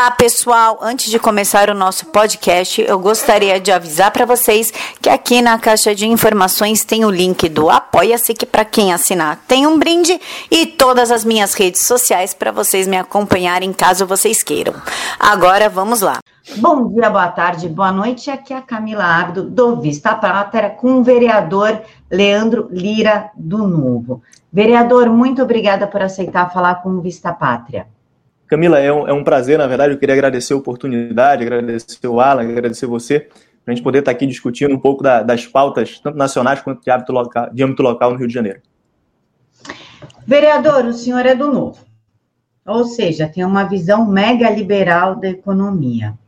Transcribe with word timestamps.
Olá, 0.00 0.12
pessoal! 0.12 0.78
Antes 0.80 1.10
de 1.10 1.18
começar 1.18 1.68
o 1.68 1.74
nosso 1.74 2.06
podcast, 2.06 2.80
eu 2.80 2.98
gostaria 2.98 3.60
de 3.60 3.70
avisar 3.70 4.10
para 4.10 4.24
vocês 4.24 4.72
que 4.98 5.10
aqui 5.10 5.42
na 5.42 5.58
caixa 5.58 5.94
de 5.94 6.08
informações 6.08 6.82
tem 6.82 7.04
o 7.04 7.10
link 7.10 7.46
do 7.50 7.68
Apoia-se, 7.68 8.32
que 8.32 8.46
para 8.46 8.64
quem 8.64 8.94
assinar 8.94 9.44
tem 9.46 9.66
um 9.66 9.78
brinde, 9.78 10.18
e 10.50 10.64
todas 10.64 11.10
as 11.10 11.22
minhas 11.22 11.52
redes 11.52 11.86
sociais 11.86 12.32
para 12.32 12.50
vocês 12.50 12.88
me 12.88 12.96
acompanharem 12.96 13.74
caso 13.74 14.06
vocês 14.06 14.42
queiram. 14.42 14.72
Agora 15.18 15.68
vamos 15.68 16.00
lá. 16.00 16.20
Bom 16.56 16.88
dia, 16.94 17.10
boa 17.10 17.28
tarde, 17.28 17.68
boa 17.68 17.92
noite. 17.92 18.30
Aqui 18.30 18.54
é 18.54 18.56
a 18.56 18.62
Camila 18.62 19.04
Abdo, 19.04 19.50
do 19.50 19.82
Vista 19.82 20.14
Pátria, 20.14 20.70
com 20.70 20.94
o 20.94 21.04
vereador 21.04 21.78
Leandro 22.10 22.68
Lira 22.70 23.30
do 23.36 23.68
Novo. 23.68 24.22
Vereador, 24.50 25.10
muito 25.10 25.42
obrigada 25.42 25.86
por 25.86 26.00
aceitar 26.00 26.50
falar 26.50 26.76
com 26.76 26.88
o 26.88 27.02
Vista 27.02 27.34
Pátria. 27.34 27.86
Camila, 28.50 28.80
é 28.80 28.92
um, 28.92 29.06
é 29.06 29.12
um 29.12 29.22
prazer, 29.22 29.56
na 29.56 29.68
verdade, 29.68 29.94
eu 29.94 29.98
queria 29.98 30.12
agradecer 30.12 30.54
a 30.54 30.56
oportunidade, 30.56 31.44
agradecer 31.44 32.08
o 32.08 32.20
Alan, 32.20 32.42
agradecer 32.42 32.84
você, 32.84 33.20
para 33.20 33.72
a 33.72 33.74
gente 33.76 33.84
poder 33.84 34.00
estar 34.00 34.10
aqui 34.10 34.26
discutindo 34.26 34.74
um 34.74 34.78
pouco 34.78 35.04
da, 35.04 35.22
das 35.22 35.46
pautas, 35.46 36.00
tanto 36.00 36.18
nacionais 36.18 36.60
quanto 36.60 36.82
de 36.82 36.90
âmbito, 36.90 37.12
local, 37.12 37.48
de 37.54 37.62
âmbito 37.62 37.80
local 37.80 38.10
no 38.10 38.18
Rio 38.18 38.26
de 38.26 38.34
Janeiro. 38.34 38.60
Vereador, 40.26 40.84
o 40.86 40.92
senhor 40.92 41.24
é 41.26 41.34
do 41.36 41.52
Novo, 41.52 41.78
ou 42.66 42.84
seja, 42.86 43.28
tem 43.28 43.44
uma 43.44 43.62
visão 43.62 44.04
mega 44.04 44.50
liberal 44.50 45.14
da 45.14 45.28
economia. 45.28 46.18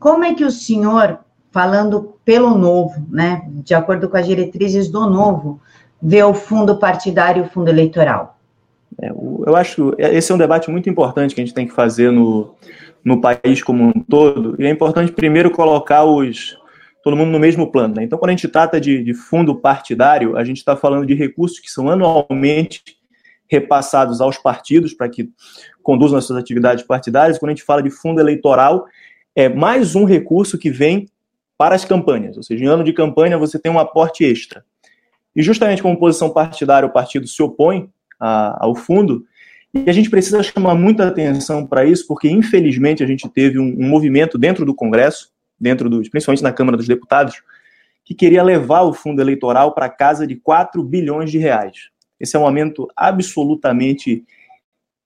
Como 0.00 0.24
é 0.24 0.34
que 0.34 0.44
o 0.44 0.50
senhor, 0.50 1.20
falando 1.52 2.18
pelo 2.24 2.58
Novo, 2.58 3.00
né, 3.08 3.48
de 3.48 3.74
acordo 3.76 4.08
com 4.08 4.16
as 4.16 4.26
diretrizes 4.26 4.90
do 4.90 5.08
Novo, 5.08 5.60
vê 6.02 6.20
o 6.24 6.34
fundo 6.34 6.80
partidário 6.80 7.44
e 7.44 7.46
o 7.46 7.48
fundo 7.48 7.68
eleitoral? 7.68 8.33
É, 9.00 9.10
eu 9.10 9.56
acho 9.56 9.92
que 9.92 10.02
esse 10.02 10.30
é 10.30 10.34
um 10.34 10.38
debate 10.38 10.70
muito 10.70 10.88
importante 10.88 11.34
que 11.34 11.40
a 11.40 11.44
gente 11.44 11.54
tem 11.54 11.66
que 11.66 11.74
fazer 11.74 12.10
no, 12.10 12.54
no 13.04 13.20
país 13.20 13.62
como 13.62 13.84
um 13.84 13.92
todo, 13.92 14.56
e 14.58 14.64
é 14.64 14.70
importante 14.70 15.12
primeiro 15.12 15.50
colocar 15.50 16.04
os, 16.04 16.56
todo 17.02 17.16
mundo 17.16 17.30
no 17.30 17.38
mesmo 17.38 17.70
plano. 17.70 17.94
Né? 17.96 18.04
Então, 18.04 18.18
quando 18.18 18.30
a 18.30 18.32
gente 18.32 18.48
trata 18.48 18.80
de, 18.80 19.04
de 19.04 19.12
fundo 19.12 19.54
partidário, 19.54 20.36
a 20.36 20.42
gente 20.42 20.56
está 20.56 20.74
falando 20.74 21.06
de 21.06 21.14
recursos 21.14 21.60
que 21.60 21.70
são 21.70 21.90
anualmente 21.90 22.82
repassados 23.46 24.22
aos 24.22 24.38
partidos 24.38 24.94
para 24.94 25.08
que 25.08 25.28
conduzam 25.82 26.18
as 26.18 26.24
suas 26.24 26.38
atividades 26.38 26.82
partidárias. 26.82 27.38
Quando 27.38 27.50
a 27.50 27.54
gente 27.54 27.64
fala 27.64 27.82
de 27.82 27.90
fundo 27.90 28.20
eleitoral, 28.20 28.86
é 29.36 29.48
mais 29.50 29.94
um 29.94 30.04
recurso 30.04 30.56
que 30.56 30.70
vem 30.70 31.06
para 31.56 31.74
as 31.74 31.84
campanhas, 31.84 32.36
ou 32.36 32.42
seja, 32.42 32.64
em 32.64 32.68
ano 32.68 32.82
de 32.82 32.92
campanha 32.92 33.38
você 33.38 33.58
tem 33.58 33.70
um 33.70 33.78
aporte 33.78 34.24
extra. 34.24 34.64
E 35.36 35.42
justamente 35.42 35.82
como 35.82 35.98
posição 35.98 36.30
partidária 36.30 36.86
o 36.86 36.92
partido 36.92 37.26
se 37.28 37.42
opõe 37.42 37.90
a, 38.18 38.64
ao 38.64 38.74
fundo. 38.74 39.24
E 39.72 39.90
a 39.90 39.92
gente 39.92 40.08
precisa 40.08 40.42
chamar 40.42 40.74
muita 40.76 41.08
atenção 41.08 41.66
para 41.66 41.84
isso, 41.84 42.06
porque 42.06 42.28
infelizmente 42.28 43.02
a 43.02 43.06
gente 43.06 43.28
teve 43.28 43.58
um, 43.58 43.76
um 43.78 43.88
movimento 43.88 44.38
dentro 44.38 44.64
do 44.64 44.74
Congresso, 44.74 45.30
dentro 45.58 45.90
dos, 45.90 46.08
principalmente 46.08 46.42
na 46.42 46.52
Câmara 46.52 46.76
dos 46.76 46.86
Deputados, 46.86 47.42
que 48.04 48.14
queria 48.14 48.42
levar 48.42 48.82
o 48.82 48.92
fundo 48.92 49.20
eleitoral 49.20 49.74
para 49.74 49.88
casa 49.88 50.26
de 50.26 50.36
4 50.36 50.82
bilhões 50.84 51.30
de 51.30 51.38
reais. 51.38 51.88
Esse 52.20 52.36
é 52.36 52.38
um 52.38 52.44
aumento 52.44 52.88
absolutamente 52.94 54.24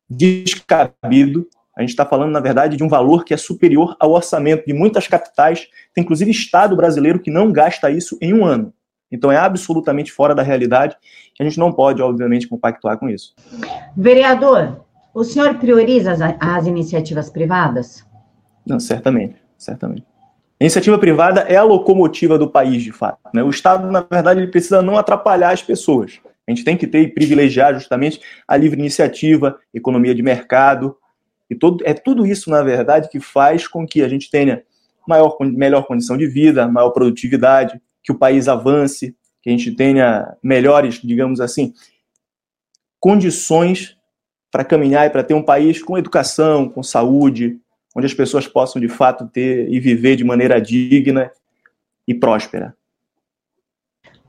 descabido. 0.09 1.49
A 1.77 1.81
gente 1.81 1.91
está 1.91 2.05
falando, 2.05 2.33
na 2.33 2.41
verdade, 2.41 2.77
de 2.77 2.83
um 2.83 2.89
valor 2.89 3.25
que 3.25 3.33
é 3.33 3.37
superior 3.37 3.97
ao 4.01 4.13
orçamento 4.13 4.67
de 4.67 4.75
muitas 4.75 5.07
capitais. 5.07 5.69
Tem 5.95 6.03
inclusive 6.03 6.31
Estado 6.31 6.77
brasileiro 6.77 7.21
que 7.21 7.31
não 7.31 7.53
gasta 7.53 7.91
isso 7.91 8.19
em 8.21 8.35
um 8.35 8.45
ano. 8.45 8.73
Então 9.11 9.33
é 9.33 9.37
absolutamente 9.37 10.13
fora 10.13 10.35
da 10.35 10.43
realidade 10.43 10.97
a 11.41 11.45
gente 11.45 11.59
não 11.59 11.73
pode, 11.73 12.03
obviamente, 12.03 12.49
compactuar 12.49 12.99
com 12.99 13.09
isso. 13.09 13.35
Vereador, 13.97 14.85
o 15.15 15.23
senhor 15.23 15.55
prioriza 15.55 16.13
as, 16.13 16.21
as 16.41 16.67
iniciativas 16.67 17.31
privadas? 17.31 18.05
Não, 18.67 18.81
certamente, 18.81 19.37
certamente. 19.57 20.05
A 20.61 20.65
iniciativa 20.65 20.99
privada 20.99 21.43
é 21.43 21.55
a 21.55 21.63
locomotiva 21.63 22.37
do 22.37 22.51
país, 22.51 22.83
de 22.83 22.91
fato. 22.91 23.19
Né? 23.33 23.43
O 23.43 23.51
Estado, 23.51 23.91
na 23.91 24.01
verdade, 24.01 24.41
ele 24.41 24.51
precisa 24.51 24.83
não 24.83 24.99
atrapalhar 24.99 25.53
as 25.53 25.63
pessoas. 25.63 26.19
A 26.47 26.51
gente 26.51 26.65
tem 26.65 26.77
que 26.77 26.87
ter 26.87 27.03
e 27.03 27.09
privilegiar 27.09 27.75
justamente 27.75 28.21
a 28.47 28.57
livre 28.57 28.81
iniciativa, 28.81 29.59
economia 29.73 30.15
de 30.15 30.23
mercado, 30.23 30.97
e 31.49 31.55
todo, 31.55 31.83
é 31.87 31.95
tudo 31.95 32.27
isso, 32.27 32.51
na 32.51 32.63
verdade, 32.63 33.09
que 33.09 33.21
faz 33.21 33.67
com 33.67 33.87
que 33.87 34.03
a 34.03 34.09
gente 34.09 34.31
tenha 34.31 34.63
maior, 35.07 35.37
melhor 35.41 35.87
condição 35.87 36.17
de 36.17 36.27
vida, 36.27 36.67
maior 36.67 36.91
produtividade, 36.91 37.81
que 38.03 38.13
o 38.13 38.19
país 38.19 38.49
avance, 38.49 39.17
que 39.43 39.51
a 39.51 39.53
gente 39.53 39.73
tenha 39.73 40.37
melhores, 40.43 41.01
digamos 41.03 41.41
assim, 41.41 41.73
condições 43.01 43.97
para 44.51 44.65
caminhar 44.65 45.07
e 45.07 45.11
para 45.11 45.23
ter 45.23 45.35
um 45.35 45.43
país 45.43 45.83
com 45.83 45.99
educação, 45.99 46.69
com 46.69 46.83
saúde, 46.83 47.61
onde 47.95 48.07
as 48.07 48.15
pessoas 48.15 48.47
possam 48.47 48.81
de 48.81 48.89
fato 48.89 49.27
ter 49.27 49.69
e 49.71 49.79
viver 49.79 50.17
de 50.17 50.25
maneira 50.25 50.61
digna 50.61 51.31
e 52.07 52.15
próspera. 52.15 52.75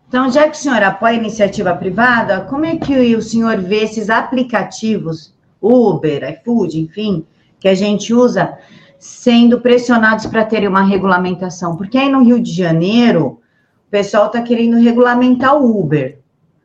Então, 0.07 0.31
já 0.31 0.49
que 0.49 0.57
o 0.57 0.59
senhor 0.59 0.81
apoia 0.81 1.13
a 1.13 1.19
iniciativa 1.19 1.75
privada, 1.75 2.41
como 2.41 2.65
é 2.65 2.75
que 2.77 3.15
o 3.15 3.21
senhor 3.21 3.57
vê 3.57 3.83
esses 3.83 4.09
aplicativos, 4.09 5.33
Uber, 5.61 6.23
iFood, 6.31 6.79
enfim, 6.79 7.25
que 7.59 7.67
a 7.67 7.75
gente 7.75 8.11
usa, 8.11 8.57
sendo 8.97 9.61
pressionados 9.61 10.25
para 10.25 10.43
terem 10.43 10.67
uma 10.67 10.81
regulamentação? 10.81 11.77
Porque 11.77 11.97
aí 11.97 12.09
no 12.09 12.23
Rio 12.23 12.39
de 12.39 12.51
Janeiro, 12.51 13.39
o 13.89 13.91
pessoal 13.91 14.27
está 14.27 14.39
querendo 14.43 14.77
regulamentar 14.77 15.59
o 15.59 15.79
Uber. 15.79 16.19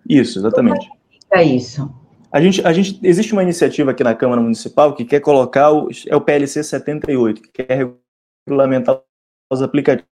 Isso, 0.07 0.39
exatamente. 0.39 0.87
Como 0.87 1.41
é 1.41 1.43
isso? 1.43 1.91
A 2.31 2.39
gente, 2.39 2.67
a 2.67 2.71
gente, 2.71 3.01
existe 3.03 3.33
uma 3.33 3.43
iniciativa 3.43 3.93
aqui 3.93 4.05
na 4.05 4.15
Câmara 4.15 4.43
Municipal 4.43 4.95
que 4.95 5.07
quer 5.07 5.21
colocar 5.21 5.73
o, 5.73 5.89
é 6.07 6.15
o 6.15 6.21
PLC 6.21 6.63
78, 6.63 7.41
que 7.41 7.65
quer 7.65 7.89
regulamentar 8.47 9.01
os 9.51 9.63
aplicativos. 9.63 10.05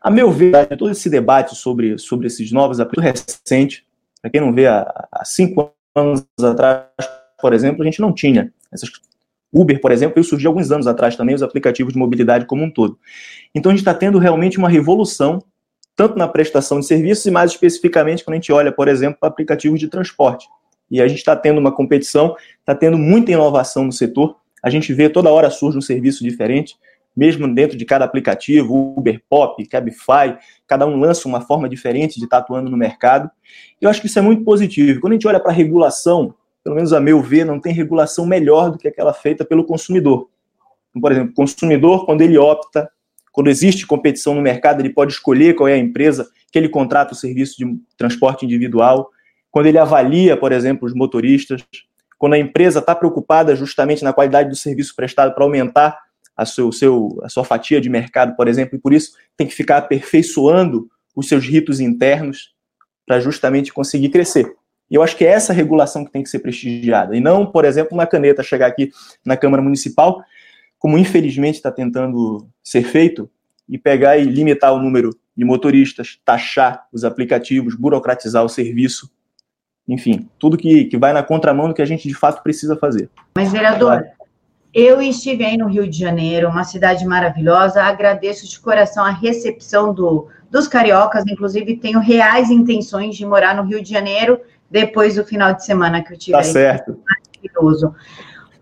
A 0.00 0.10
meu 0.10 0.30
ver, 0.30 0.66
todo 0.78 0.90
esse 0.90 1.10
debate 1.10 1.54
sobre, 1.54 1.98
sobre 1.98 2.28
esses 2.28 2.50
novos 2.50 2.80
aplicativos 2.80 3.42
recente, 3.44 3.84
para 4.22 4.30
quem 4.30 4.40
não 4.40 4.54
vê, 4.54 4.66
há, 4.66 5.06
há 5.12 5.24
cinco 5.26 5.70
anos 5.94 6.24
atrás, 6.42 6.86
por 7.42 7.52
exemplo, 7.52 7.82
a 7.82 7.84
gente 7.84 8.00
não 8.00 8.14
tinha 8.14 8.50
essas 8.72 8.88
Uber, 9.52 9.80
por 9.80 9.92
exemplo, 9.92 10.22
surgiu 10.24 10.50
alguns 10.50 10.70
anos 10.70 10.86
atrás 10.86 11.16
também, 11.16 11.34
os 11.34 11.42
aplicativos 11.42 11.92
de 11.92 11.98
mobilidade 11.98 12.46
como 12.46 12.62
um 12.62 12.70
todo. 12.70 12.98
Então 13.54 13.70
a 13.70 13.74
gente 13.74 13.80
está 13.80 13.94
tendo 13.94 14.18
realmente 14.18 14.58
uma 14.58 14.68
revolução 14.68 15.42
tanto 15.98 16.16
na 16.16 16.28
prestação 16.28 16.78
de 16.78 16.86
serviços 16.86 17.26
e 17.26 17.30
mais 17.32 17.50
especificamente 17.50 18.24
quando 18.24 18.34
a 18.34 18.36
gente 18.36 18.52
olha, 18.52 18.70
por 18.70 18.86
exemplo, 18.86 19.18
para 19.18 19.28
aplicativos 19.28 19.80
de 19.80 19.88
transporte. 19.88 20.48
E 20.88 21.02
a 21.02 21.08
gente 21.08 21.18
está 21.18 21.34
tendo 21.34 21.58
uma 21.58 21.72
competição, 21.72 22.36
está 22.60 22.72
tendo 22.72 22.96
muita 22.96 23.32
inovação 23.32 23.84
no 23.84 23.90
setor. 23.90 24.36
A 24.62 24.70
gente 24.70 24.94
vê 24.94 25.08
toda 25.08 25.28
hora 25.28 25.50
surge 25.50 25.76
um 25.76 25.80
serviço 25.80 26.22
diferente, 26.22 26.76
mesmo 27.16 27.52
dentro 27.52 27.76
de 27.76 27.84
cada 27.84 28.04
aplicativo, 28.04 28.94
Uber, 28.96 29.20
Pop, 29.28 29.66
Cabify, 29.66 30.38
cada 30.68 30.86
um 30.86 31.00
lança 31.00 31.26
uma 31.26 31.40
forma 31.40 31.68
diferente 31.68 32.20
de 32.20 32.26
estar 32.26 32.38
atuando 32.38 32.70
no 32.70 32.76
mercado. 32.76 33.28
Eu 33.80 33.90
acho 33.90 34.00
que 34.00 34.06
isso 34.06 34.20
é 34.20 34.22
muito 34.22 34.44
positivo. 34.44 35.00
Quando 35.00 35.14
a 35.14 35.16
gente 35.16 35.26
olha 35.26 35.40
para 35.40 35.50
a 35.50 35.54
regulação, 35.54 36.32
pelo 36.62 36.76
menos 36.76 36.92
a 36.92 37.00
meu 37.00 37.20
ver, 37.20 37.44
não 37.44 37.58
tem 37.58 37.74
regulação 37.74 38.24
melhor 38.24 38.70
do 38.70 38.78
que 38.78 38.86
aquela 38.86 39.12
feita 39.12 39.44
pelo 39.44 39.64
consumidor. 39.64 40.28
Por 41.00 41.10
exemplo, 41.10 41.32
o 41.32 41.34
consumidor, 41.34 42.06
quando 42.06 42.22
ele 42.22 42.38
opta 42.38 42.88
quando 43.38 43.50
existe 43.50 43.86
competição 43.86 44.34
no 44.34 44.42
mercado, 44.42 44.80
ele 44.80 44.90
pode 44.90 45.12
escolher 45.12 45.54
qual 45.54 45.68
é 45.68 45.74
a 45.74 45.78
empresa 45.78 46.28
que 46.50 46.58
ele 46.58 46.68
contrata 46.68 47.12
o 47.12 47.16
serviço 47.16 47.54
de 47.56 47.78
transporte 47.96 48.44
individual. 48.44 49.10
Quando 49.48 49.66
ele 49.66 49.78
avalia, 49.78 50.36
por 50.36 50.50
exemplo, 50.50 50.88
os 50.88 50.92
motoristas. 50.92 51.64
Quando 52.18 52.32
a 52.32 52.38
empresa 52.38 52.80
está 52.80 52.96
preocupada 52.96 53.54
justamente 53.54 54.02
na 54.02 54.12
qualidade 54.12 54.48
do 54.48 54.56
serviço 54.56 54.92
prestado 54.96 55.36
para 55.36 55.44
aumentar 55.44 55.96
a, 56.36 56.44
seu, 56.44 56.72
seu, 56.72 57.16
a 57.22 57.28
sua 57.28 57.44
fatia 57.44 57.80
de 57.80 57.88
mercado, 57.88 58.34
por 58.34 58.48
exemplo, 58.48 58.76
e 58.76 58.80
por 58.80 58.92
isso 58.92 59.12
tem 59.36 59.46
que 59.46 59.54
ficar 59.54 59.76
aperfeiçoando 59.76 60.88
os 61.14 61.28
seus 61.28 61.46
ritos 61.46 61.78
internos 61.78 62.56
para 63.06 63.20
justamente 63.20 63.72
conseguir 63.72 64.08
crescer. 64.08 64.52
E 64.90 64.96
eu 64.96 65.02
acho 65.04 65.16
que 65.16 65.24
é 65.24 65.28
essa 65.28 65.52
regulação 65.52 66.04
que 66.04 66.10
tem 66.10 66.24
que 66.24 66.28
ser 66.28 66.40
prestigiada, 66.40 67.16
e 67.16 67.20
não, 67.20 67.46
por 67.46 67.64
exemplo, 67.64 67.94
uma 67.94 68.04
caneta 68.04 68.42
chegar 68.42 68.66
aqui 68.66 68.90
na 69.24 69.36
Câmara 69.36 69.62
Municipal 69.62 70.24
como 70.78 70.98
infelizmente 70.98 71.56
está 71.56 71.70
tentando 71.70 72.48
ser 72.62 72.84
feito, 72.84 73.30
e 73.68 73.76
pegar 73.76 74.16
e 74.16 74.24
limitar 74.24 74.72
o 74.72 74.80
número 74.80 75.10
de 75.36 75.44
motoristas, 75.44 76.18
taxar 76.24 76.86
os 76.92 77.04
aplicativos, 77.04 77.74
burocratizar 77.74 78.44
o 78.44 78.48
serviço, 78.48 79.10
enfim, 79.86 80.28
tudo 80.38 80.56
que, 80.56 80.86
que 80.86 80.96
vai 80.96 81.12
na 81.12 81.22
contramão 81.22 81.68
do 81.68 81.74
que 81.74 81.82
a 81.82 81.86
gente 81.86 82.08
de 82.08 82.14
fato 82.14 82.42
precisa 82.42 82.76
fazer. 82.76 83.10
Mas, 83.36 83.52
vereador, 83.52 84.04
eu 84.72 85.00
estive 85.00 85.44
aí 85.44 85.56
no 85.56 85.66
Rio 85.66 85.88
de 85.88 85.98
Janeiro, 85.98 86.48
uma 86.48 86.64
cidade 86.64 87.06
maravilhosa, 87.06 87.82
agradeço 87.82 88.48
de 88.48 88.58
coração 88.58 89.04
a 89.04 89.10
recepção 89.10 89.94
do, 89.94 90.28
dos 90.50 90.66
cariocas, 90.66 91.24
inclusive 91.26 91.76
tenho 91.76 92.00
reais 92.00 92.50
intenções 92.50 93.16
de 93.16 93.24
morar 93.24 93.54
no 93.54 93.62
Rio 93.62 93.82
de 93.82 93.90
Janeiro 93.90 94.40
depois 94.70 95.14
do 95.14 95.24
final 95.24 95.54
de 95.54 95.64
semana 95.64 96.02
que 96.02 96.12
eu 96.12 96.18
tive. 96.18 96.32
Tá 96.32 96.38
aí. 96.38 96.44
certo. 96.44 96.98
Maravilhoso. 97.06 97.94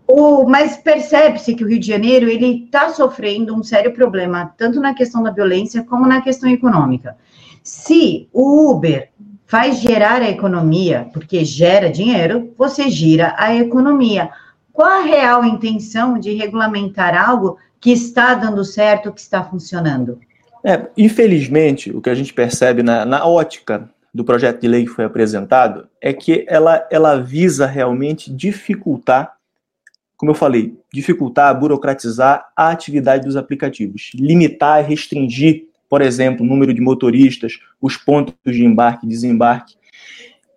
O, 0.07 0.47
mas 0.47 0.77
percebe-se 0.77 1.53
que 1.53 1.63
o 1.63 1.67
Rio 1.67 1.79
de 1.79 1.87
Janeiro 1.87 2.29
ele 2.29 2.65
está 2.65 2.89
sofrendo 2.89 3.53
um 3.53 3.61
sério 3.61 3.93
problema, 3.93 4.53
tanto 4.57 4.79
na 4.79 4.93
questão 4.93 5.21
da 5.21 5.31
violência 5.31 5.83
como 5.83 6.07
na 6.07 6.21
questão 6.21 6.49
econômica. 6.49 7.17
Se 7.61 8.29
o 8.31 8.71
Uber 8.71 9.09
faz 9.45 9.79
gerar 9.79 10.21
a 10.21 10.29
economia, 10.29 11.09
porque 11.13 11.43
gera 11.43 11.89
dinheiro, 11.89 12.53
você 12.57 12.89
gira 12.89 13.33
a 13.37 13.55
economia. 13.55 14.29
qual 14.71 15.01
a 15.01 15.03
real 15.03 15.43
intenção 15.43 16.19
de 16.19 16.33
regulamentar 16.35 17.15
algo 17.15 17.57
que 17.79 17.91
está 17.91 18.33
dando 18.35 18.63
certo, 18.63 19.11
que 19.11 19.21
está 19.21 19.43
funcionando? 19.43 20.19
É, 20.63 20.87
infelizmente, 20.97 21.91
o 21.91 22.01
que 22.01 22.09
a 22.09 22.15
gente 22.15 22.33
percebe 22.33 22.83
na, 22.83 23.05
na 23.05 23.25
ótica 23.25 23.89
do 24.13 24.23
projeto 24.23 24.61
de 24.61 24.67
lei 24.67 24.83
que 24.83 24.91
foi 24.91 25.05
apresentado 25.05 25.87
é 26.01 26.11
que 26.11 26.45
ela, 26.47 26.85
ela 26.91 27.15
visa 27.21 27.65
realmente 27.65 28.31
dificultar, 28.33 29.36
como 30.17 30.31
eu 30.31 30.35
falei, 30.35 30.75
dificultar, 30.91 31.57
burocratizar 31.57 32.47
a 32.55 32.71
atividade 32.71 33.25
dos 33.25 33.35
aplicativos, 33.35 34.11
limitar, 34.15 34.83
restringir, 34.83 35.67
por 35.87 36.01
exemplo, 36.01 36.43
o 36.43 36.49
número 36.49 36.73
de 36.73 36.81
motoristas, 36.81 37.59
os 37.79 37.95
pontos 37.95 38.33
de 38.45 38.65
embarque 38.65 39.05
e 39.05 39.09
desembarque. 39.09 39.75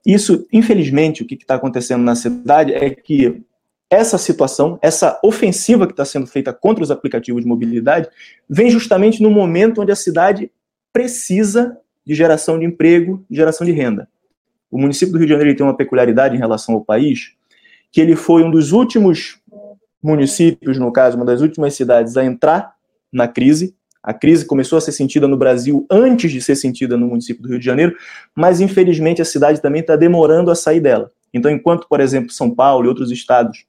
Isso, 0.05 0.47
infelizmente, 0.51 1.23
o 1.23 1.27
que 1.27 1.35
está 1.35 1.57
acontecendo 1.57 2.03
na 2.03 2.17
cidade 2.17 2.73
é 2.73 2.89
que 2.91 3.43
essa 3.91 4.17
situação, 4.17 4.79
essa 4.81 5.21
ofensiva 5.23 5.87
que 5.87 5.93
está 5.93 6.05
sendo 6.05 6.27
feita 6.27 6.53
contra 6.53 6.83
os 6.83 6.91
aplicativos 6.91 7.43
de 7.43 7.49
mobilidade, 7.49 8.09
vem 8.49 8.71
justamente 8.71 9.23
no 9.23 9.31
momento 9.31 9.83
onde 9.83 9.93
a 9.93 9.97
cidade 9.97 10.51
precisa 10.93 11.77
de 12.07 12.15
geração 12.15 12.59
de 12.59 12.65
emprego, 12.65 13.25
de 13.29 13.37
geração 13.37 13.67
de 13.67 13.73
renda. 13.73 14.09
O 14.71 14.79
município 14.79 15.13
do 15.13 15.19
Rio 15.19 15.27
de 15.27 15.33
Janeiro 15.33 15.57
tem 15.57 15.67
uma 15.67 15.77
peculiaridade 15.77 16.37
em 16.37 16.39
relação 16.39 16.77
ao 16.77 16.85
país, 16.85 17.33
que 17.91 18.01
ele 18.01 18.15
foi 18.15 18.45
um 18.45 18.51
dos 18.51 18.71
últimos 18.71 19.40
municípios, 20.03 20.79
no 20.79 20.93
caso, 20.93 21.17
uma 21.17 21.25
das 21.25 21.41
últimas 21.41 21.75
cidades 21.75 22.17
a 22.17 22.25
entrar 22.25 22.75
na 23.13 23.29
crise. 23.29 23.75
A 24.03 24.15
crise 24.15 24.47
começou 24.47 24.79
a 24.79 24.81
ser 24.81 24.93
sentida 24.93 25.29
no 25.29 25.37
Brasil 25.37 25.87
antes 25.91 26.33
de 26.33 26.41
ser 26.41 26.57
sentida 26.57 26.97
no 26.97 27.09
município 27.09 27.43
do 27.43 27.49
Rio 27.49 27.59
de 27.59 27.65
Janeiro, 27.65 27.95
mas 28.35 28.61
infelizmente 28.61 29.21
a 29.21 29.27
cidade 29.27 29.61
também 29.61 29.83
está 29.83 29.95
demorando 29.95 30.51
a 30.51 30.55
sair 30.55 30.81
dela. 30.81 31.11
Então, 31.33 31.51
enquanto, 31.51 31.87
por 31.89 32.01
exemplo, 32.01 32.33
São 32.33 32.51
Paulo 32.51 32.87
e 32.87 32.89
outros 32.89 33.11
estados 33.11 33.67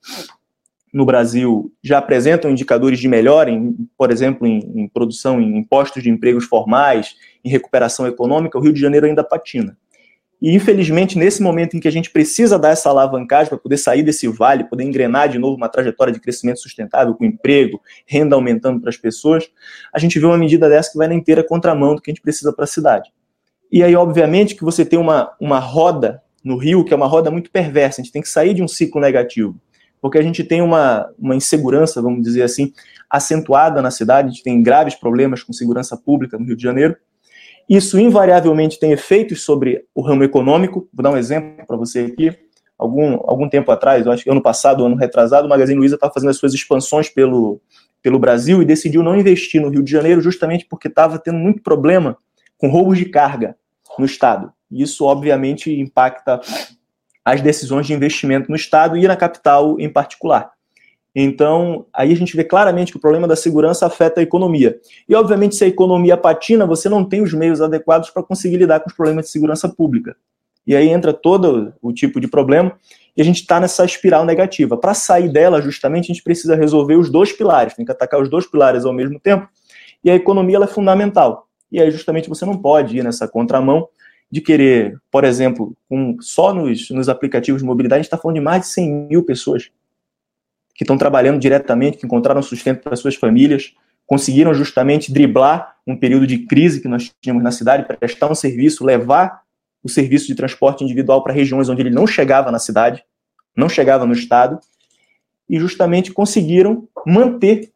no 0.93 1.05
Brasil 1.05 1.71
já 1.83 1.97
apresentam 1.97 2.51
indicadores 2.51 2.99
de 2.99 3.07
melhora, 3.07 3.49
em, 3.49 3.75
por 3.97 4.11
exemplo, 4.11 4.45
em, 4.47 4.59
em, 4.75 4.87
produção, 4.87 5.39
em 5.39 5.57
impostos 5.57 6.03
de 6.03 6.09
empregos 6.09 6.45
formais, 6.45 7.15
em 7.43 7.49
recuperação 7.49 8.07
econômica, 8.07 8.57
o 8.57 8.61
Rio 8.61 8.73
de 8.73 8.79
Janeiro 8.79 9.05
ainda 9.05 9.23
patina. 9.23 9.77
E, 10.41 10.55
infelizmente, 10.55 11.19
nesse 11.19 11.41
momento 11.41 11.77
em 11.77 11.79
que 11.79 11.87
a 11.87 11.91
gente 11.91 12.09
precisa 12.09 12.57
dar 12.57 12.69
essa 12.69 12.89
alavancagem 12.89 13.49
para 13.49 13.59
poder 13.59 13.77
sair 13.77 14.01
desse 14.01 14.27
vale, 14.27 14.63
poder 14.63 14.83
engrenar 14.83 15.29
de 15.29 15.37
novo 15.37 15.55
uma 15.55 15.69
trajetória 15.69 16.11
de 16.11 16.19
crescimento 16.19 16.59
sustentável, 16.59 17.13
com 17.13 17.23
emprego, 17.23 17.79
renda 18.07 18.35
aumentando 18.35 18.79
para 18.79 18.89
as 18.89 18.97
pessoas, 18.97 19.47
a 19.93 19.99
gente 19.99 20.17
vê 20.17 20.25
uma 20.25 20.37
medida 20.37 20.67
dessa 20.67 20.91
que 20.91 20.97
vai 20.97 21.07
na 21.07 21.13
inteira 21.13 21.43
contramão 21.43 21.93
do 21.93 22.01
que 22.01 22.09
a 22.09 22.13
gente 22.13 22.23
precisa 22.23 22.51
para 22.51 22.63
a 22.63 22.67
cidade. 22.67 23.11
E 23.71 23.83
aí, 23.83 23.95
obviamente, 23.95 24.55
que 24.55 24.63
você 24.63 24.83
tem 24.83 24.97
uma, 24.97 25.31
uma 25.39 25.59
roda 25.59 26.23
no 26.43 26.57
Rio, 26.57 26.83
que 26.83 26.91
é 26.91 26.97
uma 26.97 27.07
roda 27.07 27.29
muito 27.29 27.51
perversa. 27.51 28.01
A 28.01 28.03
gente 28.03 28.11
tem 28.11 28.21
que 28.21 28.27
sair 28.27 28.55
de 28.55 28.63
um 28.63 28.67
ciclo 28.67 28.99
negativo, 28.99 29.55
porque 30.01 30.17
a 30.17 30.23
gente 30.23 30.43
tem 30.43 30.61
uma, 30.61 31.07
uma 31.19 31.35
insegurança, 31.35 32.01
vamos 32.01 32.23
dizer 32.23 32.41
assim, 32.41 32.73
acentuada 33.07 33.79
na 33.79 33.91
cidade, 33.91 34.29
a 34.29 34.31
gente 34.31 34.43
tem 34.43 34.63
graves 34.63 34.95
problemas 34.95 35.43
com 35.43 35.53
segurança 35.53 35.95
pública 35.95 36.37
no 36.39 36.45
Rio 36.45 36.55
de 36.55 36.63
Janeiro. 36.63 36.97
Isso 37.71 37.97
invariavelmente 37.97 38.77
tem 38.77 38.91
efeitos 38.91 39.45
sobre 39.45 39.85
o 39.95 40.01
ramo 40.01 40.25
econômico. 40.25 40.89
Vou 40.93 41.01
dar 41.01 41.09
um 41.09 41.15
exemplo 41.15 41.65
para 41.65 41.77
você 41.77 42.01
aqui. 42.01 42.37
Algum, 42.77 43.13
algum 43.23 43.47
tempo 43.47 43.71
atrás, 43.71 44.05
acho 44.05 44.25
que 44.25 44.29
ano 44.29 44.41
passado, 44.41 44.83
ano 44.83 44.97
retrasado, 44.97 45.45
o 45.47 45.49
Magazine 45.49 45.79
Luiza 45.79 45.95
estava 45.95 46.11
fazendo 46.11 46.31
as 46.31 46.35
suas 46.35 46.53
expansões 46.53 47.07
pelo, 47.07 47.61
pelo 48.01 48.19
Brasil 48.19 48.61
e 48.61 48.65
decidiu 48.65 49.01
não 49.01 49.15
investir 49.15 49.61
no 49.61 49.69
Rio 49.69 49.81
de 49.81 49.89
Janeiro 49.89 50.19
justamente 50.19 50.65
porque 50.69 50.89
estava 50.89 51.17
tendo 51.17 51.37
muito 51.37 51.63
problema 51.63 52.17
com 52.57 52.67
roubos 52.67 52.97
de 52.97 53.05
carga 53.05 53.55
no 53.97 54.03
estado. 54.03 54.51
Isso, 54.69 55.05
obviamente, 55.05 55.71
impacta 55.71 56.41
as 57.23 57.39
decisões 57.39 57.87
de 57.87 57.93
investimento 57.93 58.49
no 58.49 58.57
Estado 58.57 58.97
e 58.97 59.07
na 59.07 59.15
capital 59.15 59.79
em 59.79 59.87
particular. 59.87 60.51
Então, 61.13 61.85
aí 61.93 62.11
a 62.11 62.15
gente 62.15 62.35
vê 62.37 62.43
claramente 62.43 62.91
que 62.91 62.97
o 62.97 63.01
problema 63.01 63.27
da 63.27 63.35
segurança 63.35 63.85
afeta 63.85 64.21
a 64.21 64.23
economia. 64.23 64.79
E, 65.07 65.13
obviamente, 65.13 65.55
se 65.55 65.63
a 65.63 65.67
economia 65.67 66.15
patina, 66.15 66.65
você 66.65 66.87
não 66.87 67.03
tem 67.03 67.21
os 67.21 67.33
meios 67.33 67.61
adequados 67.61 68.09
para 68.09 68.23
conseguir 68.23 68.57
lidar 68.57 68.79
com 68.79 68.89
os 68.89 68.95
problemas 68.95 69.25
de 69.25 69.31
segurança 69.31 69.67
pública. 69.67 70.15
E 70.65 70.75
aí 70.75 70.89
entra 70.89 71.11
todo 71.11 71.73
o 71.81 71.91
tipo 71.91 72.19
de 72.21 72.27
problema 72.27 72.73
e 73.17 73.21
a 73.21 73.25
gente 73.25 73.41
está 73.41 73.59
nessa 73.59 73.83
espiral 73.83 74.23
negativa. 74.23 74.77
Para 74.77 74.93
sair 74.93 75.27
dela, 75.27 75.61
justamente, 75.61 76.05
a 76.05 76.13
gente 76.13 76.23
precisa 76.23 76.55
resolver 76.55 76.95
os 76.95 77.09
dois 77.09 77.33
pilares, 77.33 77.73
tem 77.73 77.85
que 77.85 77.91
atacar 77.91 78.21
os 78.21 78.29
dois 78.29 78.45
pilares 78.45 78.85
ao 78.85 78.93
mesmo 78.93 79.19
tempo. 79.19 79.49
E 80.03 80.09
a 80.09 80.15
economia 80.15 80.59
é 80.59 80.67
fundamental. 80.67 81.47
E 81.69 81.81
aí, 81.81 81.91
justamente, 81.91 82.29
você 82.29 82.45
não 82.45 82.57
pode 82.57 82.97
ir 82.97 83.03
nessa 83.03 83.27
contramão 83.27 83.87
de 84.31 84.39
querer, 84.39 84.97
por 85.11 85.25
exemplo, 85.25 85.75
um, 85.89 86.15
só 86.21 86.53
nos, 86.53 86.89
nos 86.89 87.09
aplicativos 87.09 87.61
de 87.61 87.67
mobilidade, 87.67 87.99
a 87.99 88.01
gente 88.03 88.07
está 88.07 88.17
falando 88.17 88.35
de 88.35 88.41
mais 88.41 88.61
de 88.61 88.67
100 88.67 89.07
mil 89.09 89.23
pessoas 89.23 89.69
que 90.75 90.83
estão 90.83 90.97
trabalhando 90.97 91.39
diretamente, 91.39 91.97
que 91.97 92.05
encontraram 92.05 92.41
sustento 92.41 92.81
para 92.81 92.95
suas 92.95 93.15
famílias, 93.15 93.73
conseguiram 94.05 94.53
justamente 94.53 95.11
driblar 95.11 95.75
um 95.87 95.95
período 95.95 96.27
de 96.27 96.39
crise 96.39 96.81
que 96.81 96.87
nós 96.87 97.11
tínhamos 97.21 97.43
na 97.43 97.51
cidade, 97.51 97.85
prestar 97.85 98.29
um 98.29 98.35
serviço, 98.35 98.85
levar 98.85 99.41
o 99.83 99.89
serviço 99.89 100.27
de 100.27 100.35
transporte 100.35 100.83
individual 100.83 101.23
para 101.23 101.33
regiões 101.33 101.69
onde 101.69 101.81
ele 101.81 101.89
não 101.89 102.05
chegava 102.05 102.51
na 102.51 102.59
cidade, 102.59 103.03
não 103.55 103.69
chegava 103.69 104.05
no 104.05 104.13
estado, 104.13 104.59
e 105.49 105.59
justamente 105.59 106.11
conseguiram 106.11 106.87
manter 107.05 107.71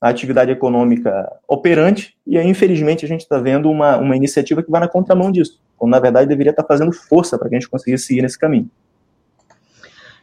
a 0.00 0.08
atividade 0.08 0.50
econômica 0.50 1.30
operante, 1.48 2.14
e 2.26 2.36
aí, 2.36 2.46
infelizmente, 2.46 3.04
a 3.04 3.08
gente 3.08 3.22
está 3.22 3.38
vendo 3.38 3.70
uma, 3.70 3.96
uma 3.96 4.16
iniciativa 4.16 4.62
que 4.62 4.70
vai 4.70 4.80
na 4.80 4.88
contramão 4.88 5.32
disso, 5.32 5.60
quando, 5.76 5.92
na 5.92 6.00
verdade, 6.00 6.28
deveria 6.28 6.50
estar 6.50 6.62
tá 6.62 6.68
fazendo 6.68 6.92
força 6.92 7.38
para 7.38 7.48
que 7.48 7.54
a 7.54 7.58
gente 7.58 7.70
conseguisse 7.70 8.04
seguir 8.04 8.20
nesse 8.20 8.38
caminho. 8.38 8.70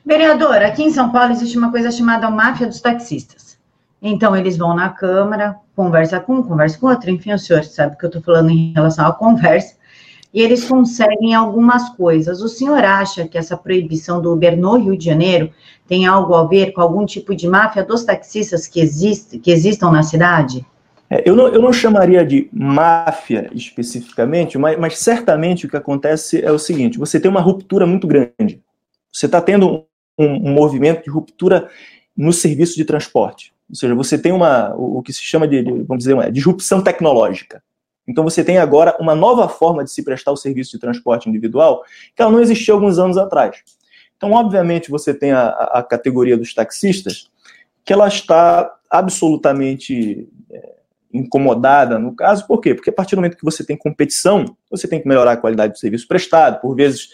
Vereador, 0.05 0.63
aqui 0.63 0.83
em 0.83 0.91
São 0.91 1.11
Paulo 1.11 1.31
existe 1.31 1.57
uma 1.57 1.71
coisa 1.71 1.91
chamada 1.91 2.29
máfia 2.29 2.67
dos 2.67 2.81
taxistas. 2.81 3.57
Então, 4.01 4.35
eles 4.35 4.57
vão 4.57 4.75
na 4.75 4.89
Câmara, 4.89 5.55
conversa 5.75 6.19
com 6.19 6.37
um, 6.37 6.43
conversa 6.43 6.79
com 6.79 6.87
outro, 6.87 7.11
enfim, 7.11 7.33
o 7.33 7.39
senhor 7.39 7.63
sabe 7.63 7.93
o 7.93 7.97
que 7.97 8.05
eu 8.05 8.07
estou 8.07 8.21
falando 8.21 8.49
em 8.49 8.73
relação 8.73 9.05
à 9.05 9.13
conversa, 9.13 9.75
e 10.33 10.41
eles 10.41 10.67
conseguem 10.67 11.35
algumas 11.35 11.89
coisas. 11.89 12.41
O 12.41 12.47
senhor 12.47 12.83
acha 12.83 13.27
que 13.27 13.37
essa 13.37 13.55
proibição 13.55 14.21
do 14.21 14.31
Uber 14.33 14.57
no 14.57 14.77
Rio 14.77 14.97
de 14.97 15.05
Janeiro 15.05 15.51
tem 15.87 16.05
algo 16.05 16.33
a 16.33 16.45
ver 16.45 16.71
com 16.71 16.81
algum 16.81 17.05
tipo 17.05 17.35
de 17.35 17.47
máfia 17.47 17.83
dos 17.83 18.03
taxistas 18.03 18.65
que, 18.65 18.79
existe, 18.79 19.37
que 19.37 19.51
existam 19.51 19.91
na 19.91 20.03
cidade? 20.03 20.65
É, 21.09 21.29
eu, 21.29 21.35
não, 21.35 21.49
eu 21.49 21.61
não 21.61 21.73
chamaria 21.73 22.25
de 22.25 22.49
máfia 22.51 23.49
especificamente, 23.53 24.57
mas, 24.57 24.79
mas 24.79 24.97
certamente 24.97 25.65
o 25.65 25.69
que 25.69 25.75
acontece 25.75 26.43
é 26.43 26.51
o 26.51 26.57
seguinte: 26.57 26.97
você 26.97 27.19
tem 27.19 27.29
uma 27.29 27.41
ruptura 27.41 27.85
muito 27.85 28.07
grande. 28.07 28.61
Você 29.11 29.25
está 29.25 29.41
tendo 29.41 29.85
um, 30.21 30.53
movimento 30.53 31.03
de 31.03 31.09
ruptura 31.09 31.69
no 32.15 32.31
serviço 32.33 32.75
de 32.75 32.85
transporte. 32.85 33.53
Ou 33.69 33.75
seja, 33.75 33.95
você 33.95 34.17
tem 34.17 34.31
uma, 34.31 34.73
o, 34.75 35.01
que 35.01 35.13
se 35.13 35.23
chama 35.23 35.47
de, 35.47 35.63
de, 35.63 35.71
vamos 35.83 35.99
dizer, 35.99 36.13
uma 36.13 36.31
disrupção 36.31 36.81
tecnológica. 36.81 37.63
Então 38.07 38.23
você 38.23 38.43
tem 38.43 38.57
agora 38.57 38.95
uma 38.99 39.15
nova 39.15 39.47
forma 39.47 39.83
de 39.83 39.91
se 39.91 40.03
prestar 40.03 40.31
o 40.31 40.37
serviço 40.37 40.71
de 40.71 40.79
transporte 40.79 41.29
individual 41.29 41.83
que 42.15 42.21
ela 42.21 42.31
não 42.31 42.41
existia 42.41 42.73
alguns 42.73 42.99
anos 42.99 43.17
atrás. 43.17 43.57
Então, 44.17 44.33
obviamente, 44.33 44.91
você 44.91 45.13
tem 45.13 45.31
a, 45.31 45.47
a 45.47 45.83
categoria 45.83 46.37
dos 46.37 46.53
taxistas 46.53 47.29
que 47.83 47.91
ela 47.91 48.07
está 48.07 48.71
absolutamente 48.89 50.29
é, 50.49 50.75
incomodada 51.13 51.97
no 51.97 52.15
caso, 52.15 52.45
por 52.45 52.61
quê? 52.61 52.75
Porque 52.75 52.89
a 52.89 52.93
partir 52.93 53.15
do 53.15 53.19
momento 53.19 53.37
que 53.37 53.43
você 53.43 53.65
tem 53.65 53.75
competição, 53.75 54.45
você 54.69 54.87
tem 54.87 55.01
que 55.01 55.07
melhorar 55.07 55.33
a 55.33 55.37
qualidade 55.37 55.73
do 55.73 55.79
serviço 55.79 56.07
prestado, 56.07 56.61
por 56.61 56.75
vezes 56.75 57.09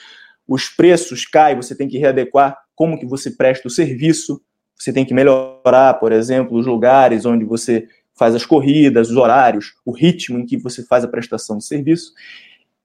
os 0.47 0.69
preços 0.69 1.25
caem, 1.25 1.55
você 1.55 1.75
tem 1.75 1.87
que 1.87 1.97
readequar 1.97 2.57
como 2.77 2.97
que 2.97 3.07
você 3.07 3.31
presta 3.31 3.67
o 3.67 3.71
serviço, 3.71 4.39
você 4.77 4.93
tem 4.93 5.03
que 5.03 5.13
melhorar, 5.13 5.95
por 5.95 6.11
exemplo, 6.11 6.55
os 6.55 6.67
lugares 6.67 7.25
onde 7.25 7.43
você 7.43 7.87
faz 8.15 8.35
as 8.35 8.45
corridas, 8.45 9.09
os 9.09 9.17
horários, 9.17 9.73
o 9.83 9.91
ritmo 9.91 10.37
em 10.37 10.45
que 10.45 10.57
você 10.57 10.83
faz 10.85 11.03
a 11.03 11.07
prestação 11.07 11.57
de 11.57 11.65
serviço. 11.65 12.13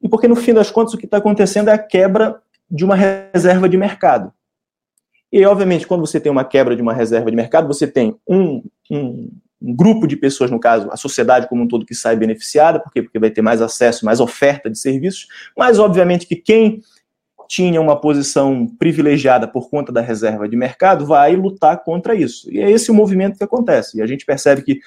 E 0.01 0.09
porque, 0.09 0.27
no 0.27 0.35
fim 0.35 0.55
das 0.55 0.71
contas, 0.71 0.95
o 0.95 0.99
que 0.99 1.05
está 1.05 1.19
acontecendo 1.19 1.69
é 1.69 1.75
a 1.75 1.79
quebra 1.79 2.41
de 2.71 2.87
uma 2.87 2.97
reserva 2.97 3.69
de 3.69 3.77
mercado. 3.77 4.33
E, 5.31 5.45
obviamente, 5.45 5.87
quando 5.87 6.01
você 6.01 6.19
tem 6.19 6.33
uma 6.33 6.45
quebra 6.45 6.75
de 6.75 6.81
uma 6.81 6.95
reserva 6.95 7.31
de 7.31 7.37
mercado, 7.37 7.69
você 7.69 7.87
tem 7.87 8.17
um, 8.27 8.63
um, 8.91 9.31
um 9.61 9.77
grupo 9.77 10.07
de 10.07 10.17
pessoas, 10.17 10.51
no 10.51 10.59
caso, 10.59 10.89
a 10.91 10.97
sociedade 10.97 11.49
como 11.49 11.65
um 11.65 11.69
todo, 11.69 11.85
que 11.85 11.95
sai 11.95 12.17
beneficiada, 12.17 12.81
porque, 12.81 13.03
porque 13.03 13.19
vai 13.19 13.31
ter 13.31 13.43
mais 13.43 13.61
acesso, 13.61 14.07
mais 14.07 14.21
oferta 14.21 14.71
de 14.71 14.79
serviços, 14.79 15.27
mas, 15.57 15.79
obviamente, 15.79 16.27
que 16.27 16.37
quem 16.37 16.81
tinha 17.53 17.83
uma 17.83 18.01
posição 18.01 18.67
privilegiada 18.79 19.47
por 19.47 19.69
conta 19.69 19.93
da 19.93 20.01
reserva 20.01 20.49
de 20.49 20.57
mercado 20.57 21.05
vai 21.05 21.37
lutar 21.37 21.85
contra 21.85 22.15
isso. 22.15 22.51
E 22.51 22.59
é 22.59 22.71
esse 22.71 22.91
o 22.91 22.95
movimento 22.95 23.37
que 23.37 23.45
acontece. 23.45 23.99
E 23.99 24.01
a 24.01 24.07
gente 24.07 24.25
percebe 24.25 24.63
que 24.63 24.81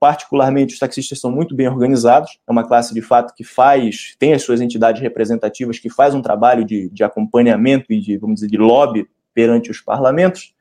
particularmente 0.00 0.74
os 0.74 0.80
taxistas 0.80 1.20
são 1.20 1.30
muito 1.30 1.54
bem 1.54 1.68
organizados, 1.68 2.40
é 2.48 2.50
uma 2.50 2.66
classe 2.66 2.92
de 2.92 3.00
fato 3.00 3.32
que 3.32 3.44
faz, 3.44 4.16
tem 4.18 4.32
as 4.32 4.42
suas 4.42 4.60
entidades 4.60 5.00
representativas, 5.00 5.78
que 5.78 5.88
faz 5.88 6.12
um 6.12 6.20
trabalho 6.20 6.64
de, 6.64 6.88
de 6.88 7.04
acompanhamento 7.04 7.92
e 7.92 8.00
de, 8.00 8.16
vamos 8.16 8.40
dizer, 8.40 8.48
de 8.48 8.58
lobby 8.58 9.06
perante 9.32 9.70
os 9.70 9.80
parlamentos. 9.80 10.52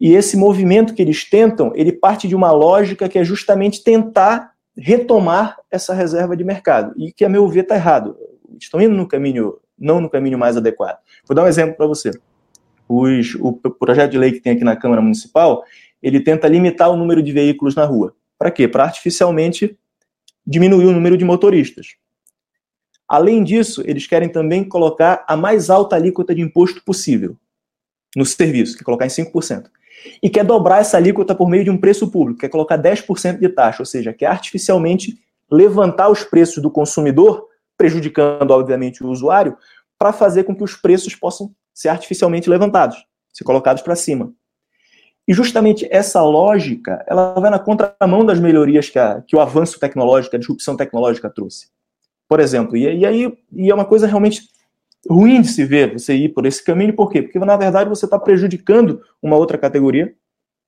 E 0.00 0.12
esse 0.12 0.36
movimento 0.36 0.92
que 0.92 1.02
eles 1.02 1.24
tentam, 1.24 1.70
ele 1.76 1.92
parte 1.92 2.26
de 2.26 2.34
uma 2.34 2.50
lógica 2.50 3.08
que 3.08 3.16
é 3.16 3.22
justamente 3.22 3.84
tentar 3.84 4.50
retomar 4.76 5.58
essa 5.70 5.94
reserva 5.94 6.36
de 6.36 6.42
mercado, 6.42 6.94
e 6.96 7.12
que, 7.12 7.24
a 7.24 7.28
meu 7.28 7.46
ver, 7.46 7.60
está 7.60 7.76
errado. 7.76 8.16
Estão 8.58 8.80
indo 8.80 8.96
no 8.96 9.06
caminho, 9.06 9.54
não 9.82 10.00
no 10.00 10.08
caminho 10.08 10.38
mais 10.38 10.56
adequado. 10.56 10.98
Vou 11.26 11.34
dar 11.34 11.44
um 11.44 11.48
exemplo 11.48 11.76
para 11.76 11.86
você. 11.86 12.10
os, 12.88 13.34
o 13.34 13.52
projeto 13.52 14.12
de 14.12 14.18
lei 14.18 14.32
que 14.32 14.40
tem 14.40 14.52
aqui 14.52 14.64
na 14.64 14.76
Câmara 14.76 15.02
Municipal, 15.02 15.64
ele 16.02 16.20
tenta 16.20 16.48
limitar 16.48 16.90
o 16.90 16.96
número 16.96 17.22
de 17.22 17.32
veículos 17.32 17.74
na 17.74 17.84
rua. 17.84 18.14
Para 18.38 18.50
quê? 18.50 18.66
Para 18.66 18.84
artificialmente 18.84 19.78
diminuir 20.46 20.86
o 20.86 20.92
número 20.92 21.16
de 21.16 21.24
motoristas. 21.24 21.96
Além 23.08 23.44
disso, 23.44 23.82
eles 23.84 24.06
querem 24.06 24.28
também 24.28 24.64
colocar 24.64 25.24
a 25.28 25.36
mais 25.36 25.68
alta 25.68 25.96
alíquota 25.96 26.34
de 26.34 26.40
imposto 26.40 26.82
possível 26.84 27.36
no 28.16 28.24
serviço, 28.24 28.76
que 28.76 28.82
é 28.82 28.84
colocar 28.84 29.06
em 29.06 29.10
5%. 29.10 29.66
E 30.22 30.28
quer 30.28 30.44
dobrar 30.44 30.80
essa 30.80 30.96
alíquota 30.96 31.34
por 31.34 31.48
meio 31.48 31.64
de 31.64 31.70
um 31.70 31.76
preço 31.76 32.10
público, 32.10 32.40
quer 32.40 32.48
colocar 32.48 32.78
10% 32.78 33.38
de 33.38 33.48
taxa, 33.48 33.82
ou 33.82 33.86
seja, 33.86 34.12
quer 34.12 34.26
artificialmente 34.26 35.18
levantar 35.50 36.08
os 36.08 36.24
preços 36.24 36.62
do 36.62 36.70
consumidor, 36.70 37.46
prejudicando, 37.82 38.52
obviamente, 38.52 39.02
o 39.02 39.08
usuário, 39.08 39.56
para 39.98 40.12
fazer 40.12 40.44
com 40.44 40.54
que 40.54 40.62
os 40.62 40.76
preços 40.76 41.16
possam 41.16 41.52
ser 41.74 41.88
artificialmente 41.88 42.48
levantados, 42.48 43.04
ser 43.32 43.42
colocados 43.42 43.82
para 43.82 43.96
cima. 43.96 44.32
E 45.26 45.34
justamente 45.34 45.84
essa 45.90 46.22
lógica, 46.22 47.04
ela 47.08 47.34
vai 47.34 47.50
na 47.50 47.58
contramão 47.58 48.24
das 48.24 48.38
melhorias 48.38 48.88
que, 48.88 49.00
a, 49.00 49.20
que 49.20 49.34
o 49.34 49.40
avanço 49.40 49.80
tecnológico, 49.80 50.36
a 50.36 50.38
disrupção 50.38 50.76
tecnológica 50.76 51.28
trouxe. 51.28 51.70
Por 52.28 52.38
exemplo, 52.38 52.76
e, 52.76 52.98
e 52.98 53.04
aí 53.04 53.36
e 53.52 53.68
é 53.68 53.74
uma 53.74 53.84
coisa 53.84 54.06
realmente 54.06 54.42
ruim 55.10 55.40
de 55.40 55.48
se 55.48 55.64
ver 55.64 55.92
você 55.92 56.14
ir 56.14 56.28
por 56.28 56.46
esse 56.46 56.62
caminho, 56.62 56.94
por 56.94 57.10
quê? 57.10 57.20
Porque, 57.20 57.36
na 57.40 57.56
verdade, 57.56 57.90
você 57.90 58.04
está 58.04 58.16
prejudicando 58.16 59.02
uma 59.20 59.36
outra 59.36 59.58
categoria, 59.58 60.14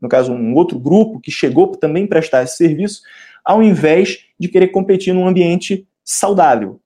no 0.00 0.09
caso, 0.09 0.33
um 0.33 0.52
outro 0.54 0.80
grupo 0.80 1.21
que 1.21 1.30
chegou 1.30 1.68
também 1.76 2.09
prestar 2.09 2.42
esse 2.42 2.56
serviço, 2.56 3.02
ao 3.44 3.62
invés 3.62 4.18
de 4.37 4.49
querer 4.49 4.68
competir 4.68 5.14
num 5.14 5.28
ambiente 5.28 5.87
saudável. 6.04 6.80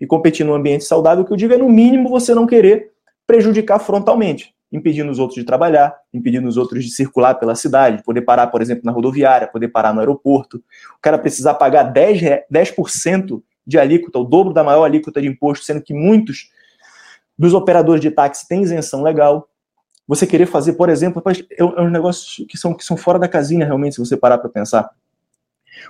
E 0.00 0.06
competir 0.06 0.44
num 0.46 0.54
ambiente 0.54 0.84
saudável, 0.84 1.24
que 1.24 1.32
eu 1.32 1.36
digo 1.36 1.52
é, 1.52 1.56
no 1.56 1.68
mínimo, 1.68 2.08
você 2.08 2.34
não 2.34 2.46
querer 2.46 2.92
prejudicar 3.26 3.78
frontalmente 3.78 4.54
impedindo 4.72 5.10
os 5.10 5.18
outros 5.18 5.36
de 5.36 5.44
trabalhar, 5.44 5.96
impedindo 6.14 6.46
os 6.48 6.56
outros 6.56 6.84
de 6.84 6.90
circular 6.90 7.34
pela 7.34 7.54
cidade, 7.54 8.02
poder 8.04 8.22
parar, 8.22 8.46
por 8.48 8.62
exemplo, 8.62 8.82
na 8.84 8.92
rodoviária, 8.92 9.48
poder 9.48 9.68
parar 9.68 9.92
no 9.92 10.00
aeroporto. 10.00 10.58
O 10.96 11.00
cara 11.00 11.18
precisar 11.18 11.54
pagar 11.54 11.92
10%, 11.92 12.44
10 12.48 12.74
de 13.66 13.78
alíquota, 13.78 14.18
o 14.18 14.24
dobro 14.24 14.52
da 14.52 14.62
maior 14.62 14.84
alíquota 14.84 15.20
de 15.20 15.28
imposto, 15.28 15.64
sendo 15.64 15.82
que 15.82 15.92
muitos 15.92 16.50
dos 17.36 17.52
operadores 17.52 18.00
de 18.00 18.10
táxi 18.10 18.46
têm 18.46 18.62
isenção 18.62 19.02
legal. 19.02 19.48
Você 20.06 20.26
querer 20.26 20.46
fazer, 20.46 20.74
por 20.74 20.88
exemplo, 20.88 21.22
é 21.56 21.64
um 21.64 21.86
é 21.86 21.90
negócios 21.90 22.46
que 22.48 22.56
são, 22.56 22.74
que 22.74 22.84
são 22.84 22.96
fora 22.96 23.18
da 23.18 23.28
casinha, 23.28 23.64
realmente, 23.64 23.94
se 23.94 24.00
você 24.00 24.16
parar 24.16 24.38
para 24.38 24.50
pensar. 24.50 24.90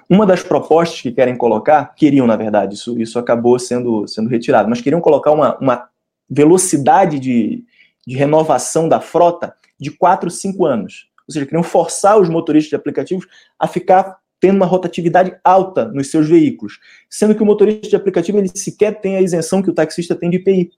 Uma 0.09 0.27
das 0.27 0.43
propostas 0.43 1.01
que 1.01 1.13
querem 1.13 1.37
colocar, 1.37 1.95
queriam, 1.95 2.27
na 2.27 2.37
verdade, 2.37 2.75
isso, 2.75 3.01
isso 3.01 3.19
acabou 3.19 3.59
sendo, 3.59 4.07
sendo 4.07 4.29
retirado, 4.29 4.69
mas 4.69 4.81
queriam 4.81 5.01
colocar 5.01 5.31
uma, 5.31 5.57
uma 5.59 5.89
velocidade 6.29 7.19
de, 7.19 7.65
de 8.07 8.17
renovação 8.17 8.89
da 8.89 9.01
frota 9.01 9.55
de 9.79 9.91
4, 9.91 10.31
5 10.31 10.67
anos. 10.67 11.09
Ou 11.29 11.33
seja, 11.33 11.47
queriam 11.47 11.63
forçar 11.63 12.19
os 12.19 12.29
motoristas 12.29 12.71
de 12.71 12.77
aplicativos 12.77 13.27
a 13.59 13.67
ficar 13.67 14.19
tendo 14.41 14.57
uma 14.57 14.67
rotatividade 14.67 15.37
alta 15.45 15.85
nos 15.87 16.11
seus 16.11 16.29
veículos, 16.29 16.81
sendo 17.09 17.35
que 17.35 17.43
o 17.43 17.47
motorista 17.47 17.89
de 17.89 17.97
aplicativo 17.97 18.39
ele 18.39 18.49
sequer 18.49 19.01
tem 19.01 19.17
a 19.17 19.21
isenção 19.21 19.63
que 19.63 19.71
o 19.71 19.75
taxista 19.75 20.17
tem 20.17 20.31
de 20.31 20.39
IPI. 20.39 20.73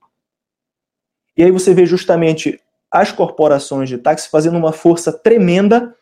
E 1.37 1.43
aí 1.43 1.49
você 1.49 1.73
vê 1.73 1.85
justamente 1.85 2.59
as 2.91 3.11
corporações 3.11 3.89
de 3.89 3.97
táxi 3.97 4.29
fazendo 4.29 4.57
uma 4.57 4.71
força 4.71 5.11
tremenda, 5.11 5.95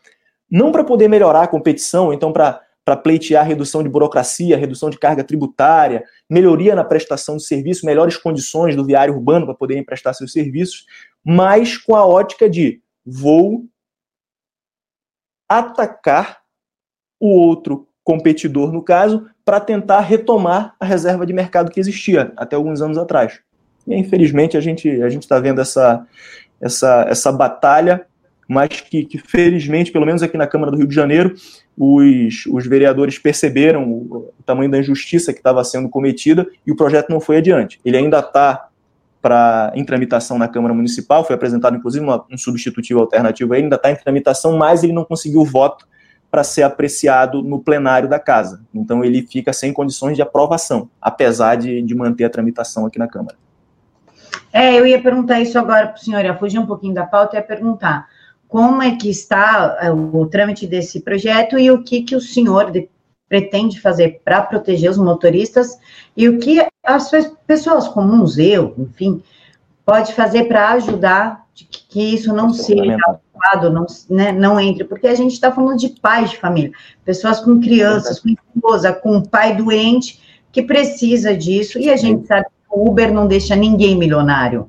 não 0.50 0.70
para 0.70 0.84
poder 0.84 1.08
melhorar 1.08 1.44
a 1.44 1.48
competição, 1.48 2.12
então 2.12 2.32
para 2.32 2.60
para 2.84 2.96
pleitear 2.96 3.46
redução 3.46 3.82
de 3.82 3.88
burocracia, 3.88 4.56
redução 4.56 4.90
de 4.90 4.98
carga 4.98 5.22
tributária, 5.22 6.04
melhoria 6.28 6.74
na 6.74 6.84
prestação 6.84 7.36
de 7.36 7.44
serviço, 7.44 7.86
melhores 7.86 8.16
condições 8.16 8.74
do 8.74 8.84
viário 8.84 9.14
urbano 9.14 9.46
para 9.46 9.54
poderem 9.54 9.84
prestar 9.84 10.14
seus 10.14 10.32
serviços, 10.32 10.86
mas 11.24 11.78
com 11.78 11.94
a 11.94 12.04
ótica 12.04 12.50
de 12.50 12.82
vou 13.04 13.64
atacar 15.48 16.40
o 17.20 17.28
outro 17.28 17.86
competidor, 18.02 18.72
no 18.72 18.82
caso, 18.82 19.28
para 19.44 19.60
tentar 19.60 20.00
retomar 20.00 20.74
a 20.80 20.84
reserva 20.84 21.24
de 21.24 21.32
mercado 21.32 21.70
que 21.70 21.78
existia 21.78 22.32
até 22.36 22.56
alguns 22.56 22.80
anos 22.80 22.98
atrás. 22.98 23.40
E 23.86 23.94
infelizmente 23.94 24.56
a 24.56 24.60
gente 24.60 25.02
a 25.02 25.08
está 25.08 25.38
vendo 25.38 25.60
essa, 25.60 26.06
essa, 26.60 27.06
essa 27.08 27.32
batalha, 27.32 28.06
mas 28.48 28.68
que, 28.80 29.04
que 29.04 29.18
felizmente, 29.18 29.92
pelo 29.92 30.06
menos 30.06 30.22
aqui 30.22 30.36
na 30.36 30.46
Câmara 30.46 30.70
do 30.70 30.78
Rio 30.78 30.86
de 30.86 30.94
Janeiro, 30.94 31.34
os, 31.76 32.46
os 32.46 32.66
vereadores 32.66 33.18
perceberam 33.18 33.84
o, 33.84 34.32
o 34.38 34.42
tamanho 34.44 34.70
da 34.70 34.78
injustiça 34.78 35.32
que 35.32 35.38
estava 35.38 35.62
sendo 35.64 35.88
cometida 35.88 36.46
e 36.66 36.72
o 36.72 36.76
projeto 36.76 37.10
não 37.10 37.20
foi 37.20 37.38
adiante. 37.38 37.80
Ele 37.84 37.96
ainda 37.96 38.18
está 38.18 38.68
para 39.22 39.72
em 39.76 39.84
tramitação 39.84 40.36
na 40.36 40.48
Câmara 40.48 40.74
Municipal, 40.74 41.24
foi 41.24 41.36
apresentado 41.36 41.76
inclusive 41.76 42.04
uma, 42.04 42.24
um 42.30 42.36
substitutivo 42.36 43.00
alternativo, 43.00 43.54
ainda 43.54 43.76
está 43.76 43.90
em 43.90 43.96
tramitação, 43.96 44.56
mas 44.56 44.82
ele 44.82 44.92
não 44.92 45.04
conseguiu 45.04 45.44
voto 45.44 45.86
para 46.28 46.42
ser 46.42 46.62
apreciado 46.62 47.42
no 47.42 47.60
plenário 47.60 48.08
da 48.08 48.18
Casa. 48.18 48.64
Então 48.74 49.04
ele 49.04 49.22
fica 49.22 49.52
sem 49.52 49.72
condições 49.72 50.16
de 50.16 50.22
aprovação, 50.22 50.88
apesar 51.00 51.56
de, 51.56 51.80
de 51.82 51.94
manter 51.94 52.24
a 52.24 52.30
tramitação 52.30 52.84
aqui 52.84 52.98
na 52.98 53.06
Câmara. 53.06 53.36
É, 54.52 54.78
eu 54.78 54.86
ia 54.86 55.00
perguntar 55.00 55.40
isso 55.40 55.58
agora 55.58 55.88
para 55.88 55.96
o 55.96 55.98
senhor, 55.98 56.24
ia 56.24 56.36
fugir 56.36 56.58
um 56.58 56.66
pouquinho 56.66 56.94
da 56.94 57.06
pauta 57.06 57.36
e 57.36 57.38
ia 57.38 57.42
perguntar 57.42 58.08
como 58.52 58.82
é 58.82 58.96
que 58.96 59.08
está 59.08 59.78
é, 59.80 59.90
o 59.90 60.26
trâmite 60.26 60.66
desse 60.66 61.00
projeto 61.00 61.58
e 61.58 61.70
o 61.70 61.82
que, 61.82 62.02
que 62.02 62.14
o 62.14 62.20
senhor 62.20 62.70
de, 62.70 62.86
pretende 63.26 63.80
fazer 63.80 64.20
para 64.22 64.42
proteger 64.42 64.90
os 64.90 64.98
motoristas 64.98 65.78
e 66.14 66.28
o 66.28 66.38
que 66.38 66.62
as 66.84 67.10
pessoas 67.46 67.88
comuns, 67.88 68.36
eu, 68.36 68.74
enfim, 68.76 69.22
pode 69.86 70.12
fazer 70.12 70.44
para 70.48 70.72
ajudar 70.72 71.46
que, 71.54 71.64
que, 71.64 72.14
isso 72.14 72.30
não 72.34 72.50
isso 72.50 72.64
seja 72.64 72.98
aprovado, 73.06 73.70
não, 73.70 73.86
né, 74.10 74.32
não 74.32 74.60
entre, 74.60 74.84
porque 74.84 75.06
a 75.06 75.14
gente 75.14 75.32
está 75.32 75.50
falando 75.50 75.78
de 75.78 75.88
pais 75.88 76.32
de 76.32 76.36
família, 76.36 76.72
pessoas 77.06 77.40
com 77.40 77.58
crianças, 77.58 78.20
com 78.20 78.28
esposa, 78.28 78.92
com 78.92 79.22
pai 79.22 79.56
doente, 79.56 80.20
que 80.52 80.60
precisa 80.62 81.34
disso, 81.34 81.78
e 81.78 81.88
a 81.88 81.96
gente 81.96 82.26
sabe 82.26 82.44
que 82.44 82.66
o 82.70 82.86
Uber 82.86 83.10
não 83.14 83.26
deixa 83.26 83.56
ninguém 83.56 83.96
milionário. 83.96 84.68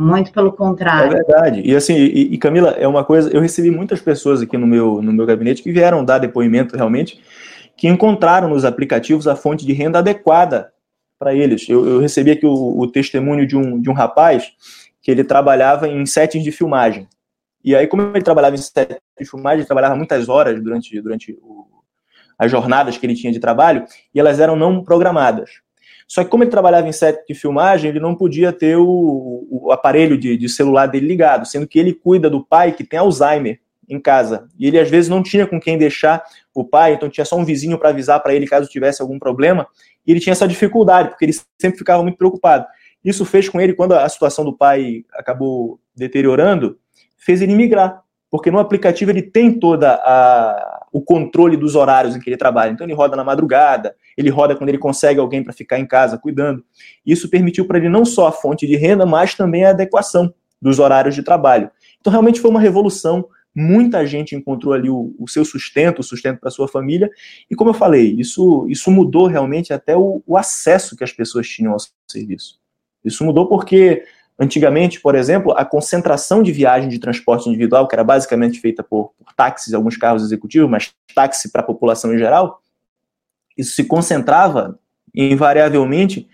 Muito 0.00 0.30
pelo 0.30 0.52
contrário. 0.52 1.12
É 1.12 1.16
verdade. 1.16 1.60
E 1.64 1.74
assim, 1.74 1.96
e, 1.96 2.34
e, 2.34 2.38
Camila, 2.38 2.70
é 2.78 2.86
uma 2.86 3.04
coisa, 3.04 3.30
eu 3.34 3.40
recebi 3.40 3.68
muitas 3.68 4.00
pessoas 4.00 4.40
aqui 4.40 4.56
no 4.56 4.64
meu, 4.64 5.02
no 5.02 5.12
meu 5.12 5.26
gabinete 5.26 5.60
que 5.60 5.72
vieram 5.72 6.04
dar 6.04 6.18
depoimento 6.18 6.76
realmente, 6.76 7.20
que 7.76 7.88
encontraram 7.88 8.48
nos 8.48 8.64
aplicativos 8.64 9.26
a 9.26 9.34
fonte 9.34 9.66
de 9.66 9.72
renda 9.72 9.98
adequada 9.98 10.72
para 11.18 11.34
eles. 11.34 11.68
Eu, 11.68 11.84
eu, 11.84 11.98
recebi 11.98 12.30
aqui 12.30 12.46
o, 12.46 12.78
o, 12.78 12.86
testemunho 12.86 13.44
de 13.44 13.56
um, 13.56 13.80
de 13.80 13.90
um 13.90 13.92
rapaz 13.92 14.52
que 15.02 15.10
ele 15.10 15.24
trabalhava 15.24 15.88
em 15.88 16.06
settings 16.06 16.44
de 16.44 16.52
filmagem. 16.52 17.08
E 17.64 17.74
aí, 17.74 17.88
como 17.88 18.02
ele 18.02 18.22
trabalhava 18.22 18.54
em 18.54 18.58
settings 18.58 19.02
de 19.18 19.28
filmagem, 19.28 19.58
ele 19.58 19.66
trabalhava 19.66 19.96
muitas 19.96 20.28
horas 20.28 20.62
durante, 20.62 21.00
durante 21.00 21.32
o, 21.42 21.66
as 22.38 22.48
jornadas 22.48 22.96
que 22.96 23.04
ele 23.04 23.16
tinha 23.16 23.32
de 23.32 23.40
trabalho, 23.40 23.84
e 24.14 24.20
elas 24.20 24.38
eram 24.38 24.54
não 24.54 24.84
programadas. 24.84 25.60
Só 26.08 26.24
que 26.24 26.30
como 26.30 26.42
ele 26.42 26.50
trabalhava 26.50 26.88
em 26.88 26.92
set 26.92 27.22
de 27.28 27.34
filmagem, 27.34 27.90
ele 27.90 28.00
não 28.00 28.14
podia 28.14 28.50
ter 28.50 28.76
o, 28.76 29.46
o 29.50 29.70
aparelho 29.70 30.16
de, 30.16 30.38
de, 30.38 30.48
celular 30.48 30.86
dele 30.86 31.06
ligado, 31.06 31.46
sendo 31.46 31.68
que 31.68 31.78
ele 31.78 31.92
cuida 31.92 32.30
do 32.30 32.42
pai 32.42 32.72
que 32.72 32.82
tem 32.82 32.98
Alzheimer 32.98 33.60
em 33.86 34.00
casa. 34.00 34.48
E 34.58 34.66
ele 34.66 34.78
às 34.78 34.88
vezes 34.88 35.10
não 35.10 35.22
tinha 35.22 35.46
com 35.46 35.60
quem 35.60 35.76
deixar 35.76 36.24
o 36.54 36.64
pai, 36.64 36.94
então 36.94 37.10
tinha 37.10 37.26
só 37.26 37.36
um 37.36 37.44
vizinho 37.44 37.78
para 37.78 37.90
avisar 37.90 38.22
para 38.22 38.34
ele 38.34 38.46
caso 38.46 38.68
tivesse 38.68 39.02
algum 39.02 39.18
problema. 39.18 39.66
E 40.06 40.10
ele 40.10 40.20
tinha 40.20 40.32
essa 40.32 40.48
dificuldade, 40.48 41.10
porque 41.10 41.26
ele 41.26 41.34
sempre 41.60 41.78
ficava 41.78 42.02
muito 42.02 42.16
preocupado. 42.16 42.66
Isso 43.04 43.24
fez 43.26 43.48
com 43.48 43.60
ele, 43.60 43.74
quando 43.74 43.92
a 43.92 44.08
situação 44.08 44.44
do 44.44 44.56
pai 44.56 45.04
acabou 45.12 45.78
deteriorando, 45.94 46.78
fez 47.18 47.42
ele 47.42 47.54
migrar 47.54 48.02
porque 48.30 48.50
no 48.50 48.58
aplicativo 48.58 49.10
ele 49.10 49.22
tem 49.22 49.58
toda 49.58 49.94
a, 49.94 50.77
o 50.92 51.00
controle 51.00 51.56
dos 51.56 51.74
horários 51.74 52.16
em 52.16 52.20
que 52.20 52.28
ele 52.28 52.36
trabalha. 52.36 52.70
Então 52.70 52.86
ele 52.86 52.94
roda 52.94 53.16
na 53.16 53.24
madrugada, 53.24 53.94
ele 54.16 54.30
roda 54.30 54.56
quando 54.56 54.68
ele 54.68 54.78
consegue 54.78 55.20
alguém 55.20 55.42
para 55.42 55.52
ficar 55.52 55.78
em 55.78 55.86
casa 55.86 56.18
cuidando. 56.18 56.64
Isso 57.04 57.28
permitiu 57.28 57.66
para 57.66 57.78
ele 57.78 57.88
não 57.88 58.04
só 58.04 58.28
a 58.28 58.32
fonte 58.32 58.66
de 58.66 58.76
renda, 58.76 59.04
mas 59.04 59.34
também 59.34 59.64
a 59.64 59.70
adequação 59.70 60.32
dos 60.60 60.78
horários 60.78 61.14
de 61.14 61.22
trabalho. 61.22 61.70
Então 62.00 62.10
realmente 62.10 62.40
foi 62.40 62.50
uma 62.50 62.60
revolução. 62.60 63.28
Muita 63.54 64.06
gente 64.06 64.36
encontrou 64.36 64.72
ali 64.72 64.88
o, 64.88 65.14
o 65.18 65.28
seu 65.28 65.44
sustento, 65.44 65.98
o 65.98 66.04
sustento 66.04 66.38
para 66.38 66.50
sua 66.50 66.68
família. 66.68 67.10
E 67.50 67.54
como 67.54 67.70
eu 67.70 67.74
falei, 67.74 68.14
isso, 68.18 68.66
isso 68.68 68.90
mudou 68.90 69.26
realmente 69.26 69.72
até 69.72 69.96
o, 69.96 70.22
o 70.26 70.36
acesso 70.36 70.96
que 70.96 71.04
as 71.04 71.12
pessoas 71.12 71.48
tinham 71.48 71.72
ao 71.72 71.78
serviço. 72.06 72.60
Isso 73.04 73.24
mudou 73.24 73.48
porque 73.48 74.04
Antigamente, 74.40 75.00
por 75.00 75.16
exemplo, 75.16 75.52
a 75.56 75.64
concentração 75.64 76.42
de 76.42 76.52
viagem 76.52 76.88
de 76.88 77.00
transporte 77.00 77.48
individual, 77.48 77.88
que 77.88 77.94
era 77.94 78.04
basicamente 78.04 78.60
feita 78.60 78.84
por, 78.84 79.12
por 79.18 79.32
táxis, 79.34 79.74
alguns 79.74 79.96
carros 79.96 80.22
executivos, 80.22 80.70
mas 80.70 80.92
táxi 81.12 81.50
para 81.50 81.60
a 81.60 81.64
população 81.64 82.14
em 82.14 82.18
geral, 82.18 82.62
isso 83.56 83.74
se 83.74 83.82
concentrava 83.82 84.78
invariavelmente 85.12 86.28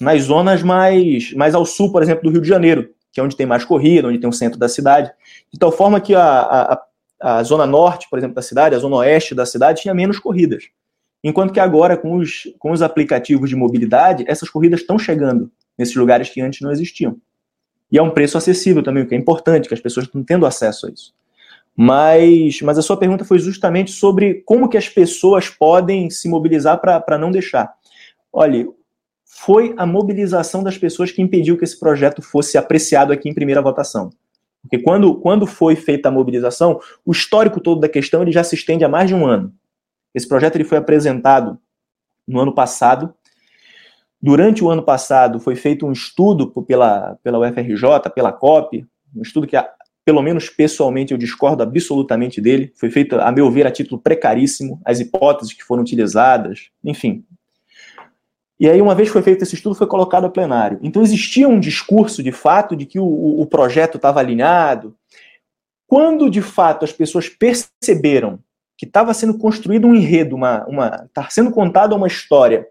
nas 0.00 0.22
zonas 0.22 0.62
mais, 0.62 1.32
mais 1.34 1.54
ao 1.54 1.64
sul, 1.64 1.92
por 1.92 2.02
exemplo, 2.02 2.24
do 2.24 2.30
Rio 2.30 2.40
de 2.40 2.48
Janeiro, 2.48 2.90
que 3.12 3.20
é 3.20 3.22
onde 3.22 3.36
tem 3.36 3.46
mais 3.46 3.64
corrida, 3.64 4.08
onde 4.08 4.18
tem 4.18 4.28
o 4.28 4.32
centro 4.32 4.58
da 4.58 4.68
cidade, 4.68 5.12
de 5.52 5.58
tal 5.58 5.70
forma 5.70 6.00
que 6.00 6.12
a, 6.16 6.40
a, 6.40 6.82
a 7.20 7.42
zona 7.44 7.64
norte, 7.64 8.08
por 8.10 8.18
exemplo, 8.18 8.34
da 8.34 8.42
cidade, 8.42 8.74
a 8.74 8.78
zona 8.80 8.96
oeste 8.96 9.32
da 9.32 9.46
cidade 9.46 9.82
tinha 9.82 9.94
menos 9.94 10.18
corridas. 10.18 10.64
Enquanto 11.22 11.52
que 11.52 11.60
agora, 11.60 11.96
com 11.96 12.16
os, 12.16 12.52
com 12.58 12.72
os 12.72 12.82
aplicativos 12.82 13.48
de 13.48 13.54
mobilidade, 13.54 14.24
essas 14.26 14.50
corridas 14.50 14.80
estão 14.80 14.98
chegando 14.98 15.50
nesses 15.78 15.94
lugares 15.94 16.28
que 16.28 16.40
antes 16.40 16.60
não 16.60 16.72
existiam. 16.72 17.16
E 17.90 17.98
é 17.98 18.02
um 18.02 18.10
preço 18.10 18.36
acessível 18.36 18.82
também, 18.82 19.02
o 19.02 19.06
que 19.06 19.14
é 19.14 19.18
importante, 19.18 19.68
que 19.68 19.74
as 19.74 19.80
pessoas 19.80 20.06
estão 20.06 20.22
tendo 20.22 20.46
acesso 20.46 20.86
a 20.86 20.90
isso. 20.90 21.14
Mas, 21.76 22.60
mas 22.62 22.78
a 22.78 22.82
sua 22.82 22.96
pergunta 22.96 23.24
foi 23.24 23.38
justamente 23.38 23.90
sobre 23.90 24.42
como 24.46 24.68
que 24.68 24.76
as 24.76 24.88
pessoas 24.88 25.48
podem 25.48 26.08
se 26.08 26.28
mobilizar 26.28 26.80
para 26.80 27.18
não 27.18 27.30
deixar. 27.30 27.74
Olha, 28.32 28.66
foi 29.24 29.74
a 29.76 29.84
mobilização 29.84 30.62
das 30.62 30.78
pessoas 30.78 31.10
que 31.10 31.20
impediu 31.20 31.58
que 31.58 31.64
esse 31.64 31.78
projeto 31.78 32.22
fosse 32.22 32.56
apreciado 32.56 33.12
aqui 33.12 33.28
em 33.28 33.34
primeira 33.34 33.60
votação. 33.60 34.10
Porque 34.62 34.78
quando, 34.78 35.16
quando 35.16 35.46
foi 35.46 35.76
feita 35.76 36.08
a 36.08 36.12
mobilização, 36.12 36.80
o 37.04 37.12
histórico 37.12 37.60
todo 37.60 37.80
da 37.80 37.88
questão 37.88 38.22
ele 38.22 38.32
já 38.32 38.42
se 38.42 38.54
estende 38.54 38.84
há 38.84 38.88
mais 38.88 39.08
de 39.08 39.14
um 39.14 39.26
ano. 39.26 39.52
Esse 40.14 40.26
projeto 40.26 40.54
ele 40.54 40.64
foi 40.64 40.78
apresentado 40.78 41.58
no 42.26 42.40
ano 42.40 42.54
passado. 42.54 43.12
Durante 44.24 44.64
o 44.64 44.70
ano 44.70 44.82
passado 44.82 45.38
foi 45.38 45.54
feito 45.54 45.84
um 45.84 45.92
estudo 45.92 46.50
pela, 46.62 47.18
pela 47.22 47.38
UFRJ, 47.38 48.08
pela 48.14 48.32
COP, 48.32 48.86
um 49.14 49.20
estudo 49.20 49.46
que 49.46 49.54
pelo 50.02 50.22
menos 50.22 50.48
pessoalmente 50.48 51.12
eu 51.12 51.18
discordo 51.18 51.62
absolutamente 51.62 52.40
dele. 52.40 52.72
Foi 52.74 52.90
feito, 52.90 53.20
a 53.20 53.30
meu 53.30 53.50
ver, 53.50 53.66
a 53.66 53.70
título 53.70 54.00
precaríssimo, 54.00 54.80
as 54.82 54.98
hipóteses 54.98 55.52
que 55.52 55.62
foram 55.62 55.82
utilizadas, 55.82 56.70
enfim. 56.82 57.22
E 58.58 58.66
aí, 58.66 58.80
uma 58.80 58.94
vez 58.94 59.10
que 59.10 59.12
foi 59.12 59.20
feito 59.20 59.42
esse 59.42 59.56
estudo, 59.56 59.74
foi 59.74 59.86
colocado 59.86 60.24
a 60.24 60.30
plenário. 60.30 60.78
Então, 60.82 61.02
existia 61.02 61.46
um 61.46 61.60
discurso, 61.60 62.22
de 62.22 62.32
fato, 62.32 62.74
de 62.74 62.86
que 62.86 62.98
o, 62.98 63.04
o 63.42 63.44
projeto 63.44 63.96
estava 63.96 64.20
alinhado. 64.20 64.96
Quando, 65.86 66.30
de 66.30 66.40
fato, 66.40 66.82
as 66.82 66.92
pessoas 66.92 67.28
perceberam 67.28 68.38
que 68.78 68.86
estava 68.86 69.12
sendo 69.12 69.36
construído 69.36 69.86
um 69.86 69.94
enredo, 69.94 70.34
uma, 70.34 70.64
uma, 70.64 71.08
tá 71.12 71.28
sendo 71.28 71.50
contada 71.50 71.94
uma 71.94 72.06
história 72.06 72.66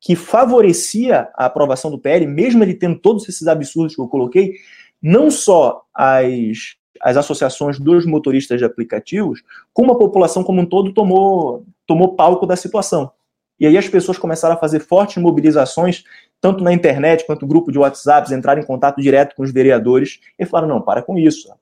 que 0.00 0.14
favorecia 0.14 1.28
a 1.34 1.46
aprovação 1.46 1.90
do 1.90 1.98
PL, 1.98 2.26
mesmo 2.26 2.62
ele 2.62 2.74
tendo 2.74 2.98
todos 2.98 3.28
esses 3.28 3.46
absurdos 3.46 3.94
que 3.94 4.00
eu 4.00 4.08
coloquei, 4.08 4.54
não 5.02 5.30
só 5.30 5.82
as, 5.94 6.76
as 7.00 7.16
associações 7.16 7.78
dos 7.78 8.06
motoristas 8.06 8.58
de 8.58 8.64
aplicativos, 8.64 9.42
como 9.72 9.92
a 9.92 9.98
população 9.98 10.44
como 10.44 10.60
um 10.60 10.66
todo 10.66 10.92
tomou, 10.92 11.64
tomou 11.86 12.14
palco 12.14 12.46
da 12.46 12.56
situação. 12.56 13.10
E 13.58 13.66
aí 13.66 13.76
as 13.76 13.88
pessoas 13.88 14.18
começaram 14.18 14.54
a 14.54 14.58
fazer 14.58 14.80
fortes 14.80 15.20
mobilizações, 15.20 16.04
tanto 16.40 16.62
na 16.62 16.72
internet 16.72 17.26
quanto 17.26 17.46
grupo 17.46 17.72
de 17.72 17.78
WhatsApp, 17.78 18.32
entraram 18.32 18.62
em 18.62 18.66
contato 18.66 19.00
direto 19.00 19.34
com 19.34 19.42
os 19.42 19.52
vereadores 19.52 20.20
e 20.38 20.46
falaram: 20.46 20.68
não, 20.68 20.80
para 20.80 21.02
com 21.02 21.18
isso. 21.18 21.52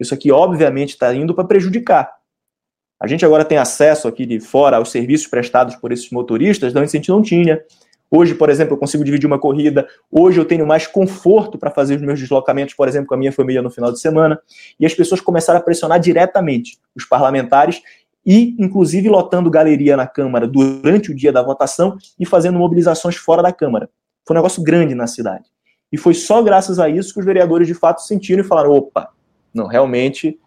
Isso 0.00 0.12
aqui, 0.12 0.32
obviamente, 0.32 0.90
está 0.90 1.14
indo 1.14 1.32
para 1.32 1.44
prejudicar. 1.44 2.12
A 3.02 3.08
gente 3.08 3.24
agora 3.24 3.44
tem 3.44 3.58
acesso 3.58 4.06
aqui 4.06 4.24
de 4.24 4.38
fora 4.38 4.76
aos 4.76 4.92
serviços 4.92 5.26
prestados 5.26 5.74
por 5.74 5.90
esses 5.90 6.08
motoristas, 6.10 6.72
antes 6.76 6.94
a 6.94 6.96
gente 6.96 7.08
não 7.08 7.20
tinha. 7.20 7.60
Hoje, 8.08 8.32
por 8.32 8.48
exemplo, 8.48 8.74
eu 8.74 8.78
consigo 8.78 9.02
dividir 9.02 9.26
uma 9.26 9.40
corrida. 9.40 9.88
Hoje 10.08 10.38
eu 10.38 10.44
tenho 10.44 10.64
mais 10.64 10.86
conforto 10.86 11.58
para 11.58 11.68
fazer 11.68 11.96
os 11.96 12.02
meus 12.02 12.20
deslocamentos, 12.20 12.74
por 12.74 12.86
exemplo, 12.86 13.08
com 13.08 13.14
a 13.14 13.16
minha 13.16 13.32
família 13.32 13.60
no 13.60 13.70
final 13.72 13.90
de 13.90 13.98
semana. 13.98 14.40
E 14.78 14.86
as 14.86 14.94
pessoas 14.94 15.20
começaram 15.20 15.58
a 15.58 15.62
pressionar 15.62 15.98
diretamente 15.98 16.78
os 16.94 17.04
parlamentares 17.04 17.82
e, 18.24 18.54
inclusive, 18.56 19.08
lotando 19.08 19.50
galeria 19.50 19.96
na 19.96 20.06
Câmara 20.06 20.46
durante 20.46 21.10
o 21.10 21.14
dia 21.14 21.32
da 21.32 21.42
votação 21.42 21.96
e 22.20 22.24
fazendo 22.24 22.56
mobilizações 22.56 23.16
fora 23.16 23.42
da 23.42 23.52
Câmara. 23.52 23.90
Foi 24.24 24.36
um 24.36 24.38
negócio 24.38 24.62
grande 24.62 24.94
na 24.94 25.08
cidade. 25.08 25.46
E 25.90 25.98
foi 25.98 26.14
só 26.14 26.40
graças 26.40 26.78
a 26.78 26.88
isso 26.88 27.12
que 27.12 27.18
os 27.18 27.26
vereadores 27.26 27.66
de 27.66 27.74
fato 27.74 28.00
sentiram 28.02 28.44
e 28.44 28.46
falaram: 28.46 28.70
opa, 28.70 29.08
não, 29.52 29.66
realmente 29.66 30.38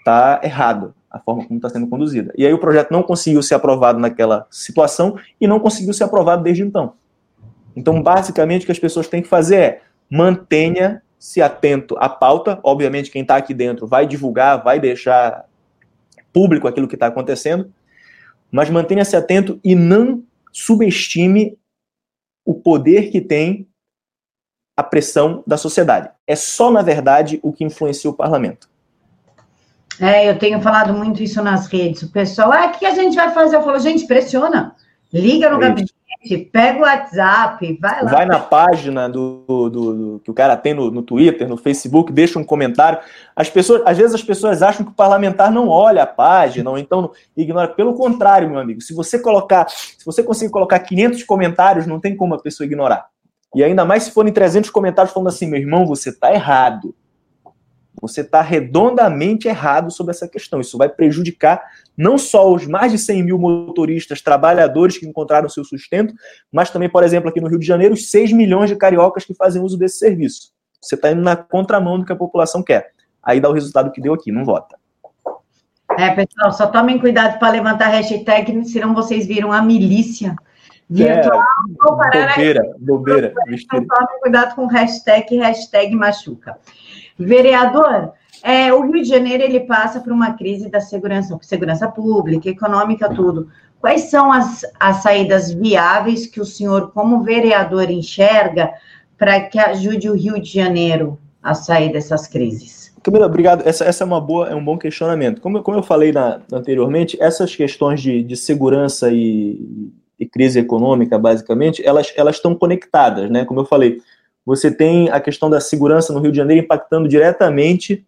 está 0.00 0.40
errado 0.42 0.92
a 1.14 1.20
forma 1.20 1.46
como 1.46 1.58
está 1.58 1.68
sendo 1.68 1.86
conduzida. 1.86 2.34
E 2.36 2.44
aí 2.44 2.52
o 2.52 2.58
projeto 2.58 2.90
não 2.90 3.04
conseguiu 3.04 3.40
ser 3.40 3.54
aprovado 3.54 4.00
naquela 4.00 4.48
situação 4.50 5.16
e 5.40 5.46
não 5.46 5.60
conseguiu 5.60 5.94
ser 5.94 6.02
aprovado 6.02 6.42
desde 6.42 6.64
então. 6.64 6.94
Então, 7.76 8.02
basicamente, 8.02 8.62
o 8.62 8.66
que 8.66 8.72
as 8.72 8.78
pessoas 8.80 9.06
têm 9.06 9.22
que 9.22 9.28
fazer 9.28 9.56
é 9.56 9.82
mantenha-se 10.10 11.40
atento 11.40 11.96
à 11.98 12.08
pauta. 12.08 12.58
Obviamente, 12.64 13.12
quem 13.12 13.22
está 13.22 13.36
aqui 13.36 13.54
dentro 13.54 13.86
vai 13.86 14.08
divulgar, 14.08 14.62
vai 14.64 14.80
deixar 14.80 15.44
público 16.32 16.66
aquilo 16.66 16.88
que 16.88 16.96
está 16.96 17.06
acontecendo, 17.06 17.72
mas 18.50 18.68
mantenha-se 18.68 19.14
atento 19.14 19.60
e 19.62 19.76
não 19.76 20.24
subestime 20.52 21.56
o 22.44 22.54
poder 22.54 23.10
que 23.12 23.20
tem 23.20 23.68
a 24.76 24.82
pressão 24.82 25.44
da 25.46 25.56
sociedade. 25.56 26.10
É 26.26 26.34
só, 26.34 26.72
na 26.72 26.82
verdade, 26.82 27.38
o 27.40 27.52
que 27.52 27.62
influencia 27.62 28.10
o 28.10 28.14
parlamento. 28.14 28.68
É, 30.00 30.28
eu 30.28 30.38
tenho 30.38 30.60
falado 30.60 30.92
muito 30.92 31.22
isso 31.22 31.42
nas 31.42 31.66
redes. 31.66 32.02
O 32.02 32.10
pessoal, 32.10 32.52
ah, 32.52 32.66
o 32.66 32.78
que 32.78 32.86
a 32.86 32.94
gente 32.94 33.14
vai 33.14 33.30
fazer? 33.32 33.56
Eu 33.56 33.62
falo, 33.62 33.78
gente, 33.78 34.06
pressiona. 34.06 34.74
Liga 35.12 35.48
no 35.48 35.58
é 35.62 35.68
gabinete, 35.68 36.50
pega 36.52 36.78
o 36.78 36.82
WhatsApp, 36.82 37.78
vai 37.80 38.02
lá. 38.02 38.10
Vai 38.10 38.26
na 38.26 38.40
página 38.40 39.08
do, 39.08 39.44
do, 39.46 39.70
do 39.70 40.20
que 40.24 40.30
o 40.30 40.34
cara 40.34 40.56
tem 40.56 40.74
no, 40.74 40.90
no, 40.90 41.02
Twitter, 41.02 41.48
no 41.48 41.56
Facebook, 41.56 42.12
deixa 42.12 42.36
um 42.36 42.44
comentário. 42.44 42.98
As 43.36 43.48
pessoas, 43.48 43.82
às 43.86 43.96
vezes 43.96 44.12
as 44.12 44.22
pessoas 44.22 44.60
acham 44.60 44.84
que 44.84 44.90
o 44.90 44.94
parlamentar 44.94 45.52
não 45.52 45.68
olha 45.68 46.02
a 46.02 46.06
página, 46.06 46.68
ou 46.68 46.76
então 46.76 47.12
ignora. 47.36 47.68
Pelo 47.68 47.94
contrário, 47.94 48.50
meu 48.50 48.58
amigo, 48.58 48.80
se 48.80 48.92
você 48.92 49.16
colocar, 49.20 49.68
se 49.68 50.04
você 50.04 50.22
conseguir 50.22 50.50
colocar 50.50 50.80
500 50.80 51.22
comentários, 51.22 51.86
não 51.86 52.00
tem 52.00 52.16
como 52.16 52.34
a 52.34 52.42
pessoa 52.42 52.66
ignorar. 52.66 53.06
E 53.54 53.62
ainda 53.62 53.84
mais 53.84 54.02
se 54.02 54.10
forem 54.10 54.32
300 54.32 54.70
comentários 54.70 55.14
falando 55.14 55.28
assim, 55.28 55.46
meu 55.46 55.60
irmão, 55.60 55.86
você 55.86 56.10
está 56.10 56.34
errado 56.34 56.92
você 58.06 58.20
está 58.20 58.42
redondamente 58.42 59.48
errado 59.48 59.90
sobre 59.90 60.10
essa 60.10 60.28
questão. 60.28 60.60
Isso 60.60 60.76
vai 60.76 60.88
prejudicar 60.88 61.62
não 61.96 62.18
só 62.18 62.52
os 62.52 62.66
mais 62.66 62.92
de 62.92 62.98
100 62.98 63.22
mil 63.22 63.38
motoristas, 63.38 64.20
trabalhadores 64.20 64.98
que 64.98 65.06
encontraram 65.06 65.48
seu 65.48 65.64
sustento, 65.64 66.12
mas 66.52 66.70
também, 66.70 66.88
por 66.88 67.02
exemplo, 67.02 67.30
aqui 67.30 67.40
no 67.40 67.48
Rio 67.48 67.58
de 67.58 67.66
Janeiro, 67.66 67.94
os 67.94 68.10
6 68.10 68.32
milhões 68.32 68.68
de 68.68 68.76
cariocas 68.76 69.24
que 69.24 69.34
fazem 69.34 69.62
uso 69.62 69.78
desse 69.78 69.98
serviço. 69.98 70.52
Você 70.80 70.96
está 70.96 71.10
indo 71.10 71.22
na 71.22 71.34
contramão 71.34 71.98
do 71.98 72.04
que 72.04 72.12
a 72.12 72.16
população 72.16 72.62
quer. 72.62 72.92
Aí 73.22 73.40
dá 73.40 73.48
o 73.48 73.52
resultado 73.52 73.90
que 73.90 74.02
deu 74.02 74.12
aqui, 74.12 74.30
não 74.30 74.44
vota. 74.44 74.76
É, 75.98 76.10
pessoal, 76.10 76.52
só 76.52 76.66
tomem 76.66 76.98
cuidado 76.98 77.38
para 77.38 77.52
levantar 77.52 77.88
hashtag, 77.88 78.64
senão 78.66 78.94
vocês 78.94 79.26
viram 79.26 79.50
a 79.50 79.62
milícia 79.62 80.36
virtual. 80.90 81.40
É, 82.12 82.36
bobeira, 82.36 82.76
bobeira. 82.78 83.34
Então, 83.48 83.86
tomem 83.86 84.20
cuidado 84.20 84.54
com 84.54 84.66
hashtag, 84.66 85.36
hashtag 85.36 85.94
machuca. 85.94 86.58
Vereador, 87.18 88.12
é, 88.42 88.72
o 88.72 88.82
Rio 88.82 89.02
de 89.02 89.08
Janeiro 89.08 89.42
ele 89.42 89.60
passa 89.60 90.00
por 90.00 90.12
uma 90.12 90.34
crise 90.34 90.68
da 90.68 90.80
segurança, 90.80 91.38
segurança 91.42 91.88
pública, 91.88 92.48
econômica, 92.48 93.08
tudo. 93.08 93.48
Quais 93.80 94.02
são 94.02 94.32
as, 94.32 94.62
as 94.80 95.02
saídas 95.02 95.52
viáveis 95.52 96.26
que 96.26 96.40
o 96.40 96.44
senhor, 96.44 96.90
como 96.92 97.22
vereador, 97.22 97.90
enxerga 97.90 98.72
para 99.18 99.40
que 99.40 99.58
ajude 99.58 100.08
o 100.08 100.14
Rio 100.14 100.40
de 100.40 100.50
Janeiro 100.50 101.18
a 101.42 101.54
sair 101.54 101.92
dessas 101.92 102.26
crises? 102.26 102.92
Camila, 103.02 103.26
obrigado. 103.26 103.62
Essa, 103.68 103.84
essa 103.84 104.02
é 104.02 104.06
uma 104.06 104.20
boa, 104.20 104.48
é 104.48 104.54
um 104.54 104.64
bom 104.64 104.78
questionamento. 104.78 105.40
Como, 105.40 105.62
como 105.62 105.78
eu 105.78 105.82
falei 105.82 106.10
na, 106.10 106.40
anteriormente, 106.50 107.18
essas 107.20 107.54
questões 107.54 108.00
de, 108.00 108.22
de 108.22 108.36
segurança 108.36 109.10
e, 109.12 109.92
e 110.18 110.24
crise 110.24 110.58
econômica, 110.58 111.18
basicamente, 111.18 111.86
elas, 111.86 112.12
elas 112.16 112.36
estão 112.36 112.54
conectadas, 112.54 113.30
né? 113.30 113.44
Como 113.44 113.60
eu 113.60 113.66
falei, 113.66 114.00
você 114.44 114.70
tem 114.70 115.10
a 115.10 115.20
questão 115.20 115.48
da 115.48 115.60
segurança 115.60 116.12
no 116.12 116.20
Rio 116.20 116.30
de 116.30 116.36
Janeiro 116.36 116.64
impactando 116.64 117.08
diretamente 117.08 118.06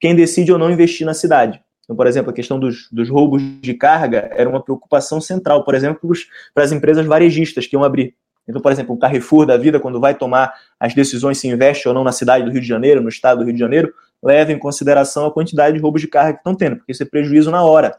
quem 0.00 0.14
decide 0.14 0.52
ou 0.52 0.58
não 0.58 0.70
investir 0.70 1.06
na 1.06 1.14
cidade. 1.14 1.60
Então, 1.84 1.96
por 1.96 2.06
exemplo, 2.06 2.30
a 2.30 2.34
questão 2.34 2.58
dos, 2.58 2.88
dos 2.90 3.08
roubos 3.08 3.42
de 3.60 3.74
carga 3.74 4.28
era 4.32 4.48
uma 4.48 4.62
preocupação 4.62 5.20
central, 5.20 5.64
por 5.64 5.74
exemplo, 5.74 6.00
para 6.54 6.64
as 6.64 6.72
empresas 6.72 7.06
varejistas 7.06 7.66
que 7.66 7.76
iam 7.76 7.84
abrir. 7.84 8.14
Então, 8.48 8.60
por 8.60 8.70
exemplo, 8.70 8.94
o 8.94 8.98
Carrefour 8.98 9.46
da 9.46 9.56
vida, 9.56 9.80
quando 9.80 10.00
vai 10.00 10.14
tomar 10.14 10.52
as 10.78 10.94
decisões 10.94 11.38
se 11.38 11.48
investe 11.48 11.88
ou 11.88 11.94
não 11.94 12.04
na 12.04 12.12
cidade 12.12 12.44
do 12.44 12.50
Rio 12.50 12.60
de 12.60 12.66
Janeiro, 12.66 13.00
no 13.00 13.08
estado 13.08 13.38
do 13.38 13.44
Rio 13.44 13.54
de 13.54 13.58
Janeiro, 13.58 13.92
leva 14.22 14.52
em 14.52 14.58
consideração 14.58 15.26
a 15.26 15.32
quantidade 15.32 15.76
de 15.76 15.82
roubos 15.82 16.00
de 16.00 16.08
carga 16.08 16.34
que 16.34 16.38
estão 16.38 16.54
tendo, 16.54 16.76
porque 16.76 16.92
isso 16.92 17.02
é 17.02 17.06
prejuízo 17.06 17.50
na 17.50 17.62
hora 17.64 17.98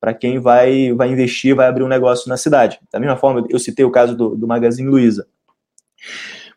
para 0.00 0.14
quem 0.14 0.38
vai, 0.38 0.92
vai 0.94 1.10
investir, 1.10 1.54
vai 1.54 1.66
abrir 1.66 1.84
um 1.84 1.88
negócio 1.88 2.28
na 2.28 2.38
cidade. 2.38 2.80
Da 2.90 2.98
mesma 2.98 3.18
forma, 3.18 3.46
eu 3.50 3.58
citei 3.58 3.84
o 3.84 3.90
caso 3.90 4.16
do, 4.16 4.34
do 4.34 4.46
Magazine 4.46 4.88
Luiza. 4.88 5.28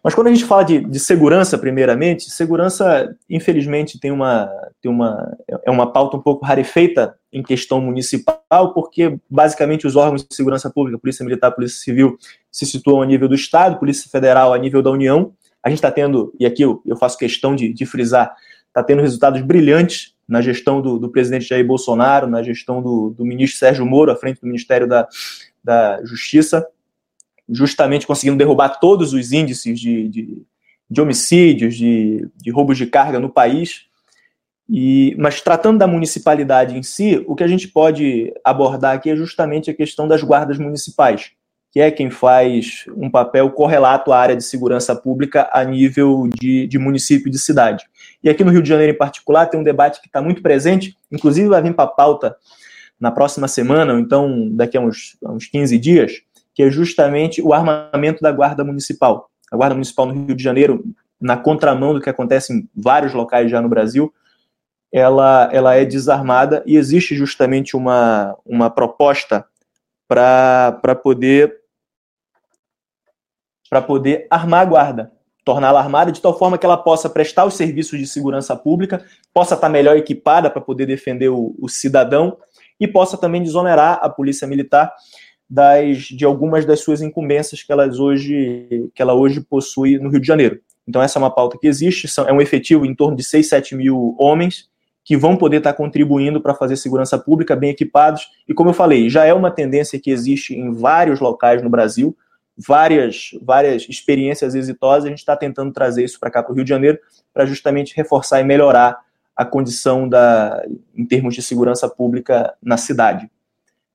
Mas 0.03 0.13
quando 0.13 0.27
a 0.27 0.33
gente 0.33 0.43
fala 0.43 0.63
de, 0.63 0.79
de, 0.79 0.99
segurança, 0.99 1.57
primeiramente, 1.57 2.29
segurança, 2.29 3.15
infelizmente, 3.29 3.97
tem 3.97 4.11
uma, 4.11 4.51
tem 4.81 4.91
uma, 4.91 5.37
é 5.65 5.71
uma 5.71 5.93
pauta 5.93 6.17
um 6.17 6.19
pouco 6.19 6.45
rarefeita 6.45 7.15
em 7.31 7.41
questão 7.41 7.79
municipal, 7.79 8.73
porque 8.73 9.17
basicamente 9.29 9.87
os 9.87 9.95
órgãos 9.95 10.25
de 10.27 10.35
segurança 10.35 10.69
pública, 10.69 10.99
Polícia 10.99 11.23
Militar, 11.23 11.51
Polícia 11.51 11.79
Civil, 11.79 12.17
se 12.51 12.65
situam 12.65 13.01
a 13.01 13.05
nível 13.05 13.29
do 13.29 13.35
Estado, 13.35 13.79
Polícia 13.79 14.09
Federal 14.11 14.53
a 14.53 14.57
nível 14.57 14.81
da 14.81 14.91
União. 14.91 15.31
A 15.63 15.69
gente 15.69 15.77
está 15.77 15.89
tendo, 15.89 16.33
e 16.37 16.45
aqui 16.45 16.63
eu, 16.63 16.81
eu 16.85 16.97
faço 16.97 17.17
questão 17.17 17.55
de, 17.55 17.71
de 17.71 17.85
frisar, 17.85 18.35
está 18.67 18.83
tendo 18.83 19.01
resultados 19.01 19.41
brilhantes 19.41 20.13
na 20.27 20.41
gestão 20.41 20.81
do, 20.81 20.99
do, 20.99 21.09
presidente 21.09 21.47
Jair 21.47 21.65
Bolsonaro, 21.65 22.27
na 22.27 22.43
gestão 22.43 22.81
do, 22.81 23.11
do 23.11 23.23
ministro 23.23 23.57
Sérgio 23.57 23.85
Moro, 23.85 24.11
à 24.11 24.17
frente 24.17 24.41
do 24.41 24.47
Ministério 24.47 24.85
da, 24.85 25.07
da 25.63 26.03
Justiça 26.03 26.67
justamente 27.53 28.07
conseguindo 28.07 28.37
derrubar 28.37 28.79
todos 28.79 29.13
os 29.13 29.31
índices 29.31 29.79
de, 29.79 30.07
de, 30.09 30.41
de 30.89 31.01
homicídios, 31.01 31.75
de, 31.75 32.27
de 32.35 32.51
roubos 32.51 32.77
de 32.77 32.87
carga 32.87 33.19
no 33.19 33.29
país. 33.29 33.85
E, 34.69 35.15
mas 35.19 35.41
tratando 35.41 35.77
da 35.77 35.87
municipalidade 35.87 36.77
em 36.77 36.83
si, 36.83 37.23
o 37.27 37.35
que 37.35 37.43
a 37.43 37.47
gente 37.47 37.67
pode 37.67 38.33
abordar 38.43 38.95
aqui 38.95 39.09
é 39.09 39.15
justamente 39.15 39.69
a 39.69 39.73
questão 39.73 40.07
das 40.07 40.23
guardas 40.23 40.57
municipais. 40.57 41.31
que 41.71 41.79
é 41.79 41.91
quem 41.91 42.09
faz 42.09 42.85
um 42.95 43.09
papel 43.09 43.49
correlato 43.51 44.11
à 44.11 44.19
área 44.19 44.35
de 44.35 44.43
segurança 44.43 44.95
pública 44.95 45.49
a 45.51 45.63
nível 45.63 46.29
de, 46.39 46.67
de 46.67 46.79
município 46.79 47.27
e 47.27 47.31
de 47.31 47.39
cidade. 47.39 47.85
E 48.23 48.29
aqui 48.29 48.43
no 48.43 48.51
Rio 48.51 48.61
de 48.61 48.69
Janeiro, 48.69 48.93
em 48.93 48.97
particular, 48.97 49.47
tem 49.47 49.59
um 49.59 49.63
debate 49.63 49.99
que 49.99 50.07
está 50.07 50.21
muito 50.21 50.41
presente, 50.41 50.97
inclusive 51.11 51.47
vai 51.47 51.61
vir 51.61 51.73
para 51.73 51.85
a 51.85 51.87
pauta 51.87 52.35
na 52.99 53.11
próxima 53.11 53.47
semana, 53.47 53.93
ou 53.93 53.99
então 53.99 54.49
daqui 54.51 54.77
a 54.77 54.81
uns, 54.81 55.17
uns 55.23 55.47
15 55.47 55.77
dias, 55.77 56.21
que 56.53 56.63
é 56.63 56.69
justamente 56.69 57.41
o 57.41 57.53
armamento 57.53 58.21
da 58.21 58.31
Guarda 58.31 58.63
Municipal. 58.63 59.29
A 59.51 59.57
Guarda 59.57 59.75
Municipal 59.75 60.05
no 60.05 60.25
Rio 60.25 60.35
de 60.35 60.43
Janeiro, 60.43 60.83
na 61.19 61.37
contramão 61.37 61.93
do 61.93 62.01
que 62.01 62.09
acontece 62.09 62.53
em 62.53 62.69
vários 62.75 63.13
locais 63.13 63.49
já 63.49 63.61
no 63.61 63.69
Brasil, 63.69 64.13
ela, 64.91 65.49
ela 65.51 65.73
é 65.73 65.83
desarmada 65.83 66.61
e 66.67 66.77
existe 66.77 67.15
justamente 67.15 67.75
uma, 67.75 68.37
uma 68.45 68.69
proposta 68.69 69.43
para 70.07 70.95
poder 71.01 71.61
para 73.67 73.81
poder 73.81 74.27
armar 74.29 74.61
a 74.61 74.65
guarda, 74.65 75.11
torná-la 75.43 75.79
armada 75.79 76.11
de 76.11 76.21
tal 76.21 76.37
forma 76.37 76.59
que 76.59 76.65
ela 76.65 76.77
possa 76.77 77.09
prestar 77.09 77.45
os 77.45 77.55
serviços 77.55 77.97
de 77.97 78.05
segurança 78.05 78.55
pública, 78.55 79.03
possa 79.33 79.55
estar 79.55 79.67
melhor 79.67 79.97
equipada 79.97 80.47
para 80.47 80.61
poder 80.61 80.85
defender 80.85 81.29
o, 81.29 81.55
o, 81.59 81.67
cidadão 81.67 82.37
e 82.79 82.87
possa 82.87 83.17
também 83.17 83.41
desonerar 83.41 83.97
a 84.03 84.09
polícia 84.09 84.47
militar 84.47 84.93
das, 85.49 85.99
de 86.03 86.25
algumas 86.25 86.65
das 86.65 86.79
suas 86.79 87.01
incumbências 87.01 87.63
que, 87.63 87.71
elas 87.71 87.99
hoje, 87.99 88.89
que 88.93 89.01
ela 89.01 89.13
hoje 89.13 89.41
possui 89.41 89.97
no 89.99 90.09
Rio 90.09 90.19
de 90.19 90.27
Janeiro. 90.27 90.59
Então, 90.87 91.01
essa 91.01 91.17
é 91.17 91.21
uma 91.21 91.33
pauta 91.33 91.57
que 91.59 91.67
existe, 91.67 92.07
são, 92.07 92.27
é 92.27 92.33
um 92.33 92.41
efetivo 92.41 92.85
em 92.85 92.95
torno 92.95 93.15
de 93.15 93.23
6, 93.23 93.47
7 93.47 93.75
mil 93.75 94.15
homens 94.19 94.69
que 95.05 95.17
vão 95.17 95.35
poder 95.35 95.57
estar 95.57 95.73
contribuindo 95.73 96.41
para 96.41 96.53
fazer 96.53 96.77
segurança 96.77 97.17
pública 97.17 97.55
bem 97.55 97.71
equipados. 97.71 98.29
E 98.47 98.53
como 98.53 98.69
eu 98.69 98.73
falei, 98.73 99.09
já 99.09 99.25
é 99.25 99.33
uma 99.33 99.51
tendência 99.51 99.99
que 99.99 100.09
existe 100.09 100.55
em 100.55 100.71
vários 100.71 101.19
locais 101.19 101.61
no 101.61 101.69
Brasil, 101.69 102.15
várias, 102.57 103.31
várias 103.41 103.87
experiências 103.89 104.55
exitosas. 104.55 105.05
A 105.05 105.09
gente 105.09 105.19
está 105.19 105.35
tentando 105.35 105.73
trazer 105.73 106.05
isso 106.05 106.19
para 106.19 106.31
cá, 106.31 106.41
para 106.41 106.53
o 106.53 106.55
Rio 106.55 106.63
de 106.63 106.69
Janeiro, 106.69 106.97
para 107.33 107.45
justamente 107.45 107.95
reforçar 107.95 108.39
e 108.39 108.43
melhorar 108.43 108.97
a 109.35 109.43
condição 109.43 110.07
da, 110.07 110.63
em 110.95 111.05
termos 111.05 111.35
de 111.35 111.41
segurança 111.41 111.89
pública 111.89 112.53
na 112.61 112.77
cidade. 112.77 113.29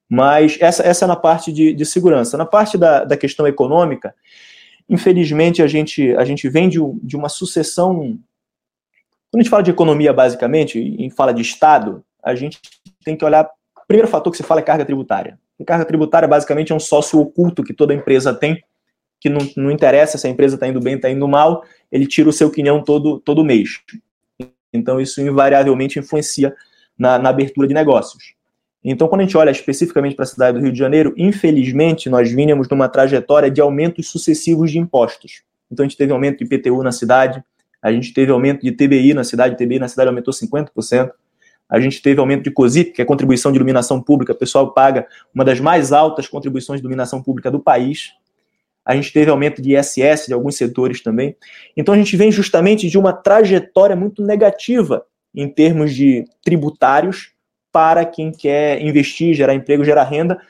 Mas 0.09 0.57
essa, 0.61 0.83
essa 0.83 1.05
é 1.05 1.09
na 1.09 1.17
parte 1.17 1.53
de, 1.53 1.73
de 1.75 1.85
segurança. 1.85 2.37
Na 2.37 2.47
parte 2.47 2.79
da, 2.79 3.05
da 3.05 3.17
questão 3.17 3.47
econômica, 3.47 4.15
infelizmente, 4.89 5.63
a 5.63 5.67
gente, 5.67 6.15
a 6.17 6.25
gente 6.25 6.49
vem 6.49 6.69
de, 6.69 6.79
de 7.03 7.17
uma 7.17 7.29
sucessão 7.29 8.19
quando 9.31 9.41
a 9.41 9.43
gente 9.43 9.51
fala 9.51 9.63
de 9.63 9.71
economia, 9.71 10.13
basicamente, 10.13 10.79
e 10.79 11.11
fala 11.11 11.33
de 11.33 11.43
Estado, 11.43 12.03
a 12.23 12.35
gente 12.35 12.59
tem 13.05 13.15
que 13.15 13.25
olhar. 13.25 13.45
O 13.45 13.87
primeiro 13.87 14.09
fator 14.09 14.31
que 14.31 14.37
se 14.37 14.43
fala 14.43 14.61
é 14.61 14.63
carga 14.63 14.85
tributária. 14.85 15.39
E 15.59 15.65
carga 15.65 15.85
tributária, 15.85 16.27
basicamente, 16.27 16.73
é 16.73 16.75
um 16.75 16.81
sócio 16.81 17.21
oculto 17.21 17.63
que 17.63 17.75
toda 17.75 17.93
empresa 17.93 18.33
tem, 18.33 18.63
que 19.21 19.29
não, 19.29 19.41
não 19.57 19.71
interessa 19.71 20.17
se 20.17 20.27
a 20.27 20.31
empresa 20.31 20.55
está 20.55 20.67
indo 20.67 20.81
bem, 20.81 20.95
está 20.95 21.11
indo 21.11 21.29
mal, 21.29 21.63
ele 21.93 22.07
tira 22.07 22.29
o 22.29 22.33
seu 22.33 22.51
quinhão 22.51 22.83
todo, 22.83 23.21
todo 23.21 23.45
mês. 23.45 23.81
Então, 24.73 25.01
isso 25.01 25.21
invariavelmente 25.21 25.99
influencia 25.99 26.55
na, 26.99 27.19
na 27.19 27.29
abertura 27.29 27.67
de 27.67 27.75
negócios. 27.75 28.35
Então, 28.85 29.09
quando 29.09 29.23
a 29.23 29.25
gente 29.25 29.37
olha 29.37 29.51
especificamente 29.51 30.15
para 30.15 30.25
a 30.25 30.29
cidade 30.29 30.59
do 30.59 30.63
Rio 30.63 30.73
de 30.73 30.79
Janeiro, 30.79 31.13
infelizmente, 31.17 32.09
nós 32.09 32.31
vínhamos 32.31 32.69
numa 32.69 32.89
trajetória 32.89 33.51
de 33.51 33.61
aumentos 33.61 34.09
sucessivos 34.09 34.71
de 34.71 34.79
impostos. 34.79 35.43
Então, 35.71 35.85
a 35.85 35.89
gente 35.89 35.99
teve 35.99 36.13
aumento 36.13 36.39
de 36.39 36.45
IPTU 36.45 36.83
na 36.83 36.93
cidade, 36.93 37.43
a 37.83 37.93
gente 37.93 38.13
teve 38.13 38.33
aumento 38.33 38.63
de 38.63 38.73
TBI 38.73 39.15
na 39.15 39.25
cidade, 39.25 39.57
TBI 39.57 39.79
na 39.79 39.89
cidade 39.89 40.09
aumentou 40.09 40.33
50%. 40.33 41.11
A 41.69 41.79
gente 41.79 42.01
teve 42.01 42.19
aumento 42.19 42.45
de 42.45 42.51
COSIP, 42.51 42.93
que 42.93 43.03
é 43.03 43.05
contribuição 43.05 43.53
de 43.53 43.59
iluminação 43.59 44.01
pública, 44.01 44.33
o 44.33 44.37
pessoal 44.37 44.73
paga 44.73 45.07
uma 45.35 45.45
das 45.45 45.61
mais 45.61 45.93
altas 45.93 46.27
contribuições 46.27 46.81
de 46.81 46.83
iluminação 46.83 47.23
pública 47.23 47.51
do 47.51 47.61
país. 47.61 48.13
A 48.85 48.95
gente 48.95 49.13
teve 49.13 49.31
aumento 49.31 49.61
de 49.61 49.77
ISS 49.77 50.27
de 50.27 50.33
alguns 50.33 50.57
setores 50.57 51.03
também. 51.03 51.37
Então 51.77 51.93
a 51.93 51.99
gente 51.99 52.17
vem 52.17 52.33
justamente 52.33 52.89
de 52.89 52.97
uma 52.97 53.13
trajetória 53.13 53.95
muito 53.95 54.23
negativa 54.23 55.05
em 55.35 55.47
termos 55.47 55.95
de 55.95 56.25
tributários 56.43 57.33
para 57.73 58.05
quem 58.05 58.31
quer 58.31 58.81
investir, 58.81 59.35
gerar 59.35 59.55
emprego, 59.55 59.85
gerar 59.85 60.05
renda, 60.05 60.41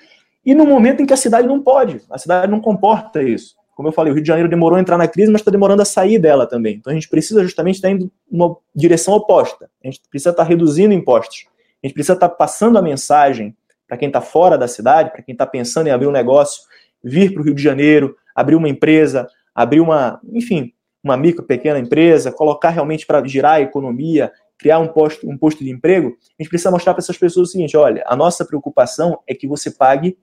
e 0.44 0.54
no 0.54 0.64
momento 0.64 1.02
em 1.02 1.06
que 1.06 1.12
a 1.12 1.16
cidade 1.16 1.46
não 1.46 1.60
pode, 1.60 2.00
a 2.10 2.18
cidade 2.18 2.50
não 2.50 2.60
comporta 2.60 3.22
isso 3.22 3.58
como 3.78 3.86
eu 3.86 3.92
falei, 3.92 4.10
o 4.10 4.14
Rio 4.14 4.22
de 4.24 4.26
Janeiro 4.26 4.48
demorou 4.48 4.76
a 4.76 4.80
entrar 4.80 4.98
na 4.98 5.06
crise, 5.06 5.30
mas 5.30 5.40
está 5.40 5.52
demorando 5.52 5.80
a 5.80 5.84
sair 5.84 6.18
dela 6.18 6.48
também. 6.48 6.74
Então 6.74 6.90
a 6.90 6.94
gente 6.94 7.08
precisa 7.08 7.44
justamente 7.44 7.76
estar 7.76 7.88
indo 7.88 8.10
uma 8.28 8.56
direção 8.74 9.14
oposta. 9.14 9.70
A 9.84 9.86
gente 9.86 10.00
precisa 10.10 10.30
estar 10.30 10.42
reduzindo 10.42 10.92
impostos. 10.92 11.46
A 11.80 11.86
gente 11.86 11.94
precisa 11.94 12.14
estar 12.14 12.28
passando 12.28 12.76
a 12.76 12.82
mensagem 12.82 13.56
para 13.86 13.96
quem 13.96 14.08
está 14.08 14.20
fora 14.20 14.58
da 14.58 14.66
cidade, 14.66 15.12
para 15.12 15.22
quem 15.22 15.32
está 15.32 15.46
pensando 15.46 15.86
em 15.86 15.90
abrir 15.90 16.08
um 16.08 16.10
negócio, 16.10 16.64
vir 17.04 17.32
para 17.32 17.40
o 17.40 17.44
Rio 17.44 17.54
de 17.54 17.62
Janeiro, 17.62 18.16
abrir 18.34 18.56
uma 18.56 18.68
empresa, 18.68 19.28
abrir 19.54 19.78
uma, 19.78 20.20
enfim, 20.32 20.72
uma 21.00 21.16
micro, 21.16 21.44
pequena 21.44 21.78
empresa, 21.78 22.32
colocar 22.32 22.70
realmente 22.70 23.06
para 23.06 23.24
girar 23.24 23.52
a 23.52 23.60
economia, 23.60 24.32
criar 24.58 24.78
um 24.78 24.88
posto, 24.88 25.28
um 25.28 25.38
posto 25.38 25.62
de 25.62 25.70
emprego, 25.70 26.08
a 26.08 26.42
gente 26.42 26.48
precisa 26.48 26.70
mostrar 26.70 26.94
para 26.94 27.02
essas 27.02 27.16
pessoas 27.16 27.48
o 27.48 27.52
seguinte: 27.52 27.76
olha, 27.76 28.02
a 28.06 28.16
nossa 28.16 28.44
preocupação 28.44 29.20
é 29.26 29.34
que 29.34 29.46
você 29.46 29.70
pague 29.70 30.18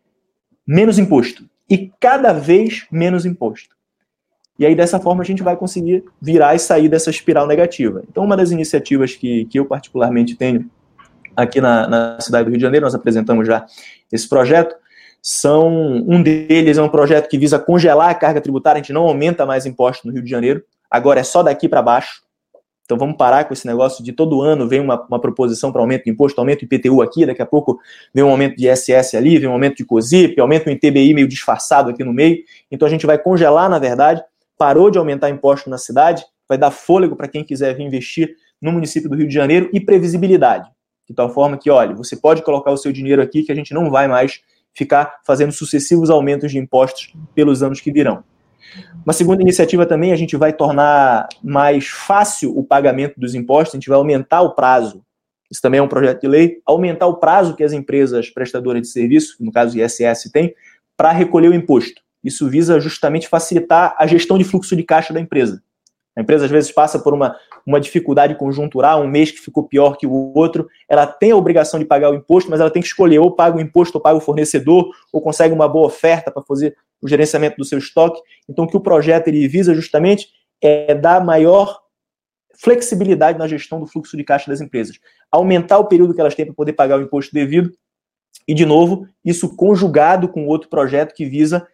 menos 0.68 1.00
imposto 1.00 1.50
e 1.70 1.92
cada 2.00 2.34
vez 2.34 2.86
menos 2.92 3.26
imposto. 3.26 3.76
E 4.58 4.66
aí, 4.66 4.74
dessa 4.74 5.00
forma, 5.00 5.22
a 5.22 5.26
gente 5.26 5.44
vai 5.44 5.58
conseguir 5.58 6.06
virar 6.22 6.56
e 6.56 6.60
sair 6.60 6.88
dessa 6.88 7.10
espiral 7.10 7.46
negativa. 7.46 8.04
Então, 8.10 8.24
uma 8.24 8.38
das 8.38 8.52
iniciativas 8.52 9.14
que, 9.14 9.46
que 9.46 9.60
eu 9.60 9.66
particularmente 9.66 10.36
tenho 10.36 10.70
aqui 11.36 11.60
na, 11.60 11.88
na 11.88 12.20
cidade 12.22 12.46
do 12.46 12.52
Rio 12.52 12.58
de 12.58 12.62
Janeiro, 12.62 12.86
nós 12.86 12.96
apresentamos 12.96 13.46
já 13.46 13.66
esse 14.12 14.28
projeto, 14.30 14.76
são 15.22 15.68
um 16.08 16.22
deles 16.22 16.78
é 16.78 16.82
um 16.82 16.88
projeto 16.88 17.28
que 17.28 17.38
visa 17.38 17.60
congelar 17.60 18.10
a 18.10 18.16
carga 18.16 18.40
tributária, 18.40 18.80
a 18.80 18.82
gente 18.82 18.94
não 18.94 19.04
aumenta 19.04 19.46
mais 19.46 19.66
imposto 19.66 20.08
no 20.08 20.14
Rio 20.14 20.22
de 20.22 20.30
Janeiro, 20.30 20.64
agora 20.90 21.20
é 21.20 21.24
só 21.24 21.44
daqui 21.44 21.68
para 21.68 21.82
baixo. 21.82 22.22
Então 22.86 22.98
vamos 22.98 23.18
parar 23.18 23.46
com 23.46 23.54
esse 23.54 23.66
negócio 23.66 24.04
de 24.04 24.14
todo 24.14 24.42
ano 24.42 24.68
vem 24.68 24.80
uma, 24.80 25.04
uma 25.08 25.20
proposição 25.20 25.72
para 25.72 25.82
aumento 25.82 26.06
de 26.06 26.12
imposto, 26.12 26.40
aumento 26.40 26.60
de 26.60 26.66
IPTU 26.66 27.02
aqui, 27.02 27.26
daqui 27.26 27.42
a 27.42 27.46
pouco 27.46 27.80
vem 28.14 28.24
um 28.24 28.30
aumento 28.30 28.56
de 28.56 28.70
ISS 28.70 29.16
ali, 29.16 29.40
vem 29.40 29.50
um 29.50 29.54
aumento 29.54 29.78
de 29.78 29.86
COSIP, 29.86 30.40
aumento 30.40 30.66
do 30.66 30.72
ITBI 30.72 31.14
meio 31.14 31.28
disfarçado 31.28 31.90
aqui 31.90 32.04
no 32.04 32.14
meio. 32.14 32.38
Então 32.72 32.88
a 32.88 32.92
gente 32.92 33.06
vai 33.06 33.18
congelar, 33.18 33.70
na 33.70 33.80
verdade, 33.80 34.24
parou 34.58 34.92
de 34.92 35.00
aumentar 35.00 35.30
imposto 35.32 35.70
na 35.70 35.80
cidade, 35.80 36.24
vai 36.48 36.58
dar 36.58 36.70
fôlego 36.70 37.16
para 37.16 37.28
quem 37.28 37.44
quiser 37.44 37.76
vir 37.76 37.84
investir 37.84 38.36
no 38.62 38.72
município 38.72 39.10
do 39.10 39.16
Rio 39.16 39.28
de 39.28 39.34
Janeiro 39.34 39.70
e 39.74 39.80
previsibilidade. 39.80 40.70
De 41.08 41.14
tal 41.14 41.30
forma 41.30 41.58
que, 41.58 41.70
olha, 41.70 41.96
você 41.96 42.16
pode 42.16 42.44
colocar 42.44 42.72
o 42.72 42.78
seu 42.78 42.92
dinheiro 42.92 43.22
aqui 43.22 43.44
que 43.44 43.52
a 43.52 43.56
gente 43.56 43.74
não 43.74 43.90
vai 43.90 44.08
mais 44.08 44.42
ficar 44.74 45.22
fazendo 45.26 45.52
sucessivos 45.52 46.10
aumentos 46.10 46.52
de 46.52 46.60
impostos 46.60 47.14
pelos 47.34 47.64
anos 47.64 47.82
que 47.82 47.92
virão. 47.92 48.24
Uma 49.06 49.14
segunda 49.14 49.42
iniciativa 49.42 49.86
também, 49.86 50.12
a 50.12 50.16
gente 50.16 50.36
vai 50.36 50.52
tornar 50.52 51.28
mais 51.44 51.88
fácil 51.88 52.58
o 52.58 52.64
pagamento 52.64 53.20
dos 53.20 53.36
impostos, 53.36 53.76
a 53.76 53.78
gente 53.78 53.90
vai 53.90 53.98
aumentar 53.98 54.42
o 54.42 54.56
prazo. 54.56 55.04
Isso 55.50 55.62
também 55.62 55.80
é 55.80 55.84
um 55.84 55.88
projeto 55.88 56.22
de 56.22 56.28
lei, 56.28 56.62
aumentar 56.66 57.08
o 57.08 57.18
prazo 57.18 57.56
que 57.56 57.64
as 57.64 57.72
empresas 57.72 58.30
prestadoras 58.30 58.82
de 58.82 58.88
serviço, 58.88 59.36
no 59.40 59.52
caso 59.52 59.80
ISS, 59.80 60.32
têm, 60.32 60.54
para 60.98 61.12
recolher 61.12 61.50
o 61.50 61.54
imposto. 61.54 62.02
Isso 62.24 62.50
visa 62.50 62.80
justamente 62.80 63.28
facilitar 63.28 63.96
a 63.98 64.08
gestão 64.08 64.38
de 64.38 64.44
fluxo 64.44 64.76
de 64.76 64.84
caixa 64.84 65.14
da 65.14 65.20
empresa. 65.20 65.62
A 66.16 66.22
empresa 66.22 66.46
às 66.46 66.52
vezes 66.52 66.72
passa 66.72 66.98
por 66.98 67.14
uma, 67.14 67.36
uma 67.66 67.80
dificuldade 67.80 68.36
conjuntural, 68.36 69.02
um 69.02 69.08
mês 69.08 69.32
que 69.32 69.40
ficou 69.40 69.68
pior 69.68 69.98
que 69.98 70.08
o 70.08 70.34
outro, 70.34 70.68
ela 70.88 71.06
tem 71.06 71.32
a 71.32 71.36
obrigação 71.36 71.80
de 71.80 71.86
pagar 71.86 72.10
o 72.10 72.16
imposto, 72.16 72.50
mas 72.50 72.60
ela 72.60 72.72
tem 72.72 72.82
que 72.82 72.88
escolher 72.88 73.20
ou 73.20 73.32
paga 73.32 73.58
o 73.58 73.62
imposto 73.62 73.98
ou 73.98 74.02
paga 74.02 74.18
o 74.18 74.22
fornecedor, 74.22 74.90
ou 75.12 75.22
consegue 75.22 75.54
uma 75.54 75.68
boa 75.68 75.88
oferta 75.88 76.32
para 76.32 76.42
fazer 76.44 76.76
o 77.02 77.08
gerenciamento 77.08 77.58
do 77.58 77.66
seu 77.66 77.78
estoque. 77.78 78.22
Então, 78.48 78.66
o 78.66 78.68
que 78.68 78.78
o 78.78 78.82
projeto 78.82 79.28
ele 79.28 79.48
visa 79.48 79.74
justamente 79.74 80.30
é 80.62 80.96
dar 80.96 81.24
maior 81.24 81.82
flexibilidade 82.58 83.38
na 83.38 83.48
gestão 83.48 83.80
do 83.80 83.86
fluxo 83.86 84.16
de 84.16 84.24
caixa 84.24 84.50
das 84.50 84.62
empresas, 84.62 84.98
aumentar 85.30 85.78
o 85.78 85.86
período 85.86 86.14
que 86.14 86.22
elas 86.22 86.34
têm 86.34 86.46
para 86.46 86.56
poder 86.56 86.74
pagar 86.74 86.98
o 86.98 87.02
imposto 87.02 87.34
devido, 87.34 87.72
e, 88.48 88.54
de 88.54 88.66
novo, 88.66 89.08
isso 89.24 89.56
conjugado 89.56 90.28
com 90.28 90.46
outro 90.48 90.70
projeto 90.70 91.14
que 91.14 91.26
visa 91.26 91.68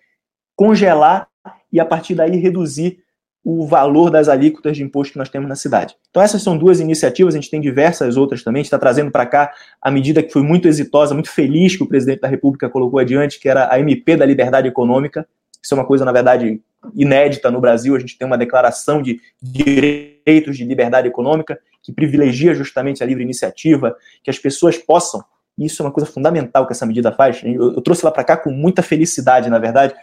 congelar 0.55 1.27
e, 1.71 1.79
a 1.79 1.85
partir 1.85 2.15
daí, 2.15 2.37
reduzir 2.37 3.03
o 3.43 3.65
valor 3.65 4.11
das 4.11 4.29
alíquotas 4.29 4.77
de 4.77 4.83
imposto 4.83 5.13
que 5.13 5.17
nós 5.17 5.29
temos 5.29 5.49
na 5.49 5.55
cidade. 5.55 5.95
Então 6.09 6.21
essas 6.21 6.43
são 6.43 6.57
duas 6.57 6.79
iniciativas, 6.79 7.33
a 7.33 7.37
gente 7.37 7.49
tem 7.49 7.59
diversas 7.59 8.15
outras 8.15 8.43
também, 8.43 8.59
a 8.59 8.63
gente 8.63 8.67
está 8.67 8.77
trazendo 8.77 9.11
para 9.11 9.25
cá 9.25 9.51
a 9.81 9.89
medida 9.89 10.21
que 10.21 10.31
foi 10.31 10.43
muito 10.43 10.67
exitosa, 10.67 11.13
muito 11.13 11.31
feliz 11.31 11.75
que 11.75 11.83
o 11.83 11.87
presidente 11.87 12.21
da 12.21 12.27
República 12.27 12.69
colocou 12.69 12.99
adiante, 12.99 13.39
que 13.39 13.49
era 13.49 13.73
a 13.73 13.79
MP 13.79 14.15
da 14.15 14.25
Liberdade 14.25 14.67
Econômica. 14.67 15.27
Isso 15.61 15.73
é 15.73 15.77
uma 15.77 15.85
coisa, 15.85 16.05
na 16.05 16.11
verdade, 16.11 16.61
inédita 16.95 17.51
no 17.51 17.61
Brasil, 17.61 17.95
a 17.95 17.99
gente 17.99 18.17
tem 18.17 18.25
uma 18.25 18.37
declaração 18.37 19.01
de 19.01 19.19
direitos 19.41 20.57
de 20.57 20.63
liberdade 20.63 21.07
econômica 21.07 21.59
que 21.83 21.91
privilegia 21.91 22.53
justamente 22.53 23.03
a 23.03 23.05
livre 23.05 23.23
iniciativa, 23.23 23.95
que 24.23 24.29
as 24.29 24.37
pessoas 24.37 24.77
possam, 24.77 25.23
e 25.57 25.65
isso 25.65 25.81
é 25.81 25.85
uma 25.85 25.91
coisa 25.91 26.09
fundamental 26.09 26.65
que 26.65 26.73
essa 26.73 26.85
medida 26.85 27.11
faz, 27.11 27.41
eu, 27.43 27.73
eu 27.73 27.81
trouxe 27.81 28.03
ela 28.03 28.11
para 28.11 28.23
cá 28.23 28.37
com 28.37 28.51
muita 28.51 28.81
felicidade, 28.81 29.49
na 29.49 29.59
verdade, 29.59 29.93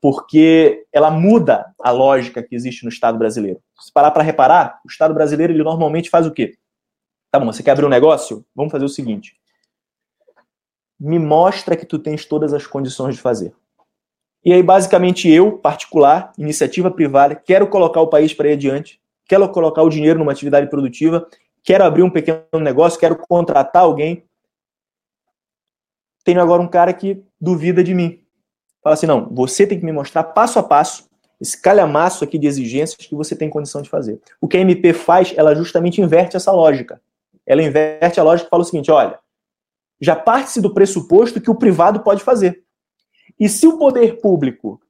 porque 0.00 0.86
ela 0.92 1.10
muda 1.10 1.74
a 1.80 1.90
lógica 1.90 2.42
que 2.42 2.54
existe 2.54 2.84
no 2.84 2.88
Estado 2.88 3.18
brasileiro. 3.18 3.60
Se 3.80 3.92
parar 3.92 4.10
para 4.10 4.22
reparar, 4.22 4.80
o 4.84 4.88
Estado 4.88 5.12
brasileiro 5.12 5.52
ele 5.52 5.62
normalmente 5.62 6.10
faz 6.10 6.26
o 6.26 6.32
quê? 6.32 6.56
Tá 7.30 7.38
bom, 7.38 7.52
você 7.52 7.62
quer 7.62 7.72
abrir 7.72 7.84
um 7.84 7.90
negócio? 7.90 8.44
Vamos 8.54 8.72
fazer 8.72 8.84
o 8.84 8.88
seguinte. 8.88 9.36
Me 10.98 11.18
mostra 11.18 11.76
que 11.76 11.86
tu 11.86 11.98
tens 11.98 12.24
todas 12.24 12.52
as 12.52 12.66
condições 12.66 13.16
de 13.16 13.20
fazer. 13.20 13.54
E 14.44 14.52
aí, 14.52 14.62
basicamente, 14.62 15.28
eu, 15.28 15.58
particular, 15.58 16.32
iniciativa 16.38 16.90
privada, 16.90 17.34
quero 17.34 17.68
colocar 17.68 18.00
o 18.00 18.08
país 18.08 18.32
para 18.32 18.48
ir 18.48 18.52
adiante, 18.52 19.00
quero 19.26 19.48
colocar 19.50 19.82
o 19.82 19.90
dinheiro 19.90 20.18
numa 20.18 20.32
atividade 20.32 20.70
produtiva, 20.70 21.28
quero 21.62 21.84
abrir 21.84 22.02
um 22.02 22.10
pequeno 22.10 22.42
negócio, 22.54 22.98
quero 22.98 23.18
contratar 23.18 23.82
alguém. 23.82 24.24
Tenho 26.24 26.40
agora 26.40 26.62
um 26.62 26.68
cara 26.68 26.92
que 26.92 27.22
duvida 27.40 27.82
de 27.82 27.94
mim. 27.94 28.24
Fala 28.82 28.94
assim: 28.94 29.06
não, 29.06 29.28
você 29.32 29.66
tem 29.66 29.78
que 29.78 29.84
me 29.84 29.92
mostrar 29.92 30.24
passo 30.24 30.58
a 30.58 30.62
passo 30.62 31.08
esse 31.40 31.60
calhamaço 31.60 32.24
aqui 32.24 32.36
de 32.36 32.46
exigências 32.46 33.06
que 33.06 33.14
você 33.14 33.36
tem 33.36 33.48
condição 33.48 33.80
de 33.80 33.88
fazer. 33.88 34.20
O 34.40 34.48
que 34.48 34.56
a 34.56 34.60
MP 34.60 34.92
faz, 34.92 35.32
ela 35.36 35.54
justamente 35.54 36.00
inverte 36.00 36.36
essa 36.36 36.50
lógica. 36.50 37.00
Ela 37.46 37.62
inverte 37.62 38.18
a 38.18 38.22
lógica 38.22 38.48
e 38.48 38.50
fala 38.50 38.62
o 38.62 38.66
seguinte: 38.66 38.90
olha, 38.90 39.18
já 40.00 40.16
parte-se 40.16 40.60
do 40.60 40.74
pressuposto 40.74 41.40
que 41.40 41.50
o 41.50 41.54
privado 41.54 42.00
pode 42.00 42.22
fazer. 42.22 42.62
E 43.38 43.48
se 43.48 43.66
o 43.66 43.78
poder 43.78 44.20
público 44.20 44.80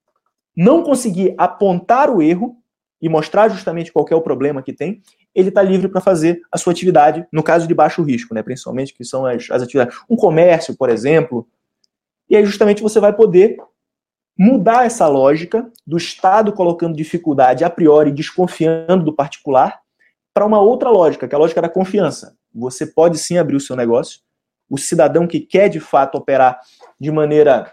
não 0.57 0.83
conseguir 0.83 1.35
apontar 1.37 2.11
o 2.11 2.22
erro 2.22 2.57
e 3.01 3.09
mostrar 3.09 3.48
justamente 3.48 3.92
qual 3.92 4.07
é 4.11 4.14
o 4.14 4.20
problema 4.20 4.62
que 4.62 4.72
tem, 4.72 5.03
ele 5.35 5.51
está 5.51 5.62
livre 5.62 5.88
para 5.88 6.01
fazer 6.01 6.40
a 6.51 6.59
sua 6.59 6.72
atividade, 6.72 7.24
no 7.33 7.42
caso 7.42 7.68
de 7.68 7.74
baixo 7.74 8.03
risco, 8.03 8.35
né, 8.35 8.42
principalmente, 8.42 8.92
que 8.92 9.05
são 9.05 9.24
as, 9.24 9.48
as 9.51 9.62
atividades. 9.62 9.96
Um 10.11 10.16
comércio, 10.16 10.77
por 10.77 10.90
exemplo. 10.90 11.46
E 12.29 12.37
aí, 12.37 12.44
justamente, 12.44 12.83
você 12.83 12.98
vai 12.98 13.12
poder 13.12 13.57
mudar 14.38 14.87
essa 14.87 15.09
lógica 15.09 15.68
do 15.85 15.96
Estado 15.96 16.53
colocando 16.53 16.96
dificuldade 16.96 17.64
a 17.64 17.70
priori, 17.70 18.12
desconfiando 18.12 19.05
do 19.05 19.12
particular, 19.12 19.81
para 20.33 20.46
uma 20.46 20.61
outra 20.61 20.88
lógica, 20.88 21.27
que 21.27 21.35
é 21.35 21.37
a 21.37 21.40
lógica 21.40 21.61
da 21.61 21.68
confiança. 21.68 22.37
Você 22.55 22.87
pode 22.87 23.18
sim 23.18 23.37
abrir 23.37 23.57
o 23.57 23.61
seu 23.61 23.74
negócio. 23.74 24.20
O 24.70 24.79
cidadão 24.79 25.27
que 25.27 25.40
quer 25.40 25.68
de 25.68 25.81
fato 25.81 26.16
operar 26.16 26.61
de 27.01 27.11
maneira 27.11 27.72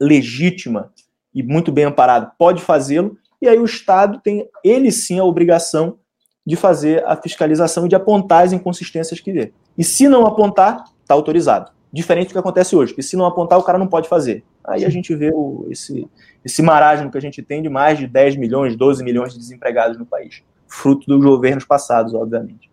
legítima 0.00 0.90
e 1.34 1.42
muito 1.42 1.70
bem 1.70 1.84
amparado 1.84 2.32
pode 2.38 2.62
fazê-lo. 2.62 3.18
E 3.42 3.46
aí 3.46 3.58
o 3.58 3.64
Estado 3.64 4.18
tem, 4.22 4.48
ele 4.64 4.90
sim, 4.90 5.18
a 5.18 5.24
obrigação 5.24 5.98
de 6.46 6.56
fazer 6.56 7.04
a 7.04 7.14
fiscalização 7.16 7.84
e 7.84 7.88
de 7.88 7.94
apontar 7.94 8.44
as 8.44 8.52
inconsistências 8.52 9.20
que 9.20 9.32
vê. 9.32 9.52
E 9.76 9.84
se 9.84 10.08
não 10.08 10.26
apontar, 10.26 10.84
está 11.02 11.14
autorizado. 11.14 11.70
Diferente 11.92 12.28
do 12.28 12.32
que 12.32 12.38
acontece 12.38 12.76
hoje, 12.76 12.94
que 12.94 13.02
se 13.02 13.16
não 13.16 13.26
apontar, 13.26 13.58
o 13.58 13.62
cara 13.62 13.78
não 13.78 13.88
pode 13.88 14.08
fazer. 14.08 14.44
Aí 14.64 14.84
a 14.84 14.88
gente 14.88 15.14
vê 15.14 15.30
o, 15.34 15.66
esse, 15.70 16.08
esse 16.44 16.62
marasmo 16.62 17.10
que 17.10 17.18
a 17.18 17.20
gente 17.20 17.42
tem 17.42 17.60
de 17.62 17.68
mais 17.68 17.98
de 17.98 18.06
10 18.06 18.36
milhões, 18.36 18.76
12 18.76 19.02
milhões 19.02 19.32
de 19.32 19.38
desempregados 19.40 19.98
no 19.98 20.06
país. 20.06 20.42
Fruto 20.68 21.06
dos 21.06 21.24
governos 21.24 21.64
passados, 21.64 22.14
obviamente. 22.14 22.70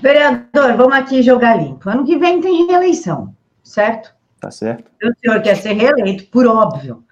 Vereador, 0.00 0.76
vamos 0.76 0.94
aqui 0.94 1.22
jogar 1.22 1.56
limpo. 1.56 1.90
Ano 1.90 2.06
que 2.06 2.16
vem 2.16 2.40
tem 2.40 2.66
reeleição, 2.66 3.34
certo? 3.62 4.14
Tá 4.40 4.50
certo. 4.50 4.90
O 5.02 5.12
senhor 5.20 5.42
quer 5.42 5.56
ser 5.56 5.72
reeleito, 5.72 6.24
por 6.30 6.46
óbvio. 6.46 7.04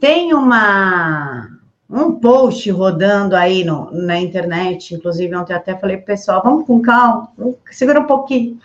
Tem 0.00 0.34
uma 0.34 1.48
um 1.94 2.18
post 2.18 2.68
rodando 2.72 3.36
aí 3.36 3.62
no, 3.62 3.88
na 3.92 4.18
internet, 4.18 4.94
inclusive 4.94 5.34
ontem 5.36 5.54
até 5.54 5.76
falei 5.76 5.98
pro 5.98 6.06
pessoal, 6.06 6.42
vamos 6.42 6.66
com 6.66 6.82
calma, 6.82 7.30
segura 7.70 8.00
um 8.00 8.06
pouquinho, 8.06 8.58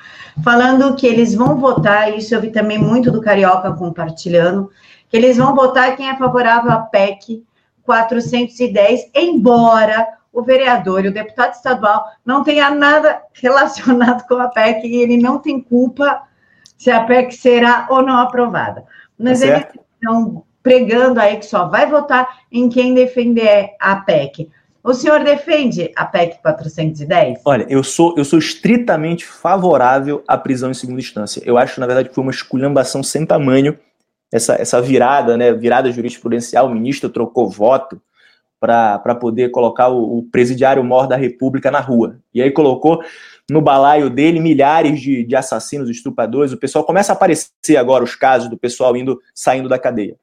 falando 0.44 0.96
que 0.96 1.06
eles 1.06 1.36
vão 1.36 1.56
votar, 1.58 2.18
isso 2.18 2.34
eu 2.34 2.42
vi 2.42 2.50
também 2.50 2.80
muito 2.80 3.12
do 3.12 3.22
Carioca 3.22 3.72
compartilhando, 3.74 4.72
que 5.08 5.16
eles 5.16 5.38
vão 5.38 5.56
votar 5.56 5.96
quem 5.96 6.10
é 6.10 6.18
favorável 6.18 6.72
à 6.72 6.78
PEC 6.78 7.44
410, 7.84 9.12
embora 9.14 10.08
o 10.34 10.42
vereador 10.42 11.06
e 11.06 11.10
o 11.10 11.14
deputado 11.14 11.54
estadual 11.54 12.06
não 12.26 12.44
tenha 12.44 12.72
nada 12.72 13.22
relacionado 13.34 14.28
com 14.28 14.36
a 14.36 14.48
PEC 14.48 14.88
e 14.88 14.96
ele 15.04 15.18
não 15.18 15.38
tem 15.38 15.62
culpa 15.62 16.24
se 16.78 16.90
a 16.90 17.04
PEC 17.04 17.32
será 17.32 17.86
ou 17.92 18.02
não 18.02 18.18
aprovada. 18.18 18.86
Mas 19.18 19.42
tá 19.42 19.48
eles 19.48 19.66
estão 20.02 20.44
pregando 20.62 21.20
aí 21.20 21.38
que 21.38 21.46
só 21.46 21.68
vai 21.68 21.90
votar 21.90 22.28
em 22.52 22.70
quem 22.70 22.94
defender 22.94 23.72
a 23.80 23.96
PEC. 23.98 24.50
O 24.84 24.94
senhor 24.94 25.24
defende 25.24 25.92
a 25.96 26.06
PEC 26.06 26.42
410? 26.42 27.42
Olha, 27.46 27.66
eu 27.70 27.84
sou, 27.84 28.16
eu 28.18 28.24
sou 28.24 28.40
estritamente 28.40 29.26
favorável 29.26 30.24
à 30.28 30.38
prisão 30.38 30.72
em 30.72 30.74
segunda 30.74 31.00
instância. 31.00 31.42
Eu 31.46 31.58
acho, 31.58 31.80
na 31.80 31.86
verdade, 31.86 32.10
que 32.10 32.16
foi 32.16 32.24
uma 32.24 32.32
esculhambação 32.32 33.04
sem 33.04 33.26
tamanho 33.26 33.78
essa, 34.32 34.56
essa 34.56 34.82
virada, 34.82 35.36
né? 35.36 35.52
Virada 35.54 35.92
jurisprudencial. 35.92 36.68
O 36.68 36.74
ministro 36.74 37.10
trocou 37.10 37.50
voto 37.50 38.02
para 38.60 39.16
poder 39.16 39.50
colocar 39.52 39.90
o, 39.90 40.20
o 40.20 40.24
presidiário 40.24 40.84
mor 40.84 41.08
da 41.08 41.16
República 41.16 41.70
na 41.72 41.80
rua. 41.80 42.18
E 42.34 42.42
aí 42.42 42.52
colocou 42.52 43.02
no 43.50 43.62
balaio 43.62 44.10
dele 44.10 44.40
milhares 44.40 45.02
de, 45.02 45.24
de 45.24 45.36
assassinos, 45.36 45.90
estupradores. 45.90 46.54
O 46.54 46.58
pessoal 46.58 46.86
começa 46.86 47.12
a 47.12 47.16
aparecer 47.16 47.78
agora 47.78 48.04
os 48.04 48.16
casos 48.16 48.50
do 48.50 48.58
pessoal 48.58 48.96
indo 48.96 49.20
saindo 49.34 49.68
da 49.68 49.80
cadeia 49.80 50.16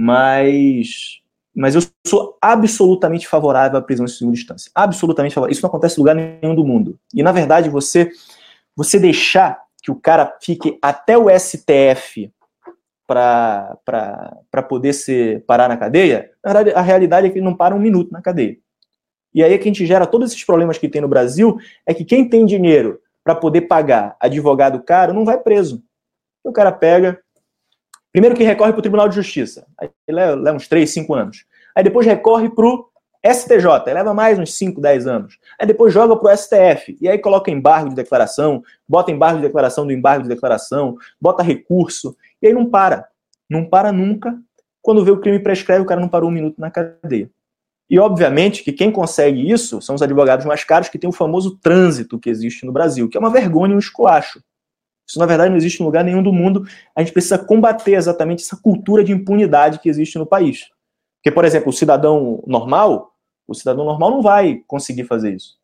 mas 0.00 1.20
mas 1.54 1.74
eu 1.74 1.82
sou 2.06 2.38
absolutamente 2.40 3.28
favorável 3.28 3.78
à 3.78 3.82
prisão 3.82 4.06
em 4.06 4.08
segunda 4.08 4.38
instância. 4.38 4.70
Absolutamente 4.74 5.34
favorável. 5.34 5.52
Isso 5.52 5.62
não 5.62 5.68
acontece 5.68 5.96
em 5.96 6.00
lugar 6.00 6.14
nenhum 6.14 6.54
do 6.54 6.64
mundo. 6.64 6.98
E, 7.12 7.22
na 7.22 7.32
verdade, 7.32 7.68
você, 7.68 8.10
você 8.74 8.98
deixar 8.98 9.60
que 9.82 9.90
o 9.90 9.96
cara 9.96 10.38
fique 10.40 10.78
até 10.80 11.18
o 11.18 11.26
STF 11.28 12.32
para 13.06 13.76
poder 14.68 14.92
ser, 14.92 15.44
parar 15.44 15.68
na 15.68 15.76
cadeia, 15.76 16.30
na 16.42 16.52
verdade, 16.52 16.76
a 16.76 16.80
realidade 16.80 17.26
é 17.26 17.30
que 17.30 17.38
ele 17.38 17.44
não 17.44 17.56
para 17.56 17.74
um 17.74 17.80
minuto 17.80 18.12
na 18.12 18.22
cadeia. 18.22 18.56
E 19.34 19.42
aí 19.42 19.52
é 19.52 19.58
que 19.58 19.64
a 19.64 19.72
gente 19.72 19.84
gera 19.84 20.06
todos 20.06 20.30
esses 20.30 20.44
problemas 20.44 20.78
que 20.78 20.88
tem 20.88 21.02
no 21.02 21.08
Brasil, 21.08 21.58
é 21.84 21.92
que 21.92 22.04
quem 22.04 22.26
tem 22.26 22.46
dinheiro 22.46 23.00
para 23.24 23.34
poder 23.34 23.62
pagar 23.62 24.16
advogado 24.20 24.82
caro 24.82 25.12
não 25.12 25.24
vai 25.24 25.36
preso. 25.36 25.82
O 26.44 26.52
cara 26.52 26.72
pega, 26.72 27.20
Primeiro 28.12 28.34
que 28.34 28.42
recorre 28.42 28.72
para 28.72 28.78
o 28.78 28.82
Tribunal 28.82 29.08
de 29.08 29.14
Justiça, 29.14 29.66
aí 29.78 29.88
leva, 30.08 30.52
uns 30.52 30.66
3, 30.66 30.90
5 30.90 31.14
anos. 31.14 31.44
Aí 31.76 31.84
depois 31.84 32.04
recorre 32.04 32.48
para 32.50 32.66
o 32.66 32.90
STJ, 33.24 33.92
leva 33.92 34.12
mais 34.12 34.38
uns 34.38 34.54
5, 34.54 34.80
10 34.80 35.06
anos. 35.06 35.38
Aí 35.58 35.66
depois 35.66 35.92
joga 35.92 36.16
para 36.16 36.32
o 36.32 36.36
STF, 36.36 36.96
e 37.00 37.08
aí 37.08 37.18
coloca 37.18 37.50
embargo 37.50 37.90
de 37.90 37.94
declaração, 37.94 38.62
bota 38.88 39.12
embargo 39.12 39.36
de 39.36 39.46
declaração 39.46 39.86
do 39.86 39.92
embargo 39.92 40.24
de 40.24 40.28
declaração, 40.28 40.96
bota 41.20 41.42
recurso, 41.42 42.16
e 42.42 42.48
aí 42.48 42.52
não 42.52 42.66
para. 42.66 43.06
Não 43.48 43.64
para 43.64 43.92
nunca. 43.92 44.36
Quando 44.82 45.04
vê 45.04 45.10
o 45.10 45.20
crime 45.20 45.38
prescreve, 45.38 45.82
o 45.82 45.86
cara 45.86 46.00
não 46.00 46.08
parou 46.08 46.30
um 46.30 46.32
minuto 46.32 46.60
na 46.60 46.70
cadeia. 46.70 47.30
E 47.88 47.98
obviamente 47.98 48.62
que 48.62 48.72
quem 48.72 48.90
consegue 48.90 49.50
isso 49.50 49.82
são 49.82 49.94
os 49.94 50.02
advogados 50.02 50.46
mais 50.46 50.64
caros 50.64 50.88
que 50.88 50.98
têm 50.98 51.10
o 51.10 51.12
famoso 51.12 51.58
trânsito 51.58 52.18
que 52.18 52.30
existe 52.30 52.64
no 52.64 52.72
Brasil, 52.72 53.08
que 53.08 53.16
é 53.16 53.20
uma 53.20 53.30
vergonha 53.30 53.72
e 53.72 53.76
um 53.76 53.80
esculacho. 53.80 54.40
Isso, 55.10 55.18
na 55.18 55.26
verdade, 55.26 55.50
não 55.50 55.56
existe 55.56 55.82
em 55.82 55.84
lugar 55.84 56.04
nenhum 56.04 56.22
do 56.22 56.32
mundo. 56.32 56.64
A 56.94 57.02
gente 57.02 57.12
precisa 57.12 57.36
combater 57.36 57.94
exatamente 57.94 58.44
essa 58.44 58.56
cultura 58.56 59.02
de 59.02 59.10
impunidade 59.10 59.80
que 59.80 59.88
existe 59.88 60.16
no 60.16 60.24
país. 60.24 60.68
Porque, 61.16 61.34
por 61.34 61.44
exemplo, 61.44 61.70
o 61.70 61.72
cidadão 61.72 62.40
normal, 62.46 63.12
o 63.44 63.52
cidadão 63.52 63.84
normal 63.84 64.12
não 64.12 64.22
vai 64.22 64.62
conseguir 64.68 65.04
fazer 65.04 65.34
isso. 65.34 65.58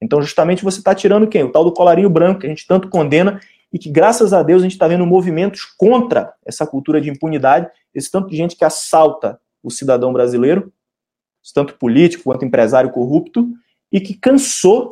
Então, 0.00 0.22
justamente, 0.22 0.64
você 0.64 0.78
está 0.78 0.94
tirando 0.94 1.28
quem? 1.28 1.42
O 1.44 1.52
tal 1.52 1.62
do 1.62 1.74
colarinho 1.74 2.08
branco, 2.08 2.40
que 2.40 2.46
a 2.46 2.48
gente 2.48 2.66
tanto 2.66 2.88
condena 2.88 3.38
e 3.70 3.78
que, 3.78 3.90
graças 3.90 4.32
a 4.32 4.42
Deus, 4.42 4.62
a 4.62 4.64
gente 4.64 4.72
está 4.72 4.88
vendo 4.88 5.04
movimentos 5.04 5.66
contra 5.76 6.32
essa 6.46 6.66
cultura 6.66 7.02
de 7.02 7.10
impunidade, 7.10 7.68
esse 7.94 8.10
tanto 8.10 8.30
de 8.30 8.36
gente 8.36 8.56
que 8.56 8.64
assalta 8.64 9.38
o 9.62 9.70
cidadão 9.70 10.10
brasileiro, 10.10 10.72
tanto 11.54 11.74
político 11.74 12.24
quanto 12.24 12.46
empresário 12.46 12.90
corrupto, 12.90 13.46
e 13.92 14.00
que 14.00 14.14
cansou 14.14 14.88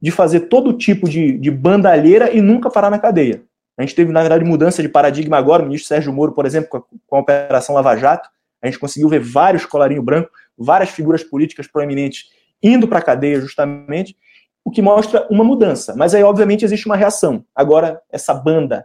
de 0.00 0.10
fazer 0.10 0.40
todo 0.40 0.72
tipo 0.72 1.08
de, 1.08 1.36
de 1.38 1.50
bandalheira 1.50 2.30
e 2.30 2.40
nunca 2.40 2.70
parar 2.70 2.90
na 2.90 2.98
cadeia. 2.98 3.42
A 3.76 3.82
gente 3.82 3.94
teve, 3.94 4.12
na 4.12 4.20
verdade, 4.20 4.44
mudança 4.44 4.82
de 4.82 4.88
paradigma 4.88 5.36
agora. 5.36 5.62
O 5.62 5.66
ministro 5.66 5.88
Sérgio 5.88 6.12
Moro, 6.12 6.32
por 6.32 6.44
exemplo, 6.46 6.68
com 6.68 6.76
a, 6.78 6.82
com 7.06 7.16
a 7.16 7.20
Operação 7.20 7.74
Lava 7.74 7.96
Jato, 7.96 8.28
a 8.60 8.66
gente 8.66 8.78
conseguiu 8.78 9.08
ver 9.08 9.20
vários 9.20 9.64
colarinho 9.64 10.02
branco, 10.02 10.30
várias 10.56 10.90
figuras 10.90 11.22
políticas 11.22 11.68
proeminentes 11.68 12.30
indo 12.60 12.88
para 12.88 12.98
a 12.98 13.02
cadeia, 13.02 13.40
justamente, 13.40 14.16
o 14.64 14.70
que 14.70 14.82
mostra 14.82 15.26
uma 15.30 15.44
mudança. 15.44 15.94
Mas 15.96 16.14
aí, 16.14 16.22
obviamente, 16.22 16.64
existe 16.64 16.86
uma 16.86 16.96
reação. 16.96 17.44
Agora, 17.54 18.00
essa 18.10 18.34
banda 18.34 18.84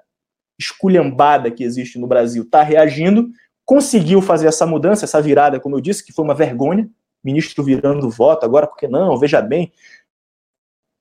esculhambada 0.59 1.49
que 1.49 1.63
existe 1.63 1.97
no 1.97 2.05
Brasil 2.05 2.43
está 2.43 2.61
reagindo, 2.61 3.29
conseguiu 3.65 4.21
fazer 4.21 4.47
essa 4.47 4.65
mudança, 4.65 5.05
essa 5.05 5.21
virada, 5.21 5.59
como 5.59 5.75
eu 5.75 5.81
disse, 5.81 6.05
que 6.05 6.13
foi 6.13 6.23
uma 6.23 6.35
vergonha. 6.35 6.87
Ministro 7.23 7.63
virando 7.63 8.09
voto, 8.09 8.45
agora, 8.45 8.67
por 8.67 8.77
que 8.77 8.87
não? 8.87 9.17
Veja 9.17 9.41
bem, 9.41 9.71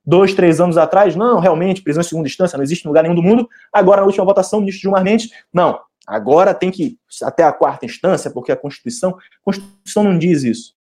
dois, 0.04 0.34
três 0.34 0.60
anos 0.60 0.76
atrás, 0.76 1.14
não, 1.14 1.38
realmente, 1.38 1.82
prisão 1.82 2.00
em 2.00 2.04
segunda 2.04 2.28
instância 2.28 2.56
não 2.56 2.64
existe 2.64 2.84
em 2.84 2.88
lugar 2.88 3.02
nenhum 3.02 3.14
do 3.14 3.22
mundo. 3.22 3.48
Agora, 3.72 4.00
na 4.00 4.06
última 4.06 4.24
votação, 4.24 4.58
o 4.58 4.62
ministro 4.62 4.82
Gilmar 4.82 5.04
Mendes, 5.04 5.30
não, 5.52 5.80
agora 6.06 6.54
tem 6.54 6.70
que 6.70 6.82
ir 6.84 6.98
até 7.22 7.44
a 7.44 7.52
quarta 7.52 7.86
instância, 7.86 8.30
porque 8.30 8.52
a 8.52 8.56
Constituição, 8.56 9.10
a 9.10 9.44
Constituição 9.44 10.04
não 10.04 10.18
diz 10.18 10.42
isso. 10.42 10.74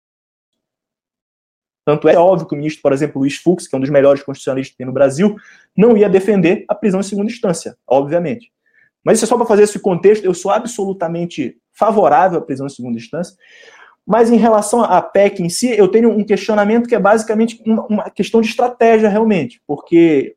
Tanto 1.84 2.08
é 2.08 2.16
óbvio 2.16 2.46
que 2.46 2.54
o 2.54 2.56
ministro, 2.56 2.80
por 2.82 2.92
exemplo, 2.92 3.20
Luiz 3.20 3.36
Fux, 3.36 3.66
que 3.66 3.74
é 3.74 3.78
um 3.78 3.80
dos 3.80 3.90
melhores 3.90 4.22
constitucionalistas 4.22 4.72
que 4.72 4.78
tem 4.78 4.86
no 4.86 4.92
Brasil, 4.92 5.36
não 5.76 5.96
ia 5.96 6.08
defender 6.08 6.64
a 6.68 6.74
prisão 6.74 7.00
em 7.00 7.02
segunda 7.02 7.30
instância, 7.30 7.76
obviamente. 7.86 8.52
Mas 9.04 9.18
isso 9.18 9.24
é 9.24 9.28
só 9.28 9.36
para 9.36 9.46
fazer 9.46 9.64
esse 9.64 9.80
contexto, 9.80 10.24
eu 10.24 10.32
sou 10.32 10.52
absolutamente 10.52 11.56
favorável 11.72 12.38
à 12.38 12.42
prisão 12.42 12.66
em 12.66 12.70
segunda 12.70 12.98
instância, 12.98 13.36
mas 14.06 14.30
em 14.30 14.36
relação 14.36 14.82
à 14.82 15.00
PEC 15.00 15.42
em 15.42 15.48
si, 15.48 15.70
eu 15.70 15.88
tenho 15.88 16.10
um 16.10 16.24
questionamento 16.24 16.88
que 16.88 16.94
é 16.94 16.98
basicamente 16.98 17.62
uma 17.66 18.10
questão 18.10 18.40
de 18.40 18.48
estratégia, 18.48 19.08
realmente, 19.08 19.62
porque 19.66 20.34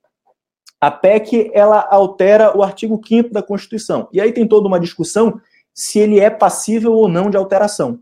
a 0.80 0.92
PEC 0.92 1.50
ela 1.54 1.88
altera 1.90 2.56
o 2.56 2.62
artigo 2.62 3.02
5 3.04 3.32
da 3.32 3.42
Constituição. 3.42 4.08
E 4.14 4.22
aí 4.22 4.32
tem 4.32 4.48
toda 4.48 4.68
uma 4.68 4.80
discussão 4.80 5.42
se 5.74 6.00
ele 6.00 6.20
é 6.20 6.30
passível 6.30 6.94
ou 6.94 7.10
não 7.10 7.30
de 7.30 7.38
alteração. 7.38 8.00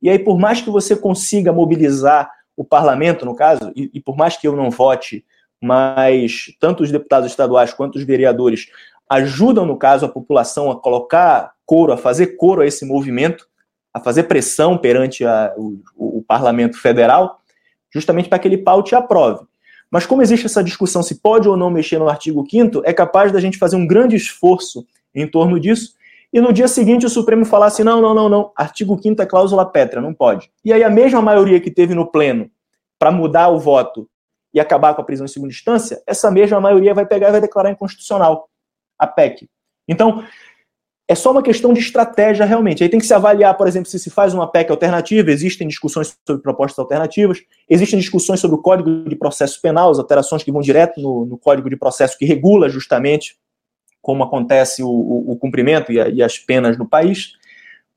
E 0.00 0.10
aí, 0.10 0.18
por 0.18 0.38
mais 0.38 0.60
que 0.60 0.70
você 0.70 0.94
consiga 0.94 1.52
mobilizar 1.52 2.30
o 2.56 2.64
parlamento, 2.64 3.24
no 3.24 3.34
caso, 3.34 3.72
e, 3.74 3.90
e 3.94 4.00
por 4.00 4.16
mais 4.16 4.36
que 4.36 4.46
eu 4.46 4.54
não 4.54 4.70
vote, 4.70 5.24
mas 5.60 6.54
tanto 6.60 6.82
os 6.82 6.92
deputados 6.92 7.30
estaduais 7.30 7.72
quanto 7.72 7.96
os 7.96 8.04
vereadores 8.04 8.68
ajudam, 9.10 9.64
no 9.64 9.76
caso, 9.76 10.04
a 10.04 10.08
população 10.08 10.70
a 10.70 10.78
colocar 10.78 11.52
coro, 11.64 11.92
a 11.92 11.96
fazer 11.96 12.36
coro 12.36 12.60
a 12.60 12.66
esse 12.66 12.84
movimento, 12.84 13.47
a 13.98 14.02
fazer 14.04 14.24
pressão 14.24 14.76
perante 14.76 15.24
a, 15.24 15.52
o, 15.56 15.78
o, 15.96 16.24
parlamento 16.26 16.80
federal, 16.80 17.40
justamente 17.92 18.28
para 18.28 18.38
que 18.38 18.48
ele 18.48 18.58
paute 18.58 18.94
e 18.94 18.96
aprove. 18.96 19.44
Mas 19.90 20.06
como 20.06 20.22
existe 20.22 20.46
essa 20.46 20.62
discussão 20.62 21.02
se 21.02 21.20
pode 21.20 21.48
ou 21.48 21.56
não 21.56 21.70
mexer 21.70 21.98
no 21.98 22.08
artigo 22.08 22.44
5 22.48 22.82
é 22.84 22.92
capaz 22.92 23.32
da 23.32 23.40
gente 23.40 23.58
fazer 23.58 23.76
um 23.76 23.86
grande 23.86 24.16
esforço 24.16 24.86
em 25.14 25.26
torno 25.26 25.58
disso, 25.58 25.94
e 26.32 26.40
no 26.40 26.52
dia 26.52 26.68
seguinte 26.68 27.06
o 27.06 27.08
Supremo 27.08 27.44
falar 27.44 27.66
assim: 27.66 27.82
não, 27.82 28.00
não, 28.00 28.14
não, 28.14 28.28
não, 28.28 28.52
artigo 28.54 28.98
5 29.00 29.20
é 29.22 29.26
cláusula 29.26 29.64
pétrea, 29.64 30.02
não 30.02 30.12
pode. 30.12 30.50
E 30.64 30.72
aí 30.72 30.82
a 30.82 30.90
mesma 30.90 31.22
maioria 31.22 31.60
que 31.60 31.70
teve 31.70 31.94
no 31.94 32.06
pleno 32.06 32.50
para 32.98 33.10
mudar 33.10 33.48
o 33.48 33.58
voto 33.58 34.08
e 34.52 34.60
acabar 34.60 34.94
com 34.94 35.00
a 35.00 35.04
prisão 35.04 35.24
em 35.24 35.28
segunda 35.28 35.52
instância, 35.52 36.02
essa 36.06 36.30
mesma 36.30 36.60
maioria 36.60 36.94
vai 36.94 37.06
pegar 37.06 37.28
e 37.28 37.32
vai 37.32 37.40
declarar 37.40 37.70
inconstitucional 37.70 38.48
a 38.98 39.06
PEC. 39.06 39.48
Então, 39.86 40.22
é 41.10 41.14
só 41.14 41.32
uma 41.32 41.42
questão 41.42 41.72
de 41.72 41.80
estratégia 41.80 42.44
realmente. 42.44 42.82
Aí 42.82 42.88
tem 42.90 43.00
que 43.00 43.06
se 43.06 43.14
avaliar, 43.14 43.56
por 43.56 43.66
exemplo, 43.66 43.88
se 43.88 43.98
se 43.98 44.10
faz 44.10 44.34
uma 44.34 44.46
PEC 44.46 44.70
alternativa, 44.70 45.30
existem 45.30 45.66
discussões 45.66 46.14
sobre 46.26 46.42
propostas 46.42 46.78
alternativas, 46.78 47.38
existem 47.68 47.98
discussões 47.98 48.40
sobre 48.40 48.56
o 48.56 48.60
Código 48.60 49.08
de 49.08 49.16
Processo 49.16 49.58
Penal, 49.62 49.90
as 49.90 49.98
alterações 49.98 50.42
que 50.42 50.52
vão 50.52 50.60
direto 50.60 51.00
no, 51.00 51.24
no 51.24 51.38
Código 51.38 51.70
de 51.70 51.76
Processo 51.76 52.18
que 52.18 52.26
regula 52.26 52.68
justamente 52.68 53.36
como 54.02 54.22
acontece 54.22 54.82
o, 54.82 54.88
o, 54.88 55.32
o 55.32 55.36
cumprimento 55.36 55.90
e, 55.90 55.98
a, 55.98 56.08
e, 56.08 56.22
as 56.22 56.38
penas 56.38 56.76
no 56.76 56.86
país, 56.86 57.32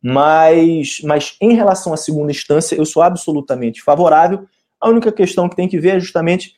mas, 0.02 1.02
mas 1.04 1.36
em 1.40 1.54
relação 1.54 1.94
à 1.94 1.98
segunda 1.98 2.32
instância, 2.32 2.76
eu 2.76 2.86
sou 2.86 3.04
absolutamente 3.04 3.84
favorável. 3.84 4.46
A 4.80 4.90
única 4.90 5.12
questão 5.12 5.48
que 5.48 5.56
tem 5.56 5.68
que 5.68 5.80
ver 5.80 5.98
é 5.98 6.00
justamente 6.00 6.56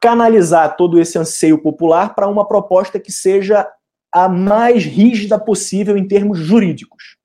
canalizar 0.00 0.76
todo 0.76 1.00
esse 1.00 1.18
anseio 1.18 1.58
popular 1.58 2.14
para 2.14 2.28
uma 2.28 2.46
proposta 2.46 2.98
que 2.98 3.12
seja 3.12 3.68
a 4.12 4.28
mais 4.28 4.84
rígida 4.84 5.38
possível 5.38 5.96
em 5.96 6.06
termos 6.06 6.38
jurídicos. 6.38 7.16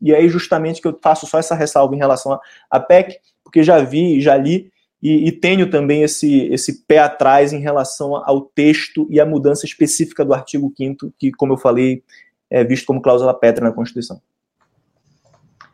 E 0.00 0.14
aí, 0.14 0.28
justamente, 0.28 0.80
que 0.80 0.86
eu 0.86 0.98
faço 1.02 1.26
só 1.26 1.38
essa 1.38 1.54
ressalva 1.54 1.94
em 1.94 1.98
relação 1.98 2.38
à 2.70 2.78
PEC, 2.80 3.18
porque 3.42 3.62
já 3.62 3.80
vi, 3.80 4.20
já 4.20 4.36
li 4.36 4.70
e, 5.02 5.28
e, 5.28 5.32
tenho 5.32 5.70
também 5.70 6.02
esse, 6.02 6.46
esse 6.52 6.84
pé 6.84 6.98
atrás 6.98 7.52
em 7.52 7.60
relação 7.60 8.16
ao 8.16 8.40
texto 8.40 9.06
e 9.08 9.20
à 9.20 9.26
mudança 9.26 9.64
específica 9.64 10.24
do 10.24 10.34
artigo 10.34 10.72
5 10.76 11.12
que, 11.16 11.30
como 11.30 11.52
eu 11.52 11.56
falei, 11.56 12.02
é 12.50 12.64
visto 12.64 12.86
como 12.86 13.00
cláusula 13.00 13.32
pétrea 13.32 13.68
na 13.68 13.74
Constituição. 13.74 14.20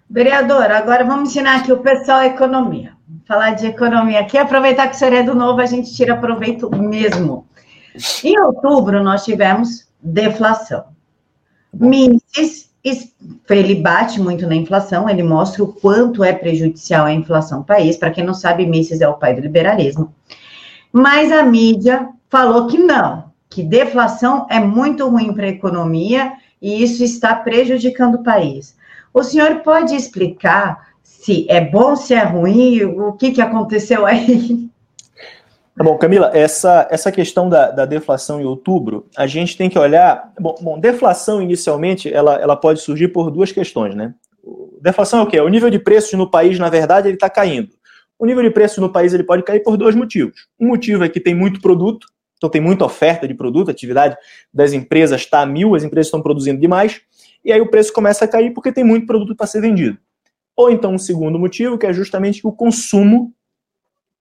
Vereador, 0.08 0.70
agora 0.70 1.04
vamos 1.04 1.30
ensinar 1.30 1.60
aqui 1.60 1.72
o 1.72 1.78
pessoal 1.78 2.18
a 2.18 2.26
economia. 2.26 2.92
Falar 3.26 3.52
de 3.52 3.66
economia 3.66 4.20
aqui, 4.20 4.36
aproveitar 4.36 4.88
que 4.88 4.96
o 4.96 4.98
senhor 4.98 5.14
é 5.14 5.22
do 5.22 5.34
novo, 5.34 5.60
a 5.60 5.66
gente 5.66 5.94
tira 5.94 6.16
proveito 6.16 6.70
mesmo. 6.70 7.48
Em 8.22 8.38
outubro, 8.40 9.02
nós 9.02 9.24
tivemos 9.24 9.83
deflação. 10.04 10.84
Mises 11.72 12.70
ele 13.48 13.76
bate 13.76 14.20
muito 14.20 14.46
na 14.46 14.54
inflação, 14.54 15.08
ele 15.08 15.22
mostra 15.22 15.64
o 15.64 15.72
quanto 15.72 16.22
é 16.22 16.34
prejudicial 16.34 17.06
a 17.06 17.12
inflação 17.12 17.60
no 17.60 17.64
país. 17.64 17.96
Para 17.96 18.10
quem 18.10 18.22
não 18.22 18.34
sabe, 18.34 18.66
Mises 18.66 19.00
é 19.00 19.08
o 19.08 19.14
pai 19.14 19.34
do 19.34 19.40
liberalismo. 19.40 20.14
Mas 20.92 21.32
a 21.32 21.42
mídia 21.42 22.08
falou 22.28 22.66
que 22.66 22.76
não, 22.76 23.32
que 23.48 23.62
deflação 23.62 24.46
é 24.50 24.60
muito 24.60 25.08
ruim 25.08 25.32
para 25.32 25.46
a 25.46 25.48
economia 25.48 26.34
e 26.60 26.82
isso 26.82 27.02
está 27.02 27.34
prejudicando 27.34 28.16
o 28.16 28.22
país. 28.22 28.76
O 29.12 29.22
senhor 29.22 29.60
pode 29.60 29.94
explicar 29.94 30.88
se 31.02 31.46
é 31.48 31.60
bom, 31.60 31.96
se 31.96 32.12
é 32.12 32.22
ruim, 32.22 32.84
o 32.84 33.12
que, 33.12 33.32
que 33.32 33.40
aconteceu 33.40 34.04
aí? 34.04 34.68
Tá 35.76 35.82
bom, 35.82 35.98
Camila, 35.98 36.30
essa, 36.32 36.86
essa 36.88 37.10
questão 37.10 37.48
da, 37.48 37.72
da 37.72 37.84
deflação 37.84 38.40
em 38.40 38.44
outubro, 38.44 39.08
a 39.16 39.26
gente 39.26 39.56
tem 39.56 39.68
que 39.68 39.78
olhar. 39.78 40.32
Bom, 40.38 40.54
bom, 40.60 40.78
deflação 40.78 41.42
inicialmente 41.42 42.12
ela, 42.12 42.36
ela 42.36 42.54
pode 42.54 42.80
surgir 42.80 43.08
por 43.08 43.28
duas 43.28 43.50
questões, 43.50 43.94
né? 43.94 44.14
Deflação 44.80 45.20
é 45.20 45.22
o 45.22 45.26
quê? 45.26 45.40
O 45.40 45.48
nível 45.48 45.70
de 45.70 45.80
preços 45.80 46.12
no 46.12 46.30
país, 46.30 46.58
na 46.60 46.68
verdade, 46.68 47.08
ele 47.08 47.16
está 47.16 47.28
caindo. 47.28 47.70
O 48.16 48.24
nível 48.24 48.42
de 48.44 48.50
preços 48.50 48.78
no 48.78 48.88
país 48.88 49.12
ele 49.12 49.24
pode 49.24 49.42
cair 49.42 49.60
por 49.60 49.76
dois 49.76 49.96
motivos. 49.96 50.46
Um 50.60 50.68
motivo 50.68 51.02
é 51.02 51.08
que 51.08 51.18
tem 51.18 51.34
muito 51.34 51.60
produto, 51.60 52.06
então 52.36 52.48
tem 52.48 52.60
muita 52.60 52.84
oferta 52.84 53.26
de 53.26 53.34
produto, 53.34 53.68
a 53.68 53.72
atividade 53.72 54.16
das 54.52 54.72
empresas 54.72 55.22
está 55.22 55.40
a 55.40 55.46
mil, 55.46 55.74
as 55.74 55.82
empresas 55.82 56.06
estão 56.06 56.22
produzindo 56.22 56.60
demais, 56.60 57.00
e 57.44 57.52
aí 57.52 57.60
o 57.60 57.68
preço 57.68 57.92
começa 57.92 58.24
a 58.24 58.28
cair 58.28 58.52
porque 58.52 58.70
tem 58.70 58.84
muito 58.84 59.06
produto 59.06 59.34
para 59.34 59.46
ser 59.46 59.60
vendido. 59.60 59.98
Ou 60.56 60.70
então 60.70 60.94
um 60.94 60.98
segundo 60.98 61.36
motivo, 61.36 61.76
que 61.76 61.86
é 61.86 61.92
justamente 61.92 62.40
que 62.40 62.46
o 62.46 62.52
consumo 62.52 63.34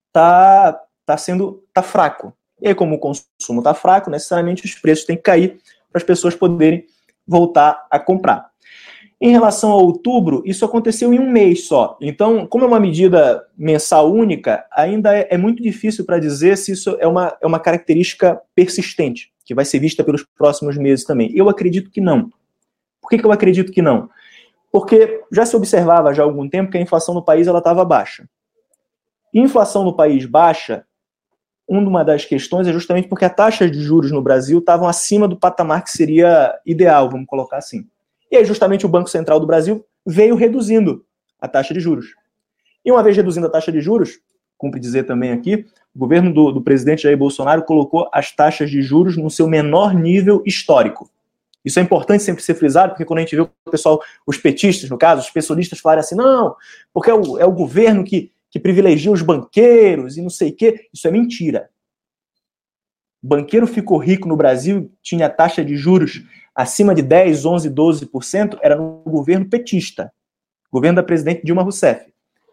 está 0.08 0.80
está 1.04 1.18
sendo 1.18 1.64
tá 1.74 1.82
fraco. 1.82 2.34
E 2.62 2.68
aí, 2.70 2.76
como 2.76 2.96
o 2.96 3.00
consumo 3.00 3.60
está 3.60 3.74
fraco, 3.74 4.10
necessariamente 4.10 4.66
os 4.66 4.76
preços 4.76 5.06
têm 5.06 5.18
que 5.18 5.24
cair 5.24 5.60
para 5.92 6.00
as 6.00 6.04
pessoas 6.04 6.36
poderem 6.36 6.86
voltar 7.28 7.86
a 7.92 8.00
comprar. 8.00 8.52
Em 9.20 9.32
relação 9.32 9.72
a 9.72 9.76
outubro, 9.76 10.44
isso 10.46 10.66
aconteceu 10.66 11.14
em 11.14 11.20
um 11.20 11.30
mês 11.30 11.68
só. 11.68 11.98
Então, 12.02 12.46
como 12.46 12.66
é 12.66 12.68
uma 12.68 12.80
medida 12.80 13.46
mensal 13.58 14.12
única, 14.12 14.66
ainda 14.72 15.16
é, 15.16 15.28
é 15.32 15.38
muito 15.38 15.64
difícil 15.64 16.06
para 16.06 16.20
dizer 16.20 16.58
se 16.58 16.74
isso 16.74 16.98
é 17.00 17.08
uma, 17.08 17.38
é 17.42 17.48
uma 17.48 17.60
característica 17.60 18.42
persistente, 18.54 19.32
que 19.46 19.56
vai 19.56 19.64
ser 19.64 19.80
vista 19.80 20.04
pelos 20.04 20.26
próximos 20.38 20.78
meses 20.78 21.06
também. 21.06 21.32
Eu 21.34 21.48
acredito 21.48 21.90
que 21.90 22.02
não. 22.02 22.30
Por 23.02 23.10
que, 23.10 23.18
que 23.18 23.26
eu 23.26 23.32
acredito 23.32 23.72
que 23.72 23.82
não? 23.82 24.10
Porque 24.72 25.22
já 25.32 25.46
se 25.46 25.56
observava 25.56 26.14
já 26.14 26.24
há 26.24 26.26
algum 26.26 26.50
tempo 26.50 26.72
que 26.72 26.78
a 26.78 26.82
inflação 26.82 27.14
no 27.14 27.24
país 27.24 27.48
estava 27.48 27.86
baixa. 27.86 28.28
Inflação 29.34 29.84
no 29.84 29.96
país 29.96 30.26
baixa 30.26 30.86
uma 31.68 32.04
das 32.04 32.26
questões 32.26 32.68
é 32.68 32.74
justamente 32.74 33.08
porque 33.08 33.26
a 33.26 33.30
taxa 33.30 33.70
de 33.70 33.82
juros 33.82 34.12
no 34.12 34.22
Brasil 34.22 34.60
estavam 34.60 34.88
acima 34.88 35.28
do 35.28 35.38
patamar 35.38 35.84
que 35.84 35.92
seria 35.92 36.54
ideal, 36.66 37.10
vamos 37.10 37.28
colocar 37.28 37.58
assim. 37.58 37.88
E 38.32 38.36
aí, 38.36 38.46
justamente, 38.46 38.86
o 38.86 38.90
Banco 38.90 39.10
Central 39.10 39.40
do 39.40 39.48
Brasil 39.48 39.86
veio 40.06 40.36
reduzindo 40.36 41.06
a 41.40 41.48
taxa 41.48 41.74
de 41.74 41.80
juros. 41.80 42.08
E 42.84 42.92
uma 42.92 43.04
vez 43.04 43.16
reduzindo 43.16 43.48
a 43.48 43.50
taxa 43.50 43.72
de 43.72 43.80
juros, 43.80 44.20
cumpre 44.58 44.80
dizer 44.80 45.04
também 45.04 45.32
aqui, 45.32 45.66
o 45.96 46.00
governo 46.00 46.34
do, 46.34 46.52
do 46.52 46.62
presidente 46.62 47.04
Jair 47.04 47.18
Bolsonaro 47.18 47.64
colocou 47.64 48.10
as 48.12 48.32
taxas 48.32 48.70
de 48.70 48.82
juros 48.82 49.16
no 49.16 49.30
seu 49.30 49.48
menor 49.48 49.94
nível 49.94 50.42
histórico. 50.46 51.10
Isso 51.64 51.80
é 51.80 51.82
importante 51.82 52.24
sempre 52.24 52.44
ser 52.44 52.56
frisado, 52.56 52.90
porque 52.92 53.06
quando 53.06 53.20
a 53.20 53.22
gente 53.22 53.36
vê 53.36 53.42
o 53.42 53.50
pessoal, 53.72 54.02
os 54.28 54.38
petistas, 54.38 54.90
no 54.90 54.98
caso, 54.98 55.22
os 55.22 55.30
pessoalistas 55.30 55.80
falarem 55.80 56.02
assim, 56.02 56.16
não, 56.16 56.56
porque 56.94 57.10
é 57.10 57.14
o, 57.14 57.40
é 57.40 57.46
o 57.46 57.52
governo 57.52 58.04
que 58.04 58.33
que 58.54 58.60
privilegia 58.60 59.12
os 59.12 59.24
banqueiros 59.24 60.16
e 60.16 60.22
não 60.22 60.30
sei 60.30 60.52
o 60.52 60.56
quê. 60.56 60.88
Isso 60.94 61.08
é 61.08 61.12
mentira. 61.12 61.72
O 63.24 63.28
banqueiro 63.28 63.66
ficou 63.66 63.98
rico 63.98 64.28
no 64.28 64.38
Brasil, 64.38 64.94
tinha 65.02 65.28
taxa 65.28 65.66
de 65.66 65.76
juros 65.76 66.24
acima 66.54 66.94
de 66.94 67.02
10, 67.02 67.48
11, 67.48 67.72
12%, 67.72 68.60
era 68.62 68.76
no 68.76 69.02
governo 69.08 69.50
petista, 69.50 70.14
governo 70.72 70.98
da 70.98 71.04
presidente 71.04 71.44
Dilma 71.44 71.64
Rousseff. 71.64 72.08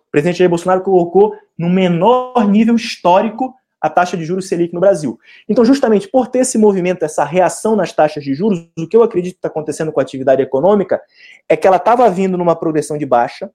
O 0.09 0.11
presidente 0.11 0.39
Jair 0.39 0.49
Bolsonaro 0.49 0.81
colocou 0.81 1.37
no 1.59 1.69
menor 1.69 2.49
nível 2.49 2.77
histórico 2.77 3.55
a 3.79 3.91
taxa 3.91 4.17
de 4.17 4.25
juros 4.25 4.49
Selic 4.49 4.73
no 4.73 4.81
Brasil. 4.81 5.19
Então, 5.47 5.67
justamente 5.67 6.09
por 6.09 6.29
ter 6.29 6.39
esse 6.41 6.57
movimento, 6.57 7.03
essa 7.03 7.25
reação 7.25 7.77
nas 7.77 7.93
taxas 7.93 8.25
de 8.25 8.33
juros, 8.33 8.67
o 8.79 8.89
que 8.89 8.97
eu 8.97 9.03
acredito 9.03 9.35
que 9.35 9.39
está 9.39 9.49
acontecendo 9.49 9.93
com 9.93 10.01
a 10.01 10.03
atividade 10.03 10.41
econômica 10.41 10.99
é 11.47 11.59
que 11.59 11.67
ela 11.67 11.77
estava 11.77 12.09
vindo 12.09 12.39
numa 12.39 12.57
progressão 12.57 12.97
de 12.97 13.05
baixa, 13.05 13.51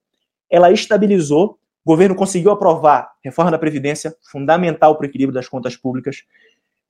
ela 0.48 0.72
estabilizou, 0.72 1.58
o 1.86 1.92
governo 1.92 2.16
conseguiu 2.16 2.50
aprovar 2.50 3.12
reforma 3.24 3.52
da 3.52 3.60
Previdência, 3.60 4.16
fundamental 4.32 4.96
para 4.96 5.06
o 5.06 5.08
equilíbrio 5.08 5.36
das 5.36 5.48
contas 5.48 5.78
públicas, 5.78 6.24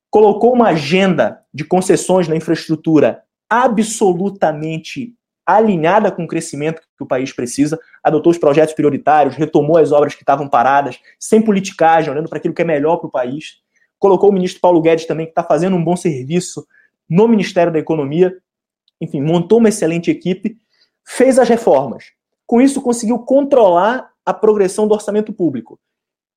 colocou 0.08 0.54
uma 0.54 0.68
agenda 0.68 1.42
de 1.52 1.64
concessões 1.64 2.26
na 2.26 2.34
infraestrutura 2.34 3.22
absolutamente 3.48 5.14
alinhada 5.44 6.10
com 6.10 6.24
o 6.24 6.26
crescimento 6.26 6.80
que 6.96 7.04
o 7.04 7.06
país 7.06 7.30
precisa, 7.30 7.78
adotou 8.02 8.32
os 8.32 8.38
projetos 8.38 8.74
prioritários, 8.74 9.36
retomou 9.36 9.76
as 9.76 9.92
obras 9.92 10.14
que 10.14 10.22
estavam 10.22 10.48
paradas, 10.48 10.98
sem 11.20 11.42
politicagem, 11.42 12.10
olhando 12.10 12.28
para 12.28 12.38
aquilo 12.38 12.54
que 12.54 12.62
é 12.62 12.64
melhor 12.64 12.96
para 12.96 13.06
o 13.06 13.10
país. 13.10 13.60
Colocou 13.98 14.30
o 14.30 14.32
ministro 14.32 14.60
Paulo 14.60 14.80
Guedes 14.80 15.04
também, 15.04 15.26
que 15.26 15.32
está 15.32 15.44
fazendo 15.44 15.76
um 15.76 15.84
bom 15.84 15.94
serviço 15.94 16.66
no 17.08 17.28
Ministério 17.28 17.72
da 17.72 17.78
Economia. 17.78 18.34
Enfim, 19.00 19.20
montou 19.20 19.58
uma 19.58 19.68
excelente 19.68 20.10
equipe, 20.10 20.56
fez 21.04 21.38
as 21.38 21.48
reformas. 21.48 22.06
Com 22.46 22.60
isso, 22.60 22.80
conseguiu 22.80 23.18
controlar 23.18 24.15
a 24.26 24.34
progressão 24.34 24.88
do 24.88 24.94
orçamento 24.94 25.32
público. 25.32 25.78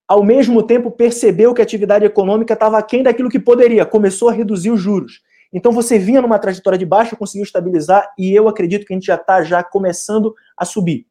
Ao 0.08 0.24
mesmo 0.24 0.64
tempo, 0.64 0.90
percebeu 0.90 1.54
que 1.54 1.62
a 1.62 1.64
atividade 1.64 2.06
econômica 2.06 2.54
estava 2.54 2.78
aquém 2.78 3.04
daquilo 3.04 3.30
que 3.30 3.40
poderia, 3.40 3.86
começou 3.86 4.30
a 4.30 4.32
reduzir 4.32 4.72
os 4.72 4.80
juros. 4.80 5.22
Então 5.52 5.72
você 5.72 5.98
vinha 5.98 6.22
numa 6.22 6.40
trajetória 6.40 6.78
de 6.78 6.86
baixa, 6.86 7.16
conseguiu 7.16 7.44
estabilizar 7.44 8.12
e 8.18 8.34
eu 8.34 8.48
acredito 8.48 8.86
que 8.86 8.94
a 8.94 8.96
gente 8.96 9.06
já 9.06 9.16
está 9.16 9.44
já 9.44 9.64
começando 9.64 10.34
a 10.56 10.64
subir. 10.64 11.08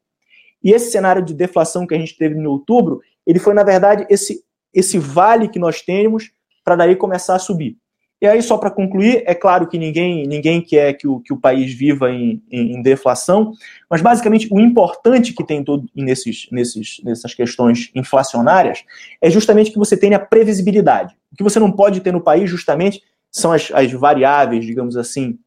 E 0.63 0.71
esse 0.71 0.91
cenário 0.91 1.21
de 1.21 1.33
deflação 1.33 1.85
que 1.85 1.93
a 1.93 1.97
gente 1.97 2.17
teve 2.17 2.35
em 2.35 2.45
outubro, 2.45 3.01
ele 3.25 3.39
foi 3.39 3.53
na 3.53 3.63
verdade 3.63 4.05
esse 4.09 4.43
esse 4.73 4.99
vale 4.99 5.49
que 5.49 5.57
nós 5.57 5.81
temos 5.81 6.31
para 6.63 6.75
daí 6.75 6.95
começar 6.95 7.35
a 7.35 7.39
subir. 7.39 7.77
E 8.21 8.27
aí, 8.27 8.41
só 8.41 8.57
para 8.57 8.69
concluir, 8.69 9.23
é 9.25 9.33
claro 9.33 9.65
que 9.67 9.77
ninguém, 9.77 10.27
ninguém 10.27 10.61
quer 10.61 10.93
que 10.93 11.07
o, 11.07 11.21
que 11.21 11.31
o 11.31 11.37
país 11.37 11.73
viva 11.73 12.11
em, 12.11 12.43
em, 12.51 12.75
em 12.75 12.81
deflação, 12.81 13.53
mas 13.89 14.01
basicamente 14.01 14.49
o 14.51 14.59
importante 14.59 15.31
que 15.31 15.45
tem 15.45 15.63
todo 15.63 15.87
nesses, 15.95 16.47
nesses, 16.51 16.99
nessas 17.01 17.33
questões 17.33 17.89
inflacionárias 17.95 18.83
é 19.21 19.29
justamente 19.29 19.71
que 19.71 19.77
você 19.77 19.95
tenha 19.95 20.19
previsibilidade. 20.19 21.15
O 21.31 21.37
que 21.37 21.43
você 21.43 21.59
não 21.59 21.71
pode 21.71 22.01
ter 22.01 22.11
no 22.11 22.19
país, 22.19 22.49
justamente, 22.49 23.01
são 23.31 23.53
as, 23.53 23.71
as 23.73 23.89
variáveis, 23.93 24.65
digamos 24.65 24.97
assim, 24.97 25.39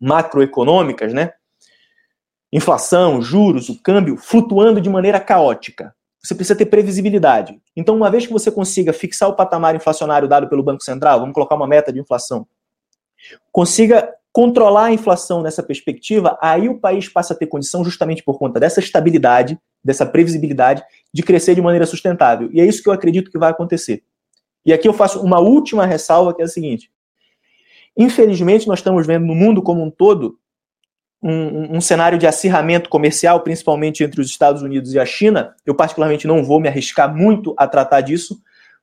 macroeconômicas, 0.00 1.12
né? 1.12 1.32
Inflação, 2.52 3.20
juros, 3.20 3.68
o 3.68 3.82
câmbio 3.82 4.16
flutuando 4.16 4.80
de 4.80 4.88
maneira 4.88 5.18
caótica 5.18 5.95
você 6.26 6.34
precisa 6.34 6.56
ter 6.56 6.66
previsibilidade. 6.66 7.60
Então, 7.76 7.96
uma 7.96 8.10
vez 8.10 8.26
que 8.26 8.32
você 8.32 8.50
consiga 8.50 8.92
fixar 8.92 9.28
o 9.28 9.34
patamar 9.34 9.74
inflacionário 9.74 10.28
dado 10.28 10.48
pelo 10.48 10.62
Banco 10.62 10.82
Central, 10.82 11.20
vamos 11.20 11.34
colocar 11.34 11.54
uma 11.54 11.66
meta 11.66 11.92
de 11.92 12.00
inflação, 12.00 12.46
consiga 13.52 14.12
controlar 14.32 14.86
a 14.86 14.92
inflação 14.92 15.42
nessa 15.42 15.62
perspectiva, 15.62 16.36
aí 16.42 16.68
o 16.68 16.78
país 16.78 17.08
passa 17.08 17.32
a 17.32 17.36
ter 17.36 17.46
condição, 17.46 17.82
justamente 17.82 18.22
por 18.22 18.38
conta 18.38 18.60
dessa 18.60 18.80
estabilidade, 18.80 19.58
dessa 19.82 20.04
previsibilidade, 20.04 20.82
de 21.12 21.22
crescer 21.22 21.54
de 21.54 21.62
maneira 21.62 21.86
sustentável. 21.86 22.50
E 22.52 22.60
é 22.60 22.66
isso 22.66 22.82
que 22.82 22.88
eu 22.88 22.92
acredito 22.92 23.30
que 23.30 23.38
vai 23.38 23.50
acontecer. 23.50 24.02
E 24.64 24.72
aqui 24.72 24.86
eu 24.86 24.92
faço 24.92 25.20
uma 25.22 25.40
última 25.40 25.86
ressalva, 25.86 26.34
que 26.34 26.42
é 26.42 26.44
a 26.44 26.48
seguinte. 26.48 26.90
Infelizmente, 27.96 28.68
nós 28.68 28.80
estamos 28.80 29.06
vendo 29.06 29.24
no 29.24 29.34
mundo 29.34 29.62
como 29.62 29.82
um 29.82 29.90
todo 29.90 30.38
um, 31.28 31.76
um, 31.78 31.80
cenário 31.80 32.16
de 32.16 32.26
acirramento 32.26 32.88
comercial, 32.88 33.40
principalmente 33.40 34.04
entre 34.04 34.20
os 34.20 34.28
Estados 34.28 34.62
Unidos 34.62 34.94
e 34.94 34.98
a 35.00 35.04
China. 35.04 35.56
Eu, 35.66 35.74
particularmente, 35.74 36.24
não 36.24 36.44
vou 36.44 36.60
me 36.60 36.68
arriscar 36.68 37.12
muito 37.12 37.52
a 37.58 37.66
tratar 37.66 38.00
disso, 38.00 38.40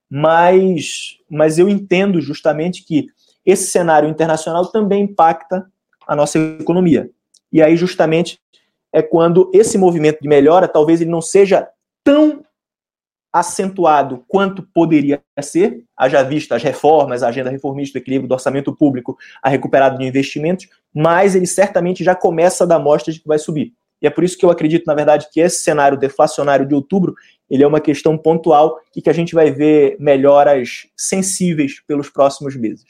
mas, 0.10 1.18
mas 1.30 1.58
eu 1.58 1.70
entendo 1.70 2.20
justamente 2.20 2.84
que 2.84 3.08
esse 3.46 3.68
cenário 3.68 4.10
internacional 4.10 4.66
também 4.66 5.04
impacta 5.04 5.66
a 6.06 6.18
nossa 6.18 6.38
economia. 6.38 7.10
E 7.50 7.62
aí, 7.62 7.78
justamente, 7.78 8.38
é 8.92 9.02
quando 9.02 9.50
esse 9.54 9.78
movimento 9.78 10.20
de 10.22 10.28
melhora, 10.28 10.68
talvez 10.68 11.00
ele 11.00 11.10
não 11.10 11.22
seja 11.22 11.70
tão 12.04 12.44
acentuado 13.34 14.24
quanto 14.28 14.62
poderia 14.62 15.20
ser, 15.42 15.84
haja 15.98 16.22
vista 16.22 16.56
as 16.56 16.62
reformas, 16.62 17.24
a 17.24 17.30
agenda 17.30 17.50
reformista, 17.50 17.98
o 17.98 18.02
equilíbrio 18.02 18.30
do 18.30 18.34
orçamento 18.34 18.76
público, 18.76 19.18
a 19.42 19.50
recuperada 19.50 19.98
de 19.98 20.06
investimentos, 20.06 20.70
mas 20.94 21.36
ele 21.36 21.48
certamente 21.48 22.04
já 22.04 22.14
começa 22.14 22.64
a 22.64 22.68
dar 22.68 22.78
mostras 22.78 23.16
de 23.16 23.22
que 23.22 23.28
vai 23.28 23.40
subir. 23.40 23.74
E 24.00 24.06
é 24.06 24.10
por 24.10 24.24
isso 24.24 24.38
que 24.38 24.46
eu 24.46 24.52
acredito, 24.52 24.86
na 24.86 24.94
verdade, 24.94 25.28
que 25.32 25.40
esse 25.40 25.64
cenário 25.64 25.98
deflacionário 25.98 26.68
de 26.68 26.76
outubro, 26.76 27.16
ele 27.50 27.64
é 27.64 27.68
uma 27.68 27.80
questão 27.80 28.18
pontual 28.18 28.80
e 28.96 29.02
que 29.02 29.10
a 29.10 29.14
gente 29.14 29.34
vai 29.34 29.50
ver 29.50 29.96
melhoras 29.98 30.88
sensíveis 30.96 31.82
pelos 31.88 32.10
próximos 32.10 32.56
meses. 32.56 32.86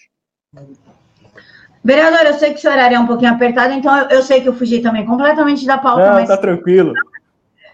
Vereador, 1.84 2.26
eu 2.26 2.34
sei 2.34 2.52
que 2.52 2.58
o 2.58 2.62
seu 2.62 2.72
horário 2.72 2.96
é 2.96 3.00
um 3.00 3.06
pouquinho 3.06 3.32
apertado, 3.32 3.74
então 3.74 4.10
eu, 4.10 4.24
sei 4.24 4.42
que 4.42 4.50
eu 4.50 4.54
fugi 4.54 4.82
também 4.82 5.06
completamente 5.06 5.66
da 5.66 5.78
pauta. 5.78 6.06
Não, 6.06 6.14
mas... 6.14 6.28
tá 6.28 6.38
tranquilo. 6.38 6.94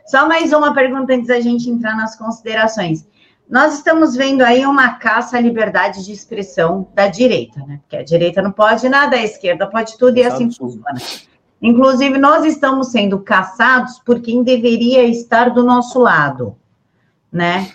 Só 0.10 0.28
mais 0.28 0.51
uma 0.51 0.74
pergunta 0.74 1.14
antes 1.14 1.28
da 1.28 1.39
gente 1.39 1.70
entrar 1.70 1.95
nas 1.95 2.16
considerações. 2.16 3.07
Nós 3.47 3.76
estamos 3.76 4.16
vendo 4.16 4.41
aí 4.41 4.66
uma 4.66 4.95
caça 4.95 5.38
à 5.38 5.39
liberdade 5.39 6.03
de 6.03 6.12
expressão 6.12 6.88
da 6.95 7.07
direita, 7.07 7.60
né? 7.68 7.80
Porque 7.84 7.95
a 7.95 8.03
direita 8.03 8.41
não 8.41 8.51
pode 8.51 8.89
nada, 8.89 9.16
a 9.16 9.24
esquerda 9.24 9.68
pode 9.68 9.99
tudo 9.99 10.18
e 10.18 10.24
assim 10.24 10.51
funciona. 10.51 10.99
Inclusive, 11.62 12.18
nós 12.18 12.43
estamos 12.43 12.88
sendo 12.88 13.20
caçados 13.20 13.99
por 13.99 14.20
quem 14.20 14.41
deveria 14.41 15.03
estar 15.03 15.51
do 15.51 15.64
nosso 15.64 15.99
lado, 15.99 16.55
né? 17.32 17.72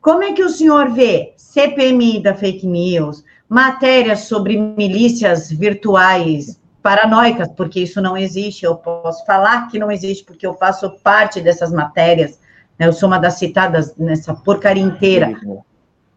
Como 0.00 0.24
é 0.24 0.32
que 0.32 0.42
o 0.42 0.50
senhor 0.50 0.90
vê 0.90 1.34
CPMI 1.36 2.20
da 2.20 2.34
fake 2.34 2.66
news, 2.66 3.22
matérias 3.48 4.22
sobre 4.24 4.58
milícias 4.58 5.52
virtuais 5.52 6.58
paranoicas, 6.86 7.48
porque 7.48 7.80
isso 7.80 8.00
não 8.00 8.16
existe. 8.16 8.64
Eu 8.64 8.76
posso 8.76 9.26
falar 9.26 9.66
que 9.66 9.76
não 9.76 9.90
existe, 9.90 10.22
porque 10.22 10.46
eu 10.46 10.54
faço 10.54 10.88
parte 11.02 11.40
dessas 11.40 11.72
matérias. 11.72 12.38
Né? 12.78 12.86
Eu 12.86 12.92
sou 12.92 13.08
uma 13.08 13.18
das 13.18 13.34
citadas 13.34 13.96
nessa 13.96 14.32
porcaria 14.32 14.84
inteira. 14.84 15.34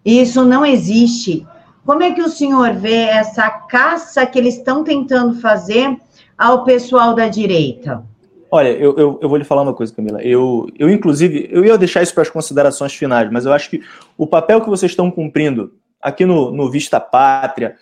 Isso 0.05 0.45
não 0.45 0.63
existe. 0.63 1.43
Como 1.83 2.03
é 2.03 2.11
que 2.11 2.21
o 2.21 2.29
senhor 2.29 2.75
vê 2.75 3.05
essa 3.05 3.49
caça 3.49 4.23
que 4.27 4.37
eles 4.37 4.57
estão 4.57 4.83
tentando 4.83 5.41
fazer 5.41 5.97
ao 6.37 6.63
pessoal 6.63 7.15
da 7.15 7.27
direita? 7.27 8.03
Olha, 8.51 8.69
eu, 8.69 8.95
eu, 8.95 9.19
eu, 9.23 9.27
vou 9.27 9.39
lhe 9.39 9.43
falar 9.43 9.63
uma 9.63 9.73
coisa, 9.73 9.91
Camila. 9.91 10.21
Eu, 10.21 10.67
eu, 10.77 10.87
inclusive, 10.87 11.49
eu 11.51 11.65
ia 11.65 11.79
deixar 11.79 12.03
isso 12.03 12.13
para 12.13 12.21
as 12.21 12.29
considerações 12.29 12.93
finais, 12.93 13.27
mas 13.31 13.47
eu 13.47 13.53
acho 13.53 13.71
que 13.71 13.81
o 14.15 14.27
papel 14.27 14.61
que 14.61 14.69
vocês 14.69 14.91
estão 14.91 15.09
cumprindo 15.09 15.73
aqui 15.99 16.27
no, 16.27 16.51
no 16.51 16.69
Vista 16.69 16.99
Pátria, 16.99 17.75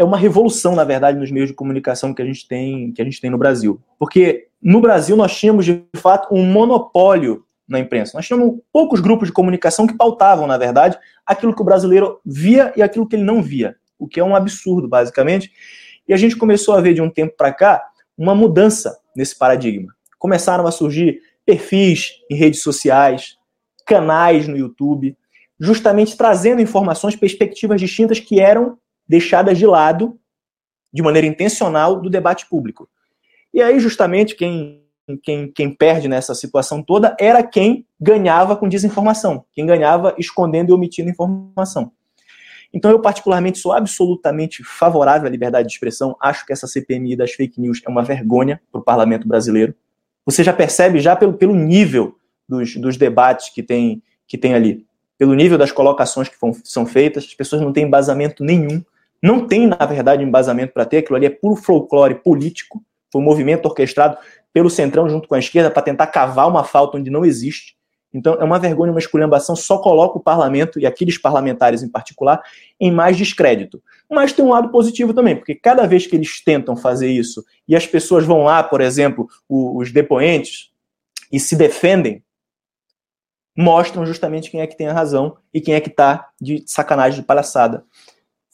é 0.00 0.04
uma 0.04 0.16
revolução, 0.16 0.74
na 0.74 0.82
verdade, 0.82 1.18
nos 1.18 1.30
meios 1.30 1.50
de 1.50 1.54
comunicação 1.54 2.14
que 2.14 2.22
a 2.22 2.24
gente 2.24 2.48
tem, 2.48 2.90
que 2.90 3.02
a 3.02 3.04
gente 3.04 3.20
tem 3.20 3.30
no 3.30 3.36
Brasil. 3.36 3.78
Porque 3.98 4.48
no 4.62 4.80
Brasil 4.80 5.14
nós 5.14 5.36
tínhamos, 5.36 5.66
de 5.66 5.84
fato, 5.96 6.34
um 6.34 6.42
monopólio 6.42 7.44
na 7.68 7.78
imprensa. 7.78 8.12
Nós 8.14 8.26
tínhamos 8.26 8.60
poucos 8.72 8.98
grupos 8.98 9.28
de 9.28 9.34
comunicação 9.34 9.86
que 9.86 9.92
pautavam, 9.92 10.46
na 10.46 10.56
verdade, 10.56 10.98
aquilo 11.26 11.54
que 11.54 11.60
o 11.60 11.64
brasileiro 11.66 12.18
via 12.24 12.72
e 12.74 12.80
aquilo 12.80 13.06
que 13.06 13.14
ele 13.14 13.24
não 13.24 13.42
via, 13.42 13.76
o 13.98 14.08
que 14.08 14.18
é 14.18 14.24
um 14.24 14.34
absurdo, 14.34 14.88
basicamente. 14.88 15.52
E 16.08 16.14
a 16.14 16.16
gente 16.16 16.34
começou 16.34 16.74
a 16.74 16.80
ver 16.80 16.94
de 16.94 17.02
um 17.02 17.10
tempo 17.10 17.36
para 17.36 17.52
cá 17.52 17.84
uma 18.16 18.34
mudança 18.34 18.98
nesse 19.14 19.36
paradigma. 19.36 19.94
Começaram 20.18 20.66
a 20.66 20.72
surgir 20.72 21.20
perfis 21.44 22.12
em 22.30 22.36
redes 22.36 22.62
sociais, 22.62 23.36
canais 23.84 24.48
no 24.48 24.56
YouTube, 24.56 25.14
justamente 25.60 26.16
trazendo 26.16 26.62
informações, 26.62 27.16
perspectivas 27.16 27.78
distintas 27.78 28.18
que 28.18 28.40
eram 28.40 28.78
deixadas 29.10 29.58
de 29.58 29.66
lado 29.66 30.16
de 30.92 31.02
maneira 31.02 31.26
intencional 31.26 32.00
do 32.00 32.08
debate 32.08 32.48
público. 32.48 32.88
E 33.52 33.60
aí, 33.60 33.80
justamente, 33.80 34.36
quem, 34.36 34.84
quem, 35.24 35.50
quem 35.50 35.74
perde 35.74 36.06
nessa 36.06 36.32
situação 36.32 36.80
toda 36.80 37.16
era 37.18 37.42
quem 37.42 37.84
ganhava 38.00 38.54
com 38.54 38.68
desinformação, 38.68 39.44
quem 39.52 39.66
ganhava 39.66 40.14
escondendo 40.16 40.70
e 40.70 40.72
omitindo 40.72 41.10
informação. 41.10 41.90
Então, 42.72 42.88
eu, 42.88 43.00
particularmente, 43.00 43.58
sou 43.58 43.72
absolutamente 43.72 44.62
favorável 44.62 45.26
à 45.26 45.30
liberdade 45.30 45.66
de 45.66 45.74
expressão. 45.74 46.16
Acho 46.22 46.46
que 46.46 46.52
essa 46.52 46.68
CPMI 46.68 47.16
das 47.16 47.32
fake 47.32 47.60
news 47.60 47.82
é 47.84 47.90
uma 47.90 48.04
vergonha 48.04 48.60
para 48.70 48.80
o 48.80 48.84
parlamento 48.84 49.26
brasileiro. 49.26 49.74
Você 50.24 50.44
já 50.44 50.52
percebe, 50.52 51.00
já 51.00 51.16
pelo, 51.16 51.32
pelo 51.32 51.56
nível 51.56 52.16
dos, 52.48 52.76
dos 52.76 52.96
debates 52.96 53.52
que 53.52 53.60
tem, 53.60 54.00
que 54.28 54.38
tem 54.38 54.54
ali, 54.54 54.86
pelo 55.18 55.34
nível 55.34 55.58
das 55.58 55.72
colocações 55.72 56.28
que 56.28 56.36
são 56.62 56.86
feitas, 56.86 57.24
as 57.24 57.34
pessoas 57.34 57.60
não 57.60 57.72
têm 57.72 57.86
embasamento 57.86 58.44
nenhum 58.44 58.84
não 59.22 59.46
tem, 59.46 59.66
na 59.66 59.84
verdade, 59.86 60.22
embasamento 60.22 60.72
para 60.72 60.86
ter, 60.86 60.98
aquilo 60.98 61.16
ali 61.16 61.26
é 61.26 61.30
puro 61.30 61.56
folclore 61.56 62.14
político, 62.14 62.82
foi 63.12 63.20
um 63.20 63.24
movimento 63.24 63.66
orquestrado 63.66 64.16
pelo 64.52 64.70
Centrão 64.70 65.08
junto 65.08 65.28
com 65.28 65.34
a 65.34 65.38
esquerda 65.38 65.70
para 65.70 65.82
tentar 65.82 66.06
cavar 66.06 66.48
uma 66.48 66.64
falta 66.64 66.96
onde 66.96 67.10
não 67.10 67.24
existe. 67.24 67.78
Então, 68.12 68.34
é 68.40 68.44
uma 68.44 68.58
vergonha, 68.58 68.90
uma 68.90 68.98
esculhambação, 68.98 69.54
só 69.54 69.78
coloca 69.78 70.18
o 70.18 70.22
parlamento, 70.22 70.80
e 70.80 70.86
aqueles 70.86 71.16
parlamentares 71.16 71.82
em 71.82 71.88
particular, 71.88 72.42
em 72.80 72.90
mais 72.90 73.16
descrédito. 73.16 73.80
Mas 74.10 74.32
tem 74.32 74.44
um 74.44 74.48
lado 74.48 74.70
positivo 74.70 75.14
também, 75.14 75.36
porque 75.36 75.54
cada 75.54 75.86
vez 75.86 76.08
que 76.08 76.16
eles 76.16 76.42
tentam 76.42 76.76
fazer 76.76 77.08
isso, 77.08 77.44
e 77.68 77.76
as 77.76 77.86
pessoas 77.86 78.24
vão 78.24 78.42
lá, 78.42 78.64
por 78.64 78.80
exemplo, 78.80 79.28
os 79.48 79.92
depoentes, 79.92 80.70
e 81.30 81.38
se 81.38 81.54
defendem, 81.54 82.24
mostram 83.56 84.04
justamente 84.04 84.50
quem 84.50 84.60
é 84.60 84.66
que 84.66 84.76
tem 84.76 84.88
a 84.88 84.92
razão 84.92 85.36
e 85.54 85.60
quem 85.60 85.74
é 85.74 85.80
que 85.80 85.90
está 85.90 86.30
de 86.40 86.64
sacanagem, 86.66 87.20
de 87.20 87.26
palhaçada 87.26 87.84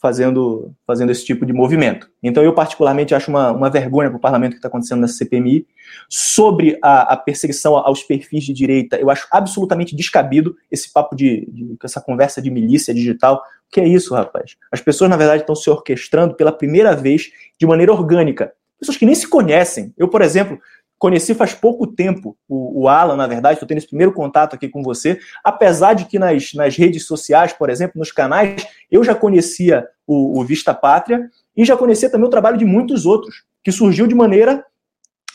fazendo, 0.01 0.75
fazendo 0.87 1.11
esse 1.11 1.25
tipo 1.25 1.47
de 1.47 1.53
movimento. 1.53 2.09
Então, 2.23 2.43
eu 2.43 2.53
particularmente 2.53 3.15
acho 3.15 3.31
uma, 3.31 3.51
uma 3.51 3.71
vergonha 3.71 4.11
para 4.11 4.19
o 4.19 4.21
parlamento 4.21 4.53
que 4.53 4.59
está 4.59 4.69
acontecendo 4.69 5.01
nessa 5.01 5.15
CPMI. 5.15 5.67
Sobre 6.09 6.79
a, 6.83 7.15
a, 7.15 7.17
perseguição 7.17 7.77
aos 7.77 8.03
perfis 8.03 8.45
de 8.45 8.53
direita, 8.53 8.97
eu 8.97 9.09
acho 9.09 9.27
absolutamente 9.31 9.97
descabido 9.97 10.57
esse 10.71 10.93
papo 10.93 11.17
de, 11.17 11.47
de, 11.51 11.77
essa 11.83 12.01
conversa 12.01 12.43
de 12.43 12.51
milícia 12.51 12.93
digital. 12.93 13.37
O 13.37 13.73
que 13.73 13.81
é 13.81 13.89
isso, 13.89 14.15
rapaz? 14.15 14.57
As 14.71 14.81
pessoas, 14.81 15.09
na 15.09 15.17
verdade, 15.17 15.43
estão 15.43 15.57
se 15.57 15.71
orquestrando 15.71 16.35
pela 16.35 16.53
primeira 16.53 16.95
vez 16.95 17.31
de 17.59 17.67
maneira 17.67 17.93
orgânica. 17.93 18.53
Pessoas 18.79 18.99
que 18.99 19.07
nem 19.07 19.15
se 19.15 19.27
conhecem. 19.27 19.95
Eu, 19.97 20.09
por 20.09 20.21
exemplo, 20.21 20.59
Conheci 20.99 21.35
faz 21.35 21.53
pouco 21.53 21.87
tempo 21.87 22.37
o, 22.49 22.83
o 22.83 22.89
Alan, 22.89 23.17
na 23.17 23.27
verdade, 23.27 23.55
estou 23.55 23.69
tendo 23.69 23.79
esse 23.79 23.87
primeiro 23.87 24.13
contato 24.13 24.55
aqui 24.55 24.69
com 24.69 24.83
você, 24.83 25.19
apesar 25.45 25.93
de 25.93 26.07
que 26.07 26.19
nas, 26.19 26.55
nas 26.55 26.77
redes 26.77 27.07
sociais, 27.07 27.53
por 27.53 27.69
exemplo, 27.69 27.99
nos 27.99 28.11
canais, 28.11 28.67
eu 28.91 29.05
já 29.05 29.15
conhecia 29.15 29.87
o, 30.07 30.41
o 30.41 30.45
Vista 30.45 30.73
Pátria 30.73 31.29
e 31.55 31.65
já 31.65 31.77
conhecia 31.77 32.11
também 32.11 32.27
o 32.27 32.31
trabalho 32.31 32.57
de 32.57 32.65
muitos 32.65 33.05
outros, 33.05 33.45
que 33.63 33.71
surgiu 33.71 34.07
de 34.07 34.15
maneira 34.15 34.65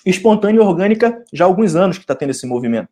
espontânea 0.04 0.58
e 0.58 0.62
orgânica 0.62 1.24
já 1.32 1.46
há 1.46 1.48
alguns 1.48 1.76
anos 1.76 1.98
que 1.98 2.04
está 2.04 2.16
tendo 2.16 2.32
esse 2.32 2.48
movimento. 2.48 2.90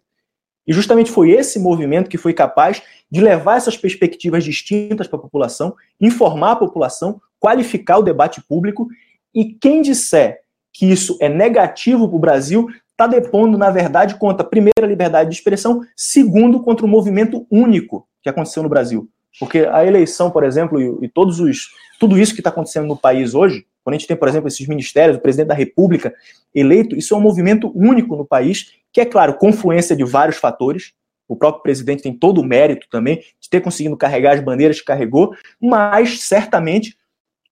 E 0.68 0.74
justamente 0.74 1.10
foi 1.10 1.32
esse 1.32 1.58
movimento 1.58 2.10
que 2.10 2.18
foi 2.18 2.34
capaz 2.34 2.84
de 3.10 3.22
levar 3.22 3.58
essas 3.58 3.76
perspectivas 3.76 4.44
distintas 4.44 5.08
para 5.08 5.18
a 5.18 5.22
população, 5.22 5.76
informar 6.00 6.52
a 6.52 6.56
população, 6.56 7.20
qualificar 7.40 7.98
o 7.98 8.04
debate 8.04 8.42
público, 8.42 8.88
e 9.34 9.54
quem 9.54 9.82
disser 9.82 10.42
que 10.80 10.86
isso 10.86 11.18
é 11.20 11.28
negativo 11.28 12.08
para 12.08 12.16
o 12.16 12.20
Brasil, 12.20 12.68
está 12.92 13.06
depondo, 13.06 13.58
na 13.58 13.70
verdade, 13.70 14.16
contra, 14.16 14.46
primeiro, 14.46 14.82
a 14.82 14.88
liberdade 14.88 15.30
de 15.30 15.36
expressão, 15.36 15.82
segundo, 15.94 16.64
contra 16.64 16.86
o 16.86 16.90
movimento 16.90 17.46
único 17.52 18.08
que 18.24 18.30
aconteceu 18.30 18.64
no 18.64 18.70
Brasil. 18.70 19.10
Porque 19.38 19.68
a 19.70 19.86
eleição, 19.86 20.32
por 20.32 20.46
exemplo, 20.46 20.80
e, 20.80 21.06
e 21.06 21.10
todos 21.10 21.42
os, 21.42 21.72
tudo 22.00 22.18
isso 22.18 22.34
que 22.34 22.40
está 22.40 22.50
acontecendo 22.50 22.88
no 22.88 22.96
país 22.96 23.36
hoje, 23.36 23.66
quando 23.84 23.96
a 23.96 23.98
gente 23.98 24.08
tem, 24.08 24.16
por 24.16 24.30
exemplo, 24.30 24.48
esses 24.48 24.66
ministérios, 24.70 25.18
o 25.18 25.20
presidente 25.20 25.48
da 25.48 25.54
República 25.54 26.14
eleito, 26.56 26.96
isso 26.96 27.14
é 27.14 27.18
um 27.18 27.22
movimento 27.22 27.70
único 27.76 28.16
no 28.16 28.26
país, 28.26 28.72
que 28.94 29.02
é, 29.02 29.06
claro, 29.06 29.34
confluência 29.34 29.98
de 29.98 30.06
vários 30.06 30.38
fatores. 30.38 30.94
O 31.28 31.36
próprio 31.36 31.62
presidente 31.62 32.04
tem 32.04 32.14
todo 32.14 32.40
o 32.40 32.46
mérito 32.46 32.88
também 32.90 33.18
de 33.18 33.50
ter 33.50 33.60
conseguido 33.60 33.98
carregar 33.98 34.34
as 34.34 34.40
bandeiras 34.40 34.80
que 34.80 34.86
carregou, 34.86 35.36
mas 35.62 36.22
certamente 36.22 36.96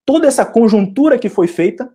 toda 0.05 0.25
essa 0.28 0.45
conjuntura 0.45 1.19
que 1.19 1.28
foi 1.28 1.49
feita, 1.49 1.91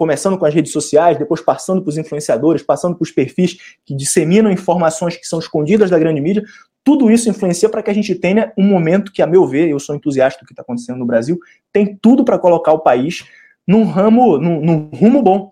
começando 0.00 0.38
com 0.38 0.46
as 0.46 0.54
redes 0.54 0.72
sociais, 0.72 1.18
depois 1.18 1.42
passando 1.42 1.82
para 1.82 1.90
os 1.90 1.98
influenciadores, 1.98 2.62
passando 2.62 2.96
para 2.96 3.02
os 3.02 3.10
perfis 3.10 3.58
que 3.84 3.94
disseminam 3.94 4.50
informações 4.50 5.14
que 5.14 5.26
são 5.26 5.38
escondidas 5.38 5.90
da 5.90 5.98
grande 5.98 6.22
mídia, 6.22 6.42
tudo 6.82 7.10
isso 7.10 7.28
influencia 7.28 7.68
para 7.68 7.82
que 7.82 7.90
a 7.90 7.92
gente 7.92 8.14
tenha 8.14 8.50
um 8.56 8.64
momento 8.64 9.12
que, 9.12 9.20
a 9.20 9.26
meu 9.26 9.46
ver, 9.46 9.68
eu 9.68 9.78
sou 9.78 9.94
entusiasta 9.94 10.40
do 10.40 10.46
que 10.46 10.54
está 10.54 10.62
acontecendo 10.62 10.98
no 10.98 11.04
Brasil, 11.04 11.38
tem 11.70 11.98
tudo 12.00 12.24
para 12.24 12.38
colocar 12.38 12.72
o 12.72 12.78
país 12.78 13.26
num 13.68 13.84
ramo, 13.84 14.38
num, 14.38 14.62
num 14.62 14.90
rumo 14.94 15.20
bom 15.20 15.50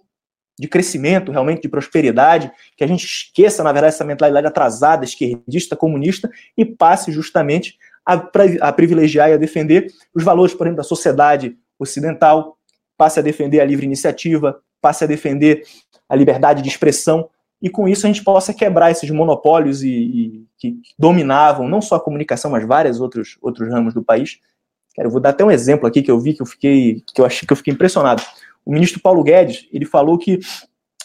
de 0.58 0.66
crescimento, 0.66 1.30
realmente 1.30 1.60
de 1.60 1.68
prosperidade, 1.68 2.50
que 2.74 2.82
a 2.82 2.86
gente 2.86 3.04
esqueça, 3.04 3.62
na 3.62 3.70
verdade, 3.70 3.96
essa 3.96 4.04
mentalidade 4.04 4.46
atrasada, 4.46 5.04
esquerdista, 5.04 5.76
comunista, 5.76 6.30
e 6.56 6.64
passe 6.64 7.12
justamente 7.12 7.76
a, 8.02 8.14
a 8.62 8.72
privilegiar 8.72 9.28
e 9.28 9.34
a 9.34 9.36
defender 9.36 9.92
os 10.14 10.24
valores, 10.24 10.54
por 10.54 10.66
exemplo, 10.66 10.78
da 10.78 10.88
sociedade 10.88 11.54
ocidental, 11.78 12.57
passe 12.98 13.18
a 13.18 13.22
defender 13.22 13.60
a 13.60 13.64
livre 13.64 13.86
iniciativa, 13.86 14.60
passe 14.80 15.04
a 15.04 15.06
defender 15.06 15.62
a 16.08 16.14
liberdade 16.14 16.60
de 16.60 16.68
expressão, 16.68 17.30
e 17.62 17.70
com 17.70 17.88
isso 17.88 18.06
a 18.06 18.08
gente 18.08 18.22
possa 18.22 18.52
quebrar 18.52 18.90
esses 18.90 19.10
monopólios 19.10 19.82
e, 19.82 19.88
e 19.88 20.46
que 20.58 20.80
dominavam 20.98 21.68
não 21.68 21.80
só 21.80 21.96
a 21.96 22.00
comunicação, 22.00 22.50
mas 22.50 22.66
vários 22.66 23.00
outros, 23.00 23.38
outros 23.40 23.68
ramos 23.68 23.94
do 23.94 24.02
país, 24.02 24.38
eu 24.96 25.10
vou 25.10 25.20
dar 25.20 25.30
até 25.30 25.44
um 25.44 25.50
exemplo 25.50 25.86
aqui 25.86 26.02
que 26.02 26.10
eu 26.10 26.18
vi 26.18 26.34
que 26.34 26.42
eu 26.42 26.46
fiquei, 26.46 27.02
que 27.14 27.20
eu 27.20 27.24
achei 27.24 27.46
que 27.46 27.52
eu 27.52 27.56
fiquei 27.56 27.72
impressionado. 27.72 28.22
O 28.66 28.72
ministro 28.72 29.00
Paulo 29.00 29.22
Guedes, 29.22 29.68
ele 29.72 29.84
falou 29.84 30.18
que 30.18 30.40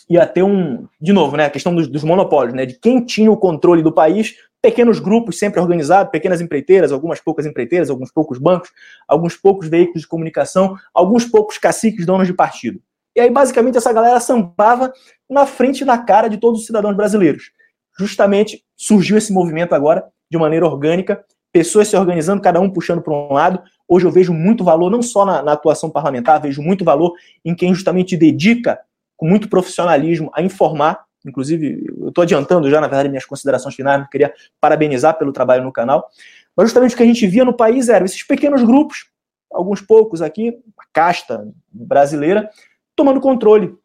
ia 0.09 0.25
ter 0.25 0.43
um, 0.43 0.87
de 0.99 1.13
novo, 1.13 1.37
né, 1.37 1.45
a 1.45 1.49
questão 1.49 1.73
dos, 1.73 1.87
dos 1.87 2.03
monopólios, 2.03 2.55
né, 2.55 2.65
de 2.65 2.73
quem 2.73 3.03
tinha 3.05 3.31
o 3.31 3.37
controle 3.37 3.81
do 3.81 3.91
país, 3.91 4.35
pequenos 4.63 4.97
grupos 4.97 5.37
sempre 5.37 5.59
organizados, 5.59 6.09
pequenas 6.09 6.39
empreiteiras, 6.39 6.93
algumas 6.93 7.19
poucas 7.19 7.45
empreiteiras, 7.45 7.89
alguns 7.89 8.09
poucos 8.09 8.39
bancos, 8.39 8.71
alguns 9.05 9.35
poucos 9.35 9.67
veículos 9.67 10.03
de 10.03 10.07
comunicação, 10.07 10.77
alguns 10.93 11.25
poucos 11.25 11.57
caciques 11.57 12.05
donos 12.05 12.27
de 12.27 12.33
partido. 12.33 12.79
E 13.13 13.19
aí, 13.19 13.29
basicamente, 13.29 13.77
essa 13.77 13.91
galera 13.91 14.21
sambava 14.21 14.93
na 15.29 15.45
frente 15.45 15.83
da 15.83 15.97
cara 15.97 16.29
de 16.29 16.37
todos 16.37 16.61
os 16.61 16.65
cidadãos 16.65 16.95
brasileiros. 16.95 17.51
Justamente 17.99 18.63
surgiu 18.77 19.17
esse 19.17 19.33
movimento 19.33 19.75
agora 19.75 20.05
de 20.31 20.37
maneira 20.37 20.65
orgânica, 20.65 21.23
pessoas 21.51 21.89
se 21.89 21.97
organizando, 21.97 22.41
cada 22.41 22.61
um 22.61 22.69
puxando 22.69 23.01
para 23.01 23.13
um 23.13 23.33
lado. 23.33 23.61
Hoje 23.85 24.07
eu 24.07 24.11
vejo 24.11 24.33
muito 24.33 24.63
valor, 24.63 24.89
não 24.89 25.01
só 25.01 25.25
na, 25.25 25.43
na 25.43 25.51
atuação 25.51 25.89
parlamentar, 25.89 26.41
vejo 26.41 26.61
muito 26.61 26.85
valor 26.85 27.13
em 27.43 27.53
quem 27.53 27.73
justamente 27.73 28.15
dedica 28.15 28.79
com 29.17 29.27
muito 29.27 29.49
profissionalismo 29.49 30.31
a 30.33 30.41
informar. 30.41 31.03
Inclusive, 31.25 31.85
eu 31.99 32.09
estou 32.09 32.21
adiantando 32.21 32.69
já, 32.69 32.81
na 32.81 32.87
verdade, 32.87 33.09
minhas 33.09 33.25
considerações 33.25 33.75
finais, 33.75 34.01
eu 34.01 34.09
queria 34.09 34.33
parabenizar 34.59 35.17
pelo 35.17 35.31
trabalho 35.31 35.63
no 35.63 35.71
canal. 35.71 36.09
Mas 36.55 36.67
justamente 36.67 36.93
o 36.93 36.97
que 36.97 37.03
a 37.03 37.05
gente 37.05 37.25
via 37.27 37.45
no 37.45 37.53
país 37.53 37.89
eram 37.89 38.05
esses 38.05 38.23
pequenos 38.23 38.63
grupos, 38.63 39.07
alguns 39.51 39.81
poucos 39.81 40.21
aqui, 40.21 40.49
a 40.77 40.83
casta 40.91 41.47
brasileira, 41.71 42.49
tomando 42.95 43.21
controle 43.21 43.75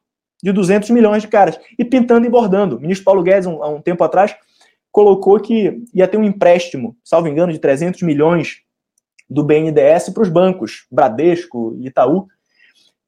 de 0.42 0.52
200 0.52 0.90
milhões 0.90 1.22
de 1.22 1.28
caras 1.28 1.58
e 1.78 1.84
pintando 1.84 2.26
e 2.26 2.30
bordando. 2.30 2.76
O 2.76 2.80
ministro 2.80 3.04
Paulo 3.04 3.22
Guedes, 3.22 3.46
um, 3.46 3.62
há 3.62 3.68
um 3.68 3.80
tempo 3.80 4.02
atrás, 4.04 4.34
colocou 4.90 5.38
que 5.40 5.82
ia 5.94 6.08
ter 6.08 6.16
um 6.16 6.24
empréstimo, 6.24 6.96
salvo 7.04 7.28
engano, 7.28 7.52
de 7.52 7.58
300 7.58 8.02
milhões 8.02 8.62
do 9.28 9.44
BNDES 9.44 10.10
para 10.10 10.22
os 10.22 10.28
bancos, 10.28 10.86
Bradesco 10.90 11.76
Itaú, 11.80 12.26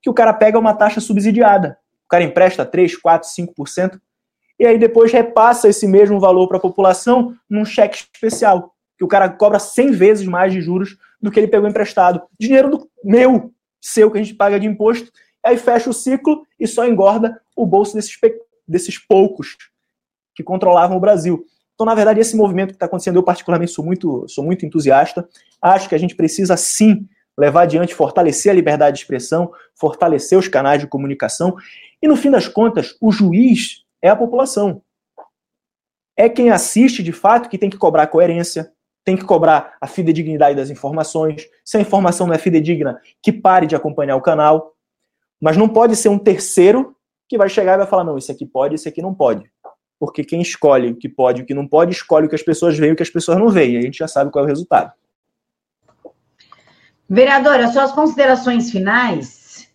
que 0.03 0.11
o 0.11 0.14
cara 0.14 0.33
pega 0.33 0.59
uma 0.59 0.74
taxa 0.74 1.01
subsidiada. 1.01 1.78
O 2.05 2.09
cara 2.09 2.24
empresta 2.24 2.66
3, 2.66 2.97
4, 2.97 3.28
5%, 3.28 4.01
e 4.61 4.67
aí 4.67 4.79
depois 4.79 5.11
repassa 5.11 5.71
esse 5.71 5.89
mesmo 5.89 6.21
valor 6.21 6.47
para 6.47 6.59
a 6.59 6.61
população 6.61 7.35
num 7.49 7.65
cheque 7.65 7.97
especial, 7.97 8.75
que 8.99 9.03
o 9.03 9.09
cara 9.09 9.27
cobra 9.31 9.59
100 9.59 9.93
vezes 9.93 10.27
mais 10.27 10.53
de 10.53 10.61
juros 10.61 10.99
do 11.19 11.31
que 11.31 11.41
ele 11.41 11.49
pegou 11.49 11.67
emprestado. 11.67 12.21
Dinheiro 12.39 12.69
do 12.69 12.91
meu, 13.03 13.51
seu, 13.81 14.11
que 14.11 14.19
a 14.19 14.23
gente 14.23 14.35
paga 14.35 14.61
de 14.61 14.67
imposto, 14.67 15.11
aí 15.43 15.57
fecha 15.57 15.89
o 15.89 15.95
ciclo 15.95 16.47
e 16.59 16.67
só 16.67 16.87
engorda 16.87 17.41
o 17.57 17.65
bolso 17.65 17.95
desses, 17.95 18.15
desses 18.69 18.99
poucos 18.99 19.57
que 20.35 20.43
controlavam 20.43 20.99
o 20.99 21.01
Brasil. 21.01 21.43
Então, 21.75 21.87
na 21.87 21.95
verdade, 21.95 22.21
esse 22.21 22.37
movimento 22.37 22.69
que 22.69 22.77
está 22.77 22.85
acontecendo, 22.85 23.17
eu 23.17 23.23
particularmente 23.23 23.73
sou 23.73 23.83
muito, 23.83 24.29
sou 24.29 24.45
muito 24.45 24.67
entusiasta. 24.67 25.27
Acho 25.63 25.89
que 25.89 25.95
a 25.95 25.99
gente 25.99 26.15
precisa 26.15 26.55
sim 26.59 27.09
levar 27.39 27.63
adiante, 27.63 27.95
fortalecer 27.95 28.53
a 28.53 28.55
liberdade 28.55 28.99
de 28.99 29.03
expressão, 29.05 29.51
fortalecer 29.75 30.39
os 30.39 30.49
canais 30.49 30.83
de 30.83 30.87
comunicação. 30.87 31.57
E 32.03 32.07
no 32.07 32.15
fim 32.15 32.31
das 32.31 32.47
contas, 32.47 32.95
o 33.01 33.11
juiz 33.11 33.87
é 34.03 34.09
a 34.09 34.16
população. 34.16 34.82
É 36.16 36.28
quem 36.28 36.51
assiste 36.51 37.03
de 37.03 37.12
fato 37.12 37.48
que 37.48 37.59
tem 37.59 37.70
que 37.70 37.78
cobrar 37.78 38.07
coerência, 38.09 38.72
tem 39.05 39.16
que 39.16 39.24
cobrar 39.24 39.76
a 39.80 39.86
fidedignidade 39.86 40.57
das 40.57 40.70
informações. 40.70 41.46
Se 41.64 41.76
a 41.76 41.80
informação 41.80 42.26
não 42.26 42.34
é 42.34 42.38
fidedigna, 42.38 43.01
que 43.22 43.32
pare 43.32 43.66
de 43.66 43.74
acompanhar 43.74 44.16
o 44.16 44.22
canal. 44.22 44.74
Mas 45.40 45.57
não 45.57 45.68
pode 45.68 45.96
ser 45.96 46.11
um 46.11 46.18
terceiro 46.18 46.94
que 47.26 47.38
vai 47.38 47.48
chegar 47.48 47.74
e 47.74 47.78
vai 47.78 47.86
falar: 47.86 48.05
não, 48.05 48.18
isso 48.18 48.30
aqui 48.30 48.44
pode, 48.44 48.74
isso 48.74 48.88
aqui 48.88 49.01
não 49.01 49.14
pode 49.14 49.51
porque 50.01 50.24
quem 50.24 50.40
escolhe 50.40 50.90
o 50.90 50.96
que 50.96 51.11
pode 51.11 51.40
e 51.40 51.44
o 51.44 51.46
que 51.46 51.53
não 51.53 51.68
pode, 51.68 51.92
escolhe 51.92 52.24
o 52.24 52.28
que 52.28 52.34
as 52.34 52.42
pessoas 52.42 52.76
veem 52.78 52.90
e 52.90 52.92
o 52.94 52.96
que 52.96 53.03
as 53.03 53.11
pessoas 53.11 53.36
não 53.36 53.51
veem. 53.51 53.76
A 53.76 53.82
gente 53.82 53.98
já 53.98 54.09
sabe 54.09 54.30
qual 54.30 54.42
é 54.42 54.46
o 54.46 54.48
resultado. 54.48 54.92
Vereadora, 57.07 57.70
suas 57.70 57.92
considerações 57.92 58.70
finais. 58.70 59.68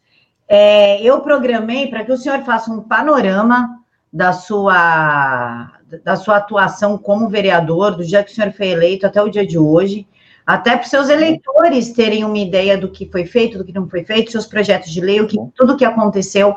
É, 0.47 0.99
eu 1.03 1.21
programei 1.21 1.88
para 1.88 2.03
que 2.03 2.11
o 2.11 2.17
senhor 2.17 2.43
faça 2.43 2.71
um 2.71 2.82
panorama 2.82 3.84
da 4.16 4.32
sua, 4.32 5.74
da 6.01 6.16
sua 6.16 6.38
atuação 6.38 6.97
como 6.97 7.28
vereador, 7.28 7.97
do 7.97 8.05
dia 8.05 8.24
que 8.24 8.32
o 8.32 8.34
senhor 8.34 8.53
foi 8.53 8.68
eleito 8.68 9.05
até 9.05 9.22
o 9.22 9.28
dia 9.28 9.45
de 9.45 9.59
hoje, 9.59 10.07
até 10.47 10.78
para 10.78 10.86
os 10.86 10.89
seus 10.89 11.09
eleitores 11.09 11.91
terem 11.91 12.24
uma 12.24 12.38
ideia 12.38 12.78
do 12.78 12.89
que 12.89 13.05
foi 13.11 13.26
feito, 13.26 13.57
do 13.57 13.66
que 13.66 13.74
não 13.74 13.89
foi 13.89 14.05
feito, 14.05 14.32
seus 14.32 14.45
projetos 14.45 14.89
de 14.89 15.01
lei, 15.01 15.20
o 15.20 15.28
que, 15.28 15.38
tudo 15.53 15.74
o 15.74 15.78
que 15.78 15.84
aconteceu. 15.84 16.55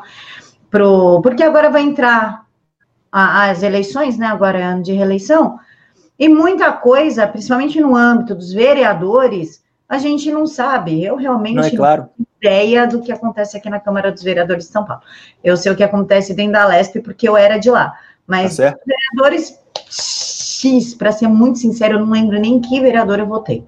Pro, 0.69 1.19
porque 1.21 1.43
agora 1.43 1.69
vai 1.69 1.81
entrar 1.81 2.45
as 3.11 3.61
eleições, 3.61 4.17
né? 4.17 4.27
Agora 4.27 4.57
é 4.57 4.63
ano 4.63 4.83
de 4.83 4.93
reeleição, 4.93 5.59
e 6.17 6.29
muita 6.29 6.71
coisa, 6.71 7.27
principalmente 7.27 7.81
no 7.81 7.93
âmbito 7.93 8.35
dos 8.35 8.53
vereadores, 8.53 9.61
a 9.89 9.97
gente 9.97 10.31
não 10.31 10.47
sabe. 10.47 11.03
Eu 11.03 11.17
realmente 11.17 11.55
não, 11.55 11.63
é 11.63 11.71
claro. 11.71 12.09
não 12.17 12.25
ideia 12.41 12.87
do 12.87 13.01
que 13.01 13.11
acontece 13.11 13.57
aqui 13.57 13.69
na 13.69 13.79
Câmara 13.79 14.11
dos 14.11 14.23
Vereadores 14.23 14.65
de 14.65 14.71
São 14.71 14.85
Paulo. 14.85 15.03
Eu 15.43 15.57
sei 15.57 15.71
o 15.71 15.75
que 15.75 15.83
acontece 15.83 16.33
dentro 16.33 16.53
da 16.53 16.65
Lesp 16.65 17.01
porque 17.01 17.27
eu 17.27 17.35
era 17.35 17.57
de 17.57 17.69
lá. 17.69 17.93
Mas 18.25 18.57
tá 18.57 18.75
vereadores 18.85 19.59
X, 19.89 20.93
para 20.93 21.11
ser 21.11 21.27
muito 21.27 21.59
sincero, 21.59 21.95
eu 21.95 22.05
não 22.05 22.11
lembro 22.11 22.39
nem 22.39 22.59
que 22.59 22.79
vereador 22.79 23.19
eu 23.19 23.25
votei. 23.25 23.65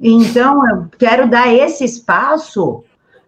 Então, 0.00 0.68
eu 0.68 0.88
quero 0.98 1.28
dar 1.28 1.52
esse 1.52 1.84
espaço 1.84 2.82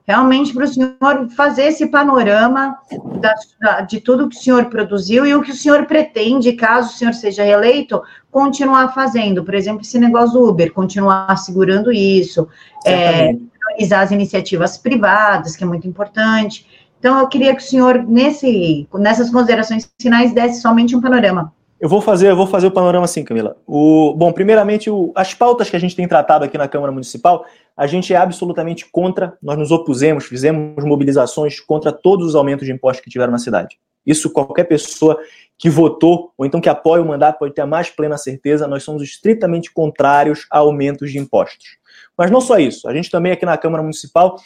realmente 0.06 0.54
para 0.54 0.64
o 0.64 0.68
senhor 0.68 1.28
fazer 1.36 1.64
esse 1.64 1.86
panorama 1.88 2.78
da, 3.20 3.34
da, 3.60 3.80
de 3.80 4.00
tudo 4.00 4.28
que 4.28 4.36
o 4.36 4.40
senhor 4.40 4.66
produziu 4.66 5.26
e 5.26 5.34
o 5.34 5.42
que 5.42 5.50
o 5.50 5.56
senhor 5.56 5.84
pretende, 5.86 6.52
caso 6.52 6.90
o 6.90 6.92
senhor 6.92 7.12
seja 7.12 7.42
reeleito, 7.42 8.00
continuar 8.30 8.94
fazendo. 8.94 9.44
Por 9.44 9.54
exemplo, 9.54 9.82
esse 9.82 9.98
negócio 9.98 10.38
do 10.38 10.48
Uber, 10.48 10.72
continuar 10.72 11.36
segurando 11.38 11.92
isso, 11.92 12.48
é, 12.84 13.34
priorizar 13.66 14.02
as 14.02 14.10
iniciativas 14.10 14.78
privadas, 14.78 15.56
que 15.56 15.64
é 15.64 15.66
muito 15.66 15.86
importante. 15.88 16.66
Então, 16.98 17.18
eu 17.18 17.28
queria 17.28 17.54
que 17.54 17.62
o 17.62 17.66
senhor, 17.66 18.02
nesse, 18.02 18.88
nessas 18.94 19.30
considerações 19.30 19.90
finais, 20.00 20.32
desse 20.32 20.60
somente 20.60 20.96
um 20.96 21.00
panorama. 21.00 21.52
Eu 21.78 21.90
vou 21.90 22.00
fazer, 22.00 22.30
eu 22.30 22.36
vou 22.36 22.46
fazer 22.46 22.66
o 22.68 22.70
panorama 22.70 23.04
assim, 23.04 23.22
Camila. 23.22 23.56
O, 23.66 24.14
bom, 24.16 24.32
primeiramente, 24.32 24.88
o, 24.88 25.12
as 25.14 25.34
pautas 25.34 25.68
que 25.68 25.76
a 25.76 25.78
gente 25.78 25.94
tem 25.94 26.08
tratado 26.08 26.44
aqui 26.44 26.56
na 26.56 26.66
Câmara 26.66 26.90
Municipal, 26.90 27.44
a 27.76 27.86
gente 27.86 28.14
é 28.14 28.16
absolutamente 28.16 28.86
contra, 28.90 29.36
nós 29.42 29.58
nos 29.58 29.70
opusemos, 29.70 30.24
fizemos 30.24 30.82
mobilizações 30.84 31.60
contra 31.60 31.92
todos 31.92 32.28
os 32.28 32.34
aumentos 32.34 32.66
de 32.66 32.72
impostos 32.72 33.04
que 33.04 33.10
tiveram 33.10 33.32
na 33.32 33.38
cidade. 33.38 33.76
Isso 34.06 34.32
qualquer 34.32 34.64
pessoa 34.64 35.18
que 35.58 35.68
votou 35.68 36.32
ou 36.38 36.46
então 36.46 36.60
que 36.60 36.68
apoia 36.68 37.02
o 37.02 37.06
mandato 37.06 37.38
pode 37.38 37.52
ter 37.52 37.62
a 37.62 37.66
mais 37.66 37.90
plena 37.90 38.16
certeza, 38.16 38.66
nós 38.66 38.82
somos 38.82 39.02
estritamente 39.02 39.70
contrários 39.72 40.46
a 40.50 40.58
aumentos 40.58 41.12
de 41.12 41.18
impostos. 41.18 41.76
Mas 42.16 42.30
não 42.30 42.40
só 42.40 42.58
isso, 42.58 42.88
a 42.88 42.94
gente 42.94 43.10
também 43.10 43.32
aqui 43.32 43.44
na 43.44 43.58
Câmara 43.58 43.82
Municipal, 43.82 44.36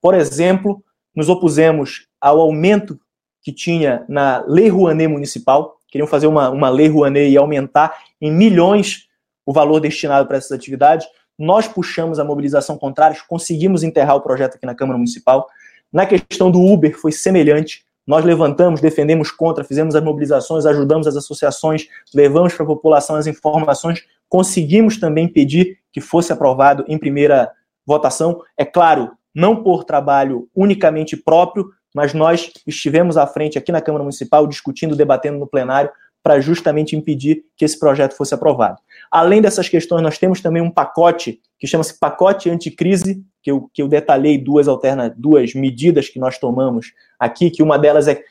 por 0.00 0.14
exemplo, 0.14 0.82
nos 1.14 1.28
opusemos 1.28 2.06
ao 2.20 2.40
aumento 2.40 2.98
que 3.42 3.52
tinha 3.52 4.04
na 4.08 4.44
Lei 4.46 4.68
Rouanet 4.68 5.08
Municipal, 5.08 5.78
queriam 5.88 6.06
fazer 6.06 6.26
uma, 6.26 6.50
uma 6.50 6.68
lei 6.68 6.88
Rouanet 6.88 7.30
e 7.30 7.36
aumentar 7.36 7.96
em 8.20 8.30
milhões 8.30 9.08
o 9.44 9.52
valor 9.52 9.80
destinado 9.80 10.28
para 10.28 10.36
essas 10.36 10.52
atividades. 10.52 11.06
Nós 11.38 11.66
puxamos 11.66 12.18
a 12.18 12.24
mobilização 12.24 12.76
contrária, 12.76 13.16
conseguimos 13.26 13.82
enterrar 13.82 14.16
o 14.16 14.20
projeto 14.20 14.56
aqui 14.56 14.66
na 14.66 14.74
Câmara 14.74 14.98
Municipal. 14.98 15.48
Na 15.92 16.04
questão 16.04 16.50
do 16.50 16.60
Uber 16.60 16.98
foi 16.98 17.12
semelhante. 17.12 17.84
Nós 18.06 18.24
levantamos, 18.24 18.80
defendemos 18.80 19.30
contra, 19.30 19.64
fizemos 19.64 19.94
as 19.94 20.02
mobilizações, 20.02 20.66
ajudamos 20.66 21.06
as 21.06 21.16
associações, 21.16 21.86
levamos 22.14 22.54
para 22.54 22.64
a 22.64 22.66
população 22.66 23.16
as 23.16 23.26
informações, 23.26 24.02
conseguimos 24.28 24.98
também 24.98 25.28
pedir 25.28 25.78
que 25.92 26.00
fosse 26.00 26.32
aprovado 26.32 26.84
em 26.88 26.98
primeira 26.98 27.50
votação. 27.86 28.42
É 28.56 28.64
claro, 28.64 29.10
não 29.34 29.62
por 29.62 29.84
trabalho 29.84 30.48
unicamente 30.54 31.16
próprio, 31.16 31.70
mas 31.94 32.12
nós 32.12 32.52
estivemos 32.66 33.16
à 33.16 33.26
frente 33.26 33.58
aqui 33.58 33.72
na 33.72 33.80
Câmara 33.80 34.04
Municipal 34.04 34.46
discutindo, 34.46 34.94
debatendo 34.94 35.38
no 35.38 35.46
plenário 35.46 35.90
para 36.22 36.40
justamente 36.40 36.96
impedir 36.96 37.44
que 37.56 37.64
esse 37.64 37.78
projeto 37.78 38.14
fosse 38.14 38.34
aprovado. 38.34 38.78
Além 39.10 39.40
dessas 39.40 39.68
questões, 39.68 40.02
nós 40.02 40.18
temos 40.18 40.40
também 40.40 40.60
um 40.60 40.70
pacote 40.70 41.40
que 41.58 41.66
chama-se 41.66 41.98
pacote 41.98 42.50
anticrise, 42.50 43.24
que 43.42 43.50
eu, 43.50 43.70
que 43.72 43.80
eu 43.80 43.88
detalhei 43.88 44.36
duas 44.36 44.68
alterna, 44.68 45.08
duas 45.16 45.54
medidas 45.54 46.08
que 46.08 46.18
nós 46.18 46.38
tomamos 46.38 46.92
aqui, 47.18 47.50
que 47.50 47.62
uma 47.62 47.78
delas 47.78 48.08
é 48.08 48.22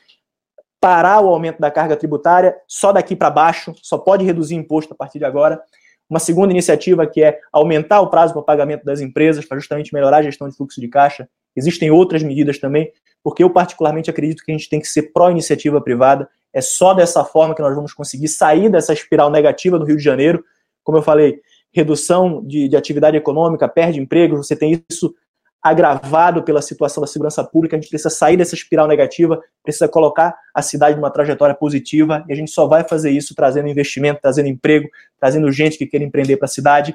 parar 0.80 1.20
o 1.20 1.28
aumento 1.28 1.58
da 1.58 1.70
carga 1.70 1.96
tributária 1.96 2.56
só 2.68 2.92
daqui 2.92 3.16
para 3.16 3.30
baixo, 3.30 3.74
só 3.82 3.98
pode 3.98 4.24
reduzir 4.24 4.54
imposto 4.54 4.92
a 4.92 4.96
partir 4.96 5.18
de 5.18 5.24
agora. 5.24 5.60
Uma 6.08 6.18
segunda 6.18 6.52
iniciativa 6.52 7.06
que 7.06 7.22
é 7.22 7.38
aumentar 7.52 8.00
o 8.00 8.08
prazo 8.08 8.32
para 8.32 8.42
pagamento 8.42 8.84
das 8.84 9.00
empresas, 9.00 9.44
para 9.44 9.58
justamente 9.58 9.92
melhorar 9.92 10.18
a 10.18 10.22
gestão 10.22 10.48
de 10.48 10.56
fluxo 10.56 10.80
de 10.80 10.88
caixa. 10.88 11.28
Existem 11.54 11.90
outras 11.90 12.22
medidas 12.22 12.58
também, 12.58 12.90
porque 13.22 13.42
eu 13.42 13.50
particularmente 13.50 14.08
acredito 14.08 14.42
que 14.42 14.50
a 14.50 14.56
gente 14.56 14.68
tem 14.68 14.80
que 14.80 14.88
ser 14.88 15.12
pró-iniciativa 15.12 15.80
privada. 15.80 16.28
É 16.52 16.60
só 16.60 16.94
dessa 16.94 17.24
forma 17.24 17.54
que 17.54 17.60
nós 17.60 17.74
vamos 17.74 17.92
conseguir 17.92 18.28
sair 18.28 18.70
dessa 18.70 18.92
espiral 18.92 19.30
negativa 19.30 19.78
do 19.78 19.84
Rio 19.84 19.96
de 19.96 20.02
Janeiro. 20.02 20.42
Como 20.82 20.96
eu 20.96 21.02
falei, 21.02 21.40
redução 21.72 22.42
de, 22.46 22.68
de 22.68 22.76
atividade 22.76 23.16
econômica, 23.16 23.68
perde 23.68 24.00
emprego, 24.00 24.36
você 24.36 24.56
tem 24.56 24.82
isso 24.88 25.14
agravado 25.62 26.42
pela 26.42 26.62
situação 26.62 27.00
da 27.00 27.06
segurança 27.06 27.42
pública, 27.42 27.76
a 27.76 27.80
gente 27.80 27.90
precisa 27.90 28.10
sair 28.10 28.36
dessa 28.36 28.54
espiral 28.54 28.86
negativa, 28.86 29.42
precisa 29.62 29.88
colocar 29.88 30.36
a 30.54 30.62
cidade 30.62 30.96
numa 30.96 31.10
trajetória 31.10 31.54
positiva, 31.54 32.24
e 32.28 32.32
a 32.32 32.36
gente 32.36 32.50
só 32.50 32.66
vai 32.66 32.84
fazer 32.84 33.10
isso 33.10 33.34
trazendo 33.34 33.68
investimento, 33.68 34.20
trazendo 34.20 34.48
emprego, 34.48 34.88
trazendo 35.18 35.50
gente 35.50 35.76
que 35.76 35.86
queira 35.86 36.04
empreender 36.04 36.36
para 36.36 36.46
a 36.46 36.48
cidade. 36.48 36.94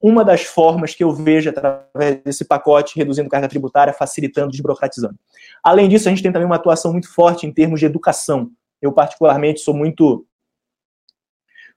Uma 0.00 0.24
das 0.24 0.44
formas 0.44 0.94
que 0.94 1.02
eu 1.02 1.10
vejo 1.10 1.50
através 1.50 2.22
desse 2.24 2.44
pacote, 2.44 2.96
reduzindo 2.96 3.28
carga 3.28 3.48
tributária, 3.48 3.92
facilitando, 3.92 4.50
desburocratizando. 4.50 5.16
Além 5.62 5.88
disso, 5.88 6.08
a 6.08 6.10
gente 6.10 6.22
tem 6.22 6.30
também 6.30 6.46
uma 6.46 6.56
atuação 6.56 6.92
muito 6.92 7.12
forte 7.12 7.46
em 7.46 7.52
termos 7.52 7.80
de 7.80 7.86
educação. 7.86 8.50
Eu, 8.80 8.92
particularmente, 8.92 9.60
sou 9.60 9.74
muito 9.74 10.24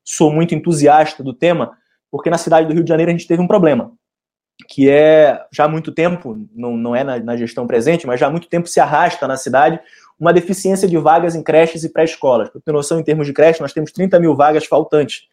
sou 0.04 0.32
muito 0.32 0.56
entusiasta 0.56 1.24
do 1.24 1.34
tema, 1.34 1.78
porque 2.10 2.30
na 2.30 2.38
cidade 2.38 2.68
do 2.68 2.74
Rio 2.74 2.84
de 2.84 2.90
Janeiro 2.90 3.12
a 3.12 3.14
gente 3.14 3.28
teve 3.28 3.42
um 3.42 3.48
problema 3.48 3.94
que 4.68 4.90
é 4.90 5.42
já 5.52 5.66
há 5.66 5.68
muito 5.68 5.92
tempo, 5.92 6.38
não, 6.54 6.76
não 6.76 6.96
é 6.96 7.04
na, 7.04 7.20
na, 7.20 7.38
gestão 7.38 7.66
presente, 7.66 8.06
mas 8.06 8.20
já 8.20 8.28
há 8.28 8.30
muito 8.30 8.48
tempo 8.48 8.68
se 8.68 8.80
arrasta 8.80 9.28
na 9.28 9.38
cidade 9.38 9.80
uma 10.20 10.34
deficiência 10.34 10.88
de 10.88 10.98
vagas 10.98 11.34
em 11.34 11.42
creches 11.42 11.84
e 11.84 11.90
pré-escolas. 11.90 12.50
Para 12.50 12.60
ter 12.60 12.72
noção, 12.72 13.00
em 13.00 13.04
termos 13.04 13.26
de 13.26 13.34
creche, 13.34 13.62
nós 13.62 13.72
temos 13.72 13.92
30 13.92 14.20
mil 14.20 14.36
vagas 14.36 14.66
faltantes 14.66 15.28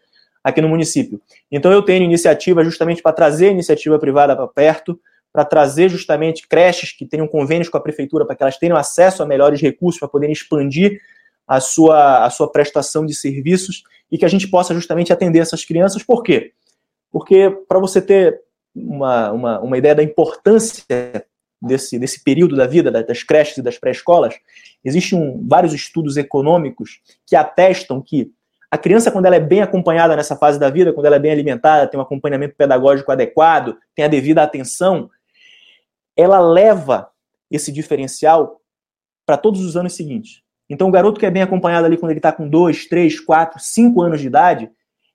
aqui 0.44 0.60
no 0.60 0.68
município. 0.68 1.20
Então 1.50 1.72
eu 1.72 1.82
tenho 1.82 2.04
iniciativa 2.04 2.62
justamente 2.62 3.02
para 3.02 3.12
trazer 3.12 3.48
a 3.48 3.50
iniciativa 3.50 3.98
privada 3.98 4.36
para 4.36 4.46
perto, 4.46 4.98
para 5.32 5.44
trazer 5.44 5.88
justamente 5.88 6.46
creches 6.48 6.92
que 6.92 7.04
tenham 7.04 7.26
convênios 7.26 7.68
com 7.68 7.76
a 7.76 7.80
prefeitura 7.80 8.24
para 8.24 8.36
que 8.36 8.42
elas 8.42 8.56
tenham 8.56 8.76
acesso 8.76 9.22
a 9.22 9.26
melhores 9.26 9.60
recursos 9.60 9.98
para 9.98 10.08
poderem 10.08 10.32
expandir 10.32 11.00
a 11.46 11.60
sua, 11.60 12.24
a 12.24 12.30
sua 12.30 12.50
prestação 12.50 13.04
de 13.04 13.14
serviços 13.14 13.82
e 14.10 14.16
que 14.16 14.24
a 14.24 14.28
gente 14.28 14.48
possa 14.48 14.72
justamente 14.72 15.12
atender 15.12 15.40
essas 15.40 15.64
crianças. 15.64 16.02
Por 16.02 16.22
quê? 16.22 16.52
Porque 17.10 17.50
para 17.68 17.78
você 17.78 18.00
ter 18.00 18.40
uma, 18.76 19.32
uma, 19.32 19.60
uma 19.60 19.78
ideia 19.78 19.94
da 19.94 20.02
importância 20.02 20.84
desse, 21.60 21.98
desse 21.98 22.22
período 22.22 22.54
da 22.54 22.66
vida, 22.66 22.90
das 22.90 23.22
creches 23.22 23.56
e 23.56 23.62
das 23.62 23.78
pré-escolas, 23.78 24.34
existem 24.84 25.18
um, 25.18 25.46
vários 25.48 25.72
estudos 25.72 26.16
econômicos 26.16 27.00
que 27.26 27.34
atestam 27.34 28.02
que 28.02 28.30
a 28.70 28.76
criança, 28.76 29.10
quando 29.10 29.26
ela 29.26 29.36
é 29.36 29.40
bem 29.40 29.62
acompanhada 29.62 30.14
nessa 30.16 30.36
fase 30.36 30.58
da 30.58 30.68
vida, 30.68 30.92
quando 30.92 31.06
ela 31.06 31.16
é 31.16 31.20
bem 31.20 31.30
alimentada, 31.30 31.86
tem 31.86 31.98
um 31.98 32.02
acompanhamento 32.02 32.54
pedagógico 32.56 33.10
adequado, 33.10 33.76
tem 33.94 34.04
a 34.04 34.08
devida 34.08 34.42
atenção, 34.42 35.08
ela 36.16 36.40
leva 36.40 37.08
esse 37.50 37.70
diferencial 37.70 38.60
para 39.24 39.36
todos 39.36 39.64
os 39.64 39.76
anos 39.76 39.94
seguintes. 39.94 40.42
Então, 40.68 40.88
o 40.88 40.90
garoto 40.90 41.20
que 41.20 41.26
é 41.26 41.30
bem 41.30 41.42
acompanhado 41.42 41.86
ali 41.86 41.96
quando 41.96 42.10
ele 42.10 42.18
está 42.18 42.32
com 42.32 42.48
2, 42.48 42.86
3, 42.86 43.20
4, 43.20 43.60
5 43.60 44.02
anos 44.02 44.20
de 44.20 44.26
idade, 44.26 44.70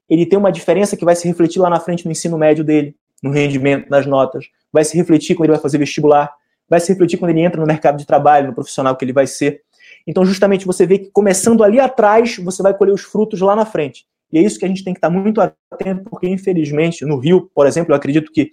ele 0.09 0.25
tem 0.25 0.39
uma 0.39 0.51
diferença 0.51 0.95
que 0.95 1.05
vai 1.05 1.15
se 1.15 1.27
refletir 1.27 1.59
lá 1.59 1.69
na 1.69 1.79
frente 1.79 2.05
no 2.05 2.11
ensino 2.11 2.37
médio 2.37 2.63
dele, 2.63 2.95
no 3.21 3.31
rendimento, 3.31 3.89
nas 3.89 4.05
notas, 4.05 4.45
vai 4.71 4.83
se 4.83 4.95
refletir 4.97 5.35
quando 5.35 5.45
ele 5.45 5.53
vai 5.53 5.61
fazer 5.61 5.77
vestibular, 5.77 6.33
vai 6.67 6.79
se 6.79 6.91
refletir 6.91 7.17
quando 7.17 7.31
ele 7.31 7.41
entra 7.41 7.59
no 7.59 7.67
mercado 7.67 7.97
de 7.97 8.05
trabalho, 8.05 8.47
no 8.47 8.53
profissional 8.53 8.95
que 8.95 9.03
ele 9.05 9.13
vai 9.13 9.27
ser. 9.27 9.61
Então, 10.07 10.25
justamente, 10.25 10.65
você 10.65 10.85
vê 10.85 10.97
que 10.97 11.11
começando 11.11 11.63
ali 11.63 11.79
atrás, 11.79 12.37
você 12.37 12.63
vai 12.63 12.73
colher 12.73 12.93
os 12.93 13.01
frutos 13.01 13.41
lá 13.41 13.55
na 13.55 13.65
frente. 13.65 14.05
E 14.31 14.37
é 14.37 14.41
isso 14.41 14.57
que 14.57 14.65
a 14.65 14.67
gente 14.67 14.83
tem 14.83 14.93
que 14.93 14.97
estar 14.97 15.09
muito 15.09 15.41
atento, 15.41 16.09
porque, 16.09 16.27
infelizmente, 16.27 17.05
no 17.05 17.17
Rio, 17.17 17.51
por 17.53 17.67
exemplo, 17.67 17.91
eu 17.91 17.95
acredito 17.95 18.31
que 18.31 18.49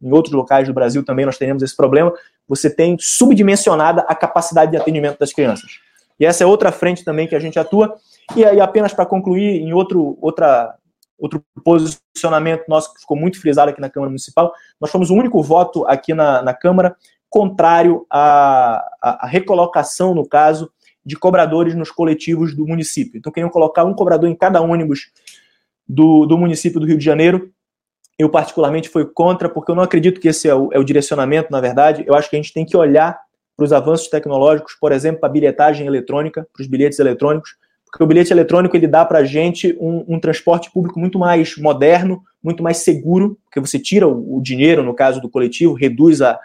em 0.00 0.12
outros 0.12 0.32
locais 0.32 0.68
do 0.68 0.72
Brasil 0.72 1.04
também 1.04 1.26
nós 1.26 1.36
teremos 1.36 1.62
esse 1.62 1.76
problema, 1.76 2.12
você 2.46 2.70
tem 2.70 2.96
subdimensionada 3.00 4.02
a 4.02 4.14
capacidade 4.14 4.70
de 4.70 4.76
atendimento 4.76 5.18
das 5.18 5.32
crianças. 5.32 5.80
E 6.20 6.24
essa 6.24 6.44
é 6.44 6.46
outra 6.46 6.70
frente 6.70 7.04
também 7.04 7.26
que 7.26 7.34
a 7.34 7.40
gente 7.40 7.58
atua. 7.58 7.96
E 8.36 8.44
aí, 8.44 8.60
apenas 8.60 8.92
para 8.92 9.06
concluir, 9.06 9.60
em 9.60 9.72
outro, 9.72 10.16
outra 10.20 10.76
outro 11.18 11.44
posicionamento 11.64 12.64
nosso 12.68 12.94
que 12.94 13.00
ficou 13.00 13.16
muito 13.16 13.40
frisado 13.40 13.70
aqui 13.70 13.80
na 13.80 13.90
Câmara 13.90 14.10
Municipal, 14.10 14.52
nós 14.80 14.90
fomos 14.90 15.10
o 15.10 15.14
único 15.14 15.42
voto 15.42 15.86
aqui 15.86 16.14
na, 16.14 16.42
na 16.42 16.54
Câmara 16.54 16.96
contrário 17.28 18.06
à, 18.10 18.82
à, 19.02 19.26
recolocação, 19.26 20.14
no 20.14 20.26
caso, 20.26 20.70
de 21.04 21.16
cobradores 21.16 21.74
nos 21.74 21.90
coletivos 21.90 22.54
do 22.54 22.66
município. 22.66 23.18
Então, 23.18 23.32
queriam 23.32 23.50
colocar 23.50 23.84
um 23.84 23.94
cobrador 23.94 24.28
em 24.28 24.34
cada 24.34 24.60
ônibus 24.60 25.10
do, 25.86 26.26
do 26.26 26.38
município 26.38 26.80
do 26.80 26.86
Rio 26.86 26.98
de 26.98 27.04
Janeiro. 27.04 27.50
Eu, 28.18 28.28
particularmente, 28.28 28.88
fui 28.88 29.04
contra, 29.04 29.48
porque 29.48 29.70
eu 29.70 29.74
não 29.74 29.82
acredito 29.82 30.20
que 30.20 30.28
esse 30.28 30.48
é 30.48 30.54
o, 30.54 30.70
é 30.72 30.78
o 30.78 30.84
direcionamento, 30.84 31.50
na 31.50 31.60
verdade. 31.60 32.04
Eu 32.06 32.14
acho 32.14 32.28
que 32.28 32.36
a 32.36 32.38
gente 32.38 32.52
tem 32.52 32.64
que 32.64 32.76
olhar 32.76 33.18
para 33.56 33.64
os 33.64 33.72
avanços 33.72 34.08
tecnológicos, 34.08 34.74
por 34.80 34.92
exemplo, 34.92 35.20
para 35.20 35.28
a 35.28 35.32
bilhetagem 35.32 35.86
eletrônica, 35.86 36.46
para 36.52 36.62
os 36.62 36.68
bilhetes 36.68 36.98
eletrônicos, 36.98 37.56
porque 37.90 38.02
o 38.02 38.06
bilhete 38.06 38.32
eletrônico 38.32 38.76
ele 38.76 38.86
dá 38.86 39.04
para 39.04 39.20
a 39.20 39.24
gente 39.24 39.76
um, 39.80 40.04
um, 40.08 40.20
transporte 40.20 40.70
público 40.70 40.98
muito 40.98 41.18
mais 41.18 41.56
moderno, 41.56 42.22
muito 42.42 42.62
mais 42.62 42.78
seguro, 42.78 43.38
porque 43.44 43.60
você 43.60 43.78
tira 43.78 44.06
o, 44.06 44.36
o 44.36 44.42
dinheiro, 44.42 44.82
no 44.82 44.94
caso 44.94 45.20
do 45.20 45.28
coletivo, 45.28 45.74
reduz 45.74 46.20
a, 46.20 46.38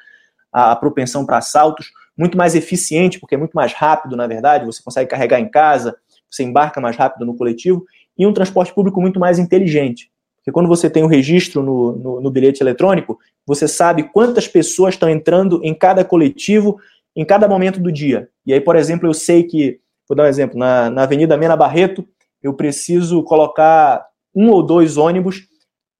a 0.52 0.76
propensão 0.76 1.26
para 1.26 1.38
assaltos, 1.38 1.92
muito 2.18 2.38
mais 2.38 2.56
eficiente, 2.56 3.20
porque 3.20 3.36
é 3.36 3.38
muito 3.38 3.54
mais 3.54 3.74
rápido, 3.74 4.16
na 4.16 4.28
verdade, 4.28 4.66
você 4.66 4.82
consegue 4.82 5.10
carregar 5.10 5.40
em 5.40 5.50
casa, 5.50 5.96
você 6.30 6.44
embarca 6.44 6.80
mais 6.80 6.96
rápido 6.96 7.26
no 7.26 7.36
coletivo, 7.36 7.84
e 8.18 8.26
um 8.26 8.34
transporte 8.34 8.74
público 8.74 9.02
muito 9.02 9.20
mais 9.20 9.40
inteligente. 9.40 10.12
Porque 10.38 10.52
quando 10.52 10.68
você 10.68 10.90
tem 10.90 11.04
o 11.04 11.06
um 11.06 11.10
registro 11.10 11.64
no, 11.64 11.94
no, 11.94 12.22
no 12.22 12.32
bilhete 12.32 12.62
eletrônico, 12.62 13.18
você 13.46 13.68
sabe 13.68 14.04
quantas 14.04 14.48
pessoas 14.48 14.94
estão 14.94 15.10
entrando 15.10 15.60
em 15.64 15.74
cada 15.74 16.06
coletivo 16.06 16.78
em 17.16 17.24
cada 17.24 17.48
momento 17.48 17.80
do 17.80 17.92
dia. 17.92 18.30
E 18.46 18.54
aí, 18.54 18.60
por 18.60 18.76
exemplo, 18.76 19.08
eu 19.08 19.14
sei 19.14 19.44
que 19.44 19.80
Vou 20.08 20.16
dar 20.16 20.24
um 20.24 20.28
exemplo. 20.28 20.58
Na, 20.58 20.90
na 20.90 21.04
Avenida 21.04 21.38
Mena 21.38 21.56
Barreto, 21.56 22.08
eu 22.42 22.54
preciso 22.54 23.24
colocar 23.24 24.06
um 24.36 24.50
ou 24.50 24.64
dois 24.64 24.98
ônibus 24.98 25.48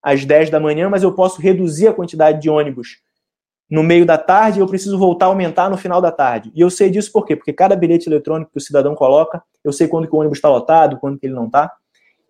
às 0.02 0.24
10 0.24 0.50
da 0.50 0.60
manhã, 0.60 0.88
mas 0.90 1.02
eu 1.02 1.12
posso 1.12 1.40
reduzir 1.40 1.88
a 1.88 1.94
quantidade 1.94 2.40
de 2.40 2.50
ônibus 2.50 2.98
no 3.70 3.82
meio 3.82 4.04
da 4.04 4.18
tarde 4.18 4.58
e 4.58 4.62
eu 4.62 4.66
preciso 4.66 4.98
voltar 4.98 5.26
a 5.26 5.28
aumentar 5.28 5.70
no 5.70 5.78
final 5.78 6.00
da 6.00 6.12
tarde. 6.12 6.52
E 6.54 6.60
eu 6.60 6.68
sei 6.68 6.90
disso 6.90 7.10
por 7.10 7.24
quê? 7.24 7.34
Porque 7.34 7.52
cada 7.52 7.74
bilhete 7.74 8.08
eletrônico 8.08 8.52
que 8.52 8.58
o 8.58 8.60
cidadão 8.60 8.94
coloca, 8.94 9.42
eu 9.64 9.72
sei 9.72 9.88
quando 9.88 10.06
que 10.06 10.14
o 10.14 10.18
ônibus 10.18 10.38
está 10.38 10.48
lotado, 10.48 10.98
quando 10.98 11.18
que 11.18 11.26
ele 11.26 11.34
não 11.34 11.46
está. 11.46 11.72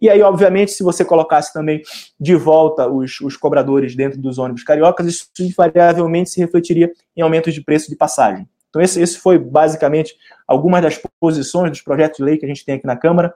E 0.01 0.09
aí, 0.09 0.23
obviamente, 0.23 0.71
se 0.71 0.83
você 0.83 1.05
colocasse 1.05 1.53
também 1.53 1.83
de 2.21 2.37
volta 2.37 2.89
os, 2.89 3.21
os 3.21 3.37
cobradores 3.37 3.97
dentro 3.97 4.21
dos 4.21 4.39
ônibus 4.39 4.63
cariocas, 4.63 5.07
isso 5.07 5.27
invariavelmente 5.41 6.31
se 6.31 6.41
refletiria 6.41 6.93
em 7.17 7.23
aumentos 7.23 7.55
de 7.55 7.63
preço 7.63 7.89
de 7.89 7.97
passagem. 7.97 8.49
Então, 8.75 8.83
esse, 8.83 9.01
esse 9.01 9.19
foi 9.19 9.39
basicamente 9.39 10.17
algumas 10.49 10.83
das 10.83 11.01
posições 11.21 11.71
dos 11.71 11.81
projetos 11.81 12.17
de 12.17 12.25
lei 12.25 12.37
que 12.37 12.45
a 12.45 12.49
gente 12.49 12.65
tem 12.65 12.75
aqui 12.75 12.87
na 12.87 12.97
Câmara. 12.97 13.33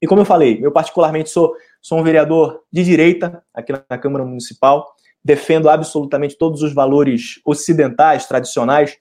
E 0.00 0.06
como 0.06 0.20
eu 0.20 0.24
falei, 0.24 0.60
eu 0.62 0.70
particularmente 0.70 1.28
sou, 1.28 1.56
sou 1.82 1.98
um 1.98 2.04
vereador 2.04 2.62
de 2.72 2.84
direita 2.84 3.42
aqui 3.52 3.72
na 3.72 3.98
Câmara 3.98 4.24
Municipal, 4.24 4.94
defendo 5.24 5.68
absolutamente 5.68 6.38
todos 6.38 6.62
os 6.62 6.72
valores 6.72 7.40
ocidentais, 7.44 8.26
tradicionais, 8.26 8.96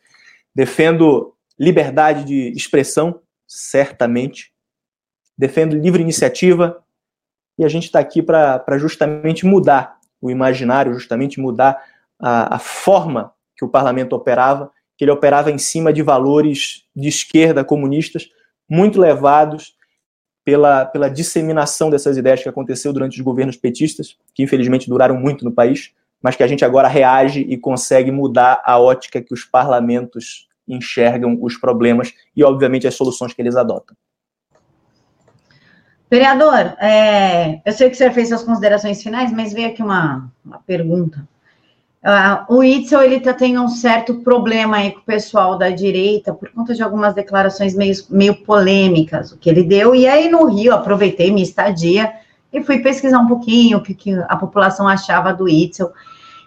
defendo 0.55 1.35
liberdade 1.57 2.25
de 2.25 2.51
expressão, 2.57 3.21
certamente, 3.47 4.51
defendo 5.37 5.75
livre 5.75 6.01
iniciativa, 6.01 6.83
e 7.59 7.63
a 7.63 7.69
gente 7.69 7.83
está 7.85 7.99
aqui 7.99 8.23
para 8.23 8.77
justamente 8.79 9.45
mudar 9.45 9.99
o 10.19 10.31
imaginário, 10.31 10.95
justamente 10.95 11.39
mudar 11.39 11.79
a, 12.19 12.55
a 12.55 12.59
forma 12.59 13.33
que 13.55 13.63
o 13.63 13.69
parlamento 13.69 14.13
operava 14.13 14.71
que 14.99 15.05
ele 15.05 15.11
operava 15.11 15.49
em 15.49 15.57
cima 15.57 15.93
de 15.93 16.03
valores 16.03 16.83
de 16.93 17.07
esquerda 17.07 17.63
comunistas 17.63 18.27
muito 18.69 18.99
levados 18.99 19.73
pela, 20.43 20.85
pela 20.85 21.09
disseminação 21.09 21.89
dessas 21.89 22.17
ideias 22.17 22.43
que 22.43 22.49
aconteceu 22.49 22.91
durante 22.91 23.17
os 23.17 23.23
governos 23.23 23.55
petistas, 23.55 24.17
que 24.35 24.43
infelizmente 24.43 24.89
duraram 24.89 25.15
muito 25.15 25.45
no 25.45 25.53
país, 25.53 25.93
mas 26.21 26.35
que 26.35 26.43
a 26.43 26.47
gente 26.47 26.65
agora 26.65 26.89
reage 26.89 27.39
e 27.47 27.57
consegue 27.57 28.11
mudar 28.11 28.61
a 28.65 28.77
ótica 28.77 29.21
que 29.21 29.33
os 29.33 29.45
parlamentos 29.45 30.49
enxergam 30.67 31.37
os 31.41 31.55
problemas 31.55 32.13
e, 32.35 32.43
obviamente, 32.43 32.85
as 32.85 32.95
soluções 32.95 33.31
que 33.31 33.41
eles 33.41 33.55
adotam. 33.55 33.95
Vereador, 36.11 36.75
é, 36.81 37.61
eu 37.65 37.71
sei 37.71 37.87
que 37.87 37.95
o 37.95 37.97
senhor 37.97 38.11
fez 38.11 38.27
suas 38.27 38.43
considerações 38.43 39.01
finais, 39.01 39.31
mas 39.31 39.53
veio 39.53 39.69
aqui 39.69 39.81
uma, 39.81 40.29
uma 40.43 40.59
pergunta 40.59 41.25
Uh, 42.01 42.55
o 42.55 42.63
Itzel, 42.63 43.01
ele 43.01 43.19
tá 43.19 43.33
tendo 43.33 43.61
um 43.61 43.67
certo 43.67 44.21
problema 44.21 44.77
aí 44.77 44.91
com 44.91 44.99
o 44.99 45.03
pessoal 45.03 45.57
da 45.57 45.69
direita, 45.69 46.33
por 46.33 46.49
conta 46.49 46.73
de 46.73 46.81
algumas 46.81 47.13
declarações 47.13 47.75
meio, 47.75 47.93
meio 48.09 48.35
polêmicas, 48.45 49.33
o 49.33 49.37
que 49.37 49.49
ele 49.49 49.63
deu, 49.63 49.93
e 49.93 50.07
aí 50.07 50.29
no 50.29 50.45
Rio, 50.45 50.73
aproveitei 50.73 51.29
minha 51.29 51.43
estadia 51.43 52.13
e 52.53 52.63
fui 52.63 52.79
pesquisar 52.79 53.19
um 53.19 53.27
pouquinho 53.27 53.79
o 53.79 53.83
que, 53.83 53.93
que 53.93 54.13
a 54.13 54.37
população 54.37 54.87
achava 54.87 55.33
do 55.33 55.49
Itzel, 55.49 55.91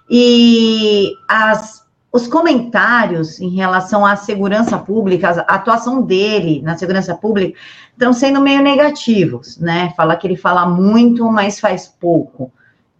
e 0.08 1.12
as, 1.28 1.86
os 2.10 2.26
comentários 2.26 3.38
em 3.38 3.50
relação 3.50 4.06
à 4.06 4.16
segurança 4.16 4.78
pública, 4.78 5.44
a 5.46 5.56
atuação 5.56 6.00
dele 6.00 6.62
na 6.62 6.78
segurança 6.78 7.14
pública, 7.14 7.58
estão 7.92 8.14
sendo 8.14 8.40
meio 8.40 8.62
negativos, 8.62 9.58
né, 9.58 9.92
fala 9.98 10.16
que 10.16 10.26
ele 10.26 10.36
fala 10.36 10.64
muito, 10.64 11.30
mas 11.30 11.60
faz 11.60 11.86
pouco, 11.86 12.50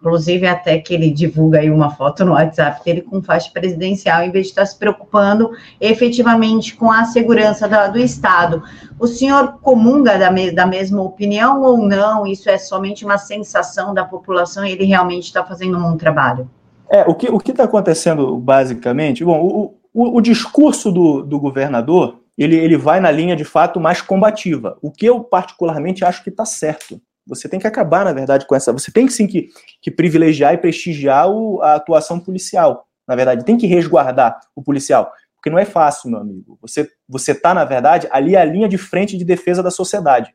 Inclusive, 0.02 0.48
até 0.48 0.78
que 0.78 0.92
ele 0.92 1.12
divulga 1.12 1.60
aí 1.60 1.70
uma 1.70 1.90
foto 1.90 2.24
no 2.24 2.32
WhatsApp 2.32 2.84
dele 2.84 3.02
com 3.02 3.22
faixa 3.22 3.48
presidencial, 3.52 4.24
em 4.24 4.32
vez 4.32 4.46
de 4.46 4.50
estar 4.50 4.66
se 4.66 4.76
preocupando 4.76 5.52
efetivamente 5.80 6.74
com 6.74 6.90
a 6.90 7.04
segurança 7.04 7.68
da, 7.68 7.86
do 7.86 8.00
Estado. 8.00 8.64
O 8.98 9.06
senhor 9.06 9.60
comunga 9.62 10.18
da, 10.18 10.28
me, 10.28 10.50
da 10.50 10.66
mesma 10.66 11.00
opinião 11.00 11.62
ou 11.62 11.78
não? 11.78 12.26
Isso 12.26 12.50
é 12.50 12.58
somente 12.58 13.04
uma 13.04 13.16
sensação 13.16 13.94
da 13.94 14.04
população 14.04 14.66
e 14.66 14.72
ele 14.72 14.84
realmente 14.84 15.26
está 15.26 15.44
fazendo 15.44 15.78
um 15.78 15.82
bom 15.82 15.96
trabalho? 15.96 16.50
É, 16.90 17.02
o 17.02 17.14
que 17.14 17.30
o 17.30 17.38
está 17.38 17.62
acontecendo, 17.62 18.36
basicamente, 18.38 19.24
bom, 19.24 19.40
o, 19.40 19.74
o, 19.94 20.16
o 20.16 20.20
discurso 20.20 20.90
do, 20.90 21.22
do 21.22 21.38
governador, 21.38 22.22
ele, 22.36 22.56
ele 22.56 22.76
vai 22.76 22.98
na 22.98 23.12
linha, 23.12 23.36
de 23.36 23.44
fato, 23.44 23.78
mais 23.78 24.02
combativa, 24.02 24.76
o 24.82 24.90
que 24.90 25.06
eu 25.06 25.20
particularmente 25.20 26.04
acho 26.04 26.24
que 26.24 26.30
está 26.30 26.44
certo. 26.44 27.00
Você 27.26 27.48
tem 27.48 27.60
que 27.60 27.66
acabar, 27.66 28.04
na 28.04 28.12
verdade, 28.12 28.46
com 28.46 28.54
essa. 28.54 28.72
Você 28.72 28.90
tem 28.90 29.08
sim 29.08 29.26
que, 29.26 29.48
que 29.80 29.90
privilegiar 29.90 30.54
e 30.54 30.58
prestigiar 30.58 31.30
o, 31.30 31.60
a 31.62 31.74
atuação 31.74 32.18
policial. 32.18 32.86
Na 33.06 33.14
verdade, 33.14 33.44
tem 33.44 33.56
que 33.56 33.66
resguardar 33.66 34.40
o 34.54 34.62
policial. 34.62 35.12
Porque 35.36 35.50
não 35.50 35.58
é 35.58 35.64
fácil, 35.64 36.10
meu 36.10 36.20
amigo. 36.20 36.58
Você 36.60 36.88
você 37.08 37.34
tá, 37.34 37.52
na 37.52 37.64
verdade, 37.64 38.08
ali 38.10 38.34
é 38.34 38.40
a 38.40 38.44
linha 38.44 38.68
de 38.68 38.78
frente 38.78 39.16
de 39.16 39.24
defesa 39.24 39.62
da 39.62 39.70
sociedade. 39.70 40.34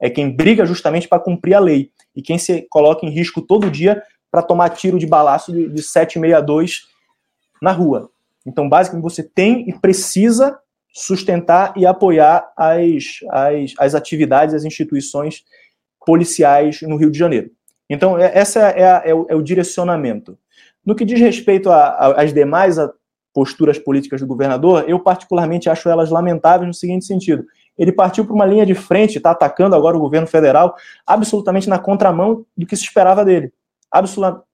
É 0.00 0.10
quem 0.10 0.30
briga 0.30 0.66
justamente 0.66 1.08
para 1.08 1.20
cumprir 1.20 1.54
a 1.54 1.60
lei. 1.60 1.90
E 2.14 2.22
quem 2.22 2.38
se 2.38 2.62
coloca 2.70 3.04
em 3.04 3.10
risco 3.10 3.42
todo 3.42 3.70
dia 3.70 4.02
para 4.30 4.42
tomar 4.42 4.70
tiro 4.70 4.98
de 4.98 5.06
balaço 5.06 5.52
de, 5.52 5.68
de 5.68 5.82
762 5.82 6.88
na 7.62 7.72
rua. 7.72 8.10
Então, 8.46 8.68
basicamente, 8.68 9.04
você 9.04 9.22
tem 9.22 9.68
e 9.68 9.72
precisa 9.72 10.58
sustentar 10.92 11.72
e 11.76 11.84
apoiar 11.84 12.52
as, 12.56 13.20
as, 13.30 13.74
as 13.78 13.94
atividades, 13.94 14.54
as 14.54 14.64
instituições 14.64 15.44
policiais 16.04 16.80
no 16.82 16.96
Rio 16.96 17.10
de 17.10 17.18
Janeiro. 17.18 17.50
Então, 17.88 18.18
é, 18.18 18.30
essa 18.34 18.60
é, 18.60 18.84
a, 18.84 19.02
é, 19.04 19.14
o, 19.14 19.26
é 19.28 19.34
o, 19.34 19.42
direcionamento. 19.42 20.38
No 20.84 20.94
que 20.94 21.04
diz 21.04 21.20
respeito 21.20 21.70
às 21.70 22.32
demais 22.32 22.76
posturas 23.32 23.78
políticas 23.78 24.20
do 24.20 24.26
governador, 24.26 24.84
eu 24.86 25.00
particularmente 25.00 25.68
acho 25.68 25.88
elas 25.88 26.10
lamentáveis 26.10 26.68
no 26.68 26.74
seguinte 26.74 27.04
sentido. 27.04 27.44
Ele 27.76 27.90
partiu 27.90 28.24
para 28.24 28.34
uma 28.34 28.46
linha 28.46 28.64
de 28.64 28.74
frente, 28.74 29.16
está 29.16 29.32
atacando 29.32 29.74
agora 29.74 29.96
o 29.96 30.00
governo 30.00 30.26
federal, 30.26 30.76
absolutamente 31.06 31.68
na 31.68 31.78
contramão 31.78 32.46
do 32.56 32.66
que 32.66 32.76
se 32.76 32.84
esperava 32.84 33.24
dele. 33.24 33.52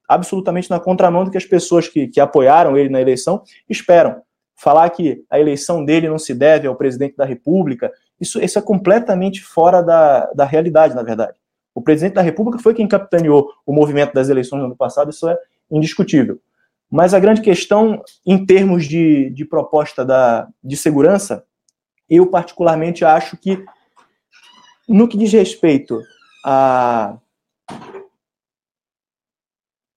absolutamente 0.07 0.69
na 0.69 0.79
contramão 0.79 1.23
do 1.23 1.31
que 1.31 1.37
as 1.37 1.45
pessoas 1.45 1.87
que, 1.87 2.07
que 2.07 2.19
apoiaram 2.19 2.77
ele 2.77 2.89
na 2.89 2.99
eleição 2.99 3.43
esperam. 3.69 4.21
Falar 4.55 4.89
que 4.89 5.23
a 5.29 5.39
eleição 5.39 5.83
dele 5.83 6.09
não 6.09 6.19
se 6.19 6.33
deve 6.33 6.67
ao 6.67 6.75
presidente 6.75 7.15
da 7.15 7.25
República, 7.25 7.91
isso, 8.19 8.39
isso 8.41 8.59
é 8.59 8.61
completamente 8.61 9.41
fora 9.41 9.81
da, 9.81 10.25
da 10.33 10.45
realidade, 10.45 10.95
na 10.95 11.03
verdade. 11.03 11.33
O 11.73 11.81
presidente 11.81 12.13
da 12.13 12.21
República 12.21 12.59
foi 12.59 12.73
quem 12.73 12.87
capitaneou 12.87 13.51
o 13.65 13.73
movimento 13.73 14.13
das 14.13 14.29
eleições 14.29 14.59
no 14.59 14.65
ano 14.65 14.75
passado, 14.75 15.09
isso 15.09 15.27
é 15.27 15.37
indiscutível. 15.69 16.39
Mas 16.89 17.13
a 17.13 17.19
grande 17.19 17.41
questão, 17.41 18.03
em 18.25 18.45
termos 18.45 18.85
de, 18.85 19.29
de 19.29 19.45
proposta 19.45 20.03
da, 20.03 20.49
de 20.61 20.75
segurança, 20.75 21.45
eu 22.09 22.27
particularmente 22.27 23.05
acho 23.05 23.37
que, 23.37 23.63
no 24.87 25.07
que 25.07 25.17
diz 25.17 25.31
respeito 25.31 26.01
à 26.43 27.17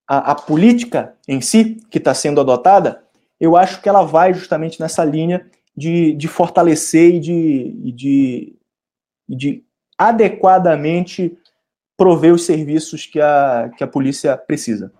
a, 0.07 0.35
política 0.35 1.17
em 1.27 1.41
si, 1.41 1.81
que 1.91 1.99
está 1.99 2.15
sendo 2.15 2.41
adotada, 2.41 3.03
eu 3.41 3.57
acho 3.57 3.81
que 3.83 3.89
ela 3.89 4.05
vai 4.05 4.33
justamente 4.33 4.81
nessa 4.81 5.05
linha 5.05 5.51
de, 5.77 6.13
de 6.15 6.29
fortalecer 6.29 7.17
e 7.17 7.21
de, 7.21 7.93
de, 7.93 8.57
de 9.29 9.65
adequadamente 9.99 11.37
prover 11.97 12.33
os 12.33 12.45
serviços 12.45 13.07
que 13.07 13.21
a, 13.21 13.71
que 13.77 13.85
a 13.85 13.87
polícia 13.87 14.37
precisa. 14.37 14.93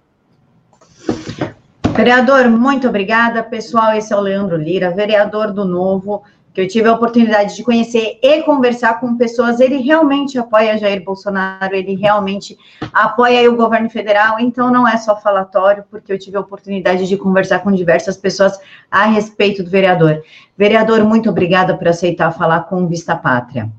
Vereador, 1.95 2.49
muito 2.49 2.89
obrigada. 2.89 3.43
Pessoal, 3.43 3.93
esse 3.95 4.13
é 4.13 4.17
o 4.17 4.21
Leandro 4.21 4.57
Lira, 4.57 4.91
vereador 4.91 5.53
do 5.53 5.65
Novo, 5.65 6.25
que 6.53 6.61
eu 6.61 6.69
tive 6.69 6.89
a 6.89 6.93
oportunidade 6.93 7.55
de 7.55 7.63
conhecer 7.63 8.19
e 8.23 8.43
conversar 8.43 9.01
com 9.01 9.17
pessoas. 9.17 9.61
Ele 9.61 9.79
realmente 9.79 10.39
apoia 10.39 10.79
Jair 10.79 11.05
Bolsonaro, 11.05 11.75
ele 11.75 11.95
realmente 11.95 12.57
apoia 12.93 13.51
o 13.51 13.57
governo 13.57 13.91
federal, 13.91 14.39
então 14.41 14.73
não 14.73 14.87
é 14.87 14.97
só 14.97 15.21
falatório, 15.21 15.85
porque 15.91 16.13
eu 16.13 16.19
tive 16.19 16.37
a 16.37 16.41
oportunidade 16.41 17.07
de 17.07 17.17
conversar 17.17 17.61
com 17.61 17.73
diversas 17.73 18.17
pessoas 18.17 18.59
a 18.91 19.07
respeito 19.07 19.63
do 19.63 19.71
vereador. 19.71 20.23
Vereador, 20.57 21.05
muito 21.05 21.31
obrigada 21.31 21.77
por 21.77 21.89
aceitar 21.89 22.33
falar 22.33 22.65
com 22.65 22.87
Vista 22.87 23.17
Pátria. 23.17 23.71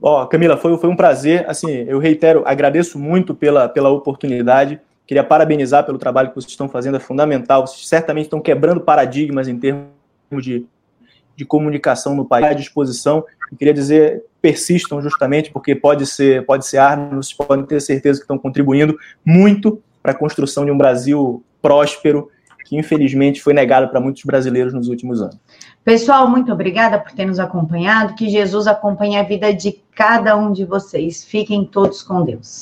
Ó, 0.00 0.26
Camila, 0.26 0.56
foi, 0.56 0.76
foi 0.78 0.88
um 0.88 0.96
prazer. 0.96 1.48
Assim, 1.48 1.70
eu 1.70 1.98
reitero, 1.98 2.42
agradeço 2.46 2.98
muito 2.98 3.34
pela, 3.34 3.68
pela 3.68 3.90
oportunidade. 3.90 4.80
Queria 5.06 5.24
parabenizar 5.24 5.84
pelo 5.84 5.98
trabalho 5.98 6.28
que 6.28 6.34
vocês 6.34 6.52
estão 6.52 6.68
fazendo, 6.68 6.96
é 6.96 7.00
fundamental. 7.00 7.66
Vocês 7.66 7.88
certamente 7.88 8.26
estão 8.26 8.40
quebrando 8.40 8.80
paradigmas 8.80 9.48
em 9.48 9.58
termos 9.58 9.88
de, 10.40 10.66
de 11.34 11.44
comunicação 11.44 12.14
no 12.14 12.24
país 12.24 12.46
à 12.46 12.52
disposição. 12.52 13.24
Eu 13.50 13.56
queria 13.56 13.74
dizer, 13.74 14.22
persistam 14.40 15.00
justamente, 15.00 15.50
porque 15.50 15.74
pode 15.74 16.06
ser, 16.06 16.44
pode 16.44 16.66
ser 16.66 16.78
arma, 16.78 17.16
vocês 17.16 17.32
podem 17.32 17.64
ter 17.64 17.80
certeza 17.80 18.18
que 18.18 18.24
estão 18.24 18.38
contribuindo 18.38 18.96
muito 19.24 19.82
para 20.02 20.12
a 20.12 20.14
construção 20.14 20.64
de 20.64 20.70
um 20.70 20.78
Brasil 20.78 21.42
próspero, 21.60 22.30
que 22.64 22.76
infelizmente 22.76 23.42
foi 23.42 23.54
negado 23.54 23.88
para 23.88 24.00
muitos 24.00 24.22
brasileiros 24.24 24.74
nos 24.74 24.88
últimos 24.88 25.22
anos. 25.22 25.38
Pessoal, 25.84 26.28
muito 26.28 26.52
obrigada 26.52 26.98
por 26.98 27.12
ter 27.12 27.24
nos 27.26 27.38
acompanhado. 27.38 28.14
Que 28.14 28.28
Jesus 28.28 28.66
acompanhe 28.66 29.16
a 29.16 29.22
vida 29.22 29.52
de 29.54 29.72
cada 29.94 30.36
um 30.36 30.52
de 30.52 30.64
vocês. 30.64 31.24
Fiquem 31.24 31.64
todos 31.64 32.02
com 32.02 32.22
Deus. 32.22 32.56